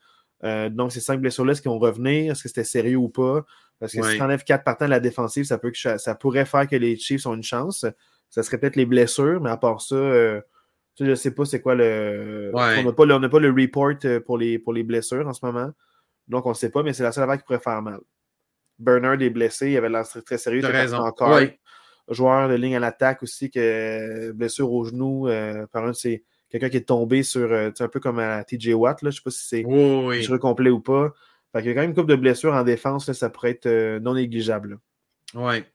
[0.43, 2.31] Euh, donc, ces cinq blessures-là, est-ce qu'ils vont revenir?
[2.31, 3.45] Est-ce que c'était sérieux ou pas?
[3.79, 4.11] Parce que Ouais.
[4.11, 6.75] si tu enlèves quatre partants de la défensive, ça, peut que ça, pourrait faire que
[6.75, 7.85] les Chiefs ont une chance.
[8.29, 10.41] Ça serait peut-être les blessures, mais à part ça, euh,
[10.95, 12.51] tu sais, je sais pas c'est quoi le.
[12.53, 12.79] Ouais.
[12.79, 15.71] On n'a pas, pas le report euh, pour les, pour les blessures en ce moment.
[16.27, 17.99] Donc, on ne sait pas, mais c'est la seule affaire qui pourrait faire mal.
[18.79, 20.59] Bernard est blessé, il avait l'air très, sérieux.
[20.59, 20.97] Il était raison.
[20.97, 21.35] Encore.
[21.35, 21.59] Ouais.
[22.09, 26.23] Joueur de ligne à l'attaque aussi, que blessure au genou euh, par un de ses-
[26.49, 29.19] quelqu'un qui est tombé sur, euh, un peu comme à TJ Watt, là, je ne
[29.19, 30.21] sais pas si c'est Oui, oui.
[30.23, 31.13] jeu complet ou pas.
[31.51, 33.51] Fait qu'il y a quand même une couple de blessures en défense, là, ça pourrait
[33.51, 34.79] être euh, non négligeable.
[35.33, 35.65] Ouais.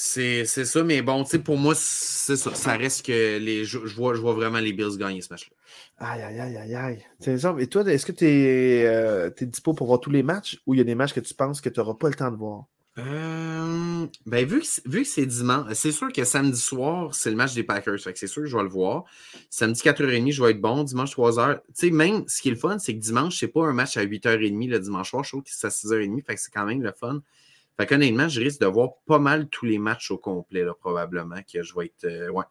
[0.00, 2.54] C'est c'est ça, mais bon, tu sais, pour moi, c'est ça.
[2.54, 5.56] Ça reste que les, je, je vois, je vois vraiment les Bills gagner ce match-là.
[5.98, 7.04] Aïe, aïe, aïe, aïe, aïe.
[7.18, 7.34] C'est.
[7.58, 10.80] Et toi, est-ce que tu es, dispo pour voir tous les matchs ou il y
[10.80, 12.66] a des matchs que tu penses que tu n'auras pas le temps de voir?
[12.98, 17.36] Euh, ben, vu que, vu que c'est dimanche, c'est sûr que samedi soir, c'est le
[17.36, 17.98] match des Packers.
[18.00, 19.04] Fait que c'est sûr que je vais le voir.
[19.50, 20.82] Samedi 4h30, je vais être bon.
[20.82, 21.58] Dimanche 3h.
[21.68, 23.96] Tu sais, même ce qui est le fun, c'est que dimanche, c'est pas un match
[23.96, 25.22] à 8h30 le dimanche soir.
[25.22, 26.24] Je trouve que c'est à 6h30.
[26.24, 27.20] Fait que c'est quand même le fun.
[27.76, 31.40] Fait qu'honnêtement, je risque de voir pas mal tous les matchs au complet, là, probablement,
[31.52, 32.04] que je vais être.
[32.04, 32.44] euh, ouais.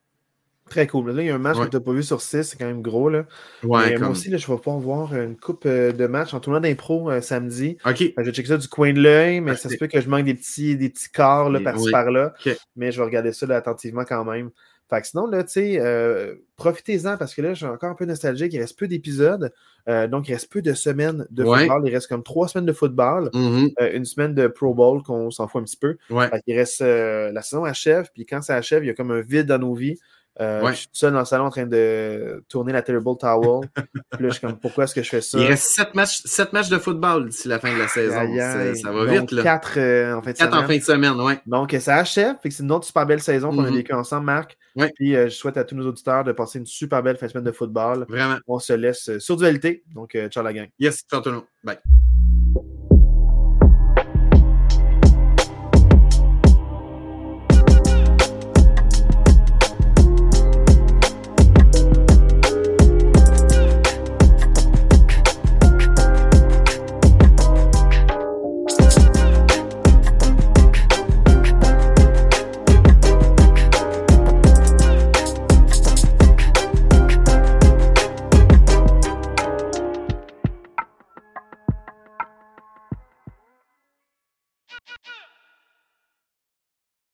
[0.69, 1.11] Très cool.
[1.11, 1.65] Là, il y a un match Ouais.
[1.65, 3.09] que tu n'as pas vu sur 6, c'est quand même gros.
[3.09, 3.25] Là.
[3.63, 6.33] Ouais, Mais comme- Moi aussi, là, je vais pouvoir voir une coupe euh, de matchs
[6.33, 7.77] en tournoi d'impro euh, samedi.
[7.85, 8.03] OK.
[8.17, 10.25] Je vais checker ça du coin de l'œil, mais ça se peut que je manque
[10.25, 11.91] des petits, des petits corps par-ci oui.
[11.91, 12.33] par-là.
[12.75, 14.49] Mais je vais regarder ça là, attentivement quand même.
[14.89, 18.05] Fait que sinon, là, tu sais, euh, profitez-en parce que là, j'ai encore un peu
[18.05, 18.53] nostalgique.
[18.53, 19.51] Il reste peu d'épisodes.
[19.89, 21.59] Euh, donc, il reste peu de semaines de Ouais.
[21.67, 21.81] football.
[21.85, 23.29] Il reste comme trois semaines de football.
[23.33, 23.69] Mhm.
[23.81, 25.97] euh, une semaine de Pro Bowl qu'on s'en fout un petit peu.
[26.09, 26.29] Ouais.
[26.29, 29.19] Fait qu'il reste la saison achève, puis quand ça achève, il y a comme un
[29.19, 29.99] vide dans nos vies.
[30.39, 30.71] Euh, Ouais.
[30.73, 33.67] Je suis tout seul dans le salon en train de tourner la Terrible Towel.
[33.75, 33.83] puis
[34.23, 35.39] là, je suis comme, pourquoi est-ce que je fais ça?
[35.39, 38.17] Il reste sept matchs, sept matchs de football d'ici la fin de la saison.
[38.19, 38.75] Aïe, aïe.
[38.77, 39.43] Ça, ça va Donc, vite, là.
[39.43, 40.63] Quatre euh, en fin de Quatre semaine.
[40.63, 41.39] en fin de semaine, ouais.
[41.47, 42.35] Donc, ça achève.
[42.43, 43.75] Fait que c'est une autre super belle saison qu'on a Mhm.
[43.77, 44.57] vécue ensemble, Marc.
[44.75, 44.91] Ouais.
[44.95, 47.31] Puis euh, je souhaite à tous nos auditeurs de passer une super belle fin de
[47.31, 48.05] semaine de football.
[48.07, 48.37] Vraiment.
[48.47, 49.83] On se laisse euh, sur dualité.
[49.95, 50.67] Donc, ciao la gang.
[50.79, 51.45] Yes, ciao tout le monde.
[51.63, 51.77] Bye.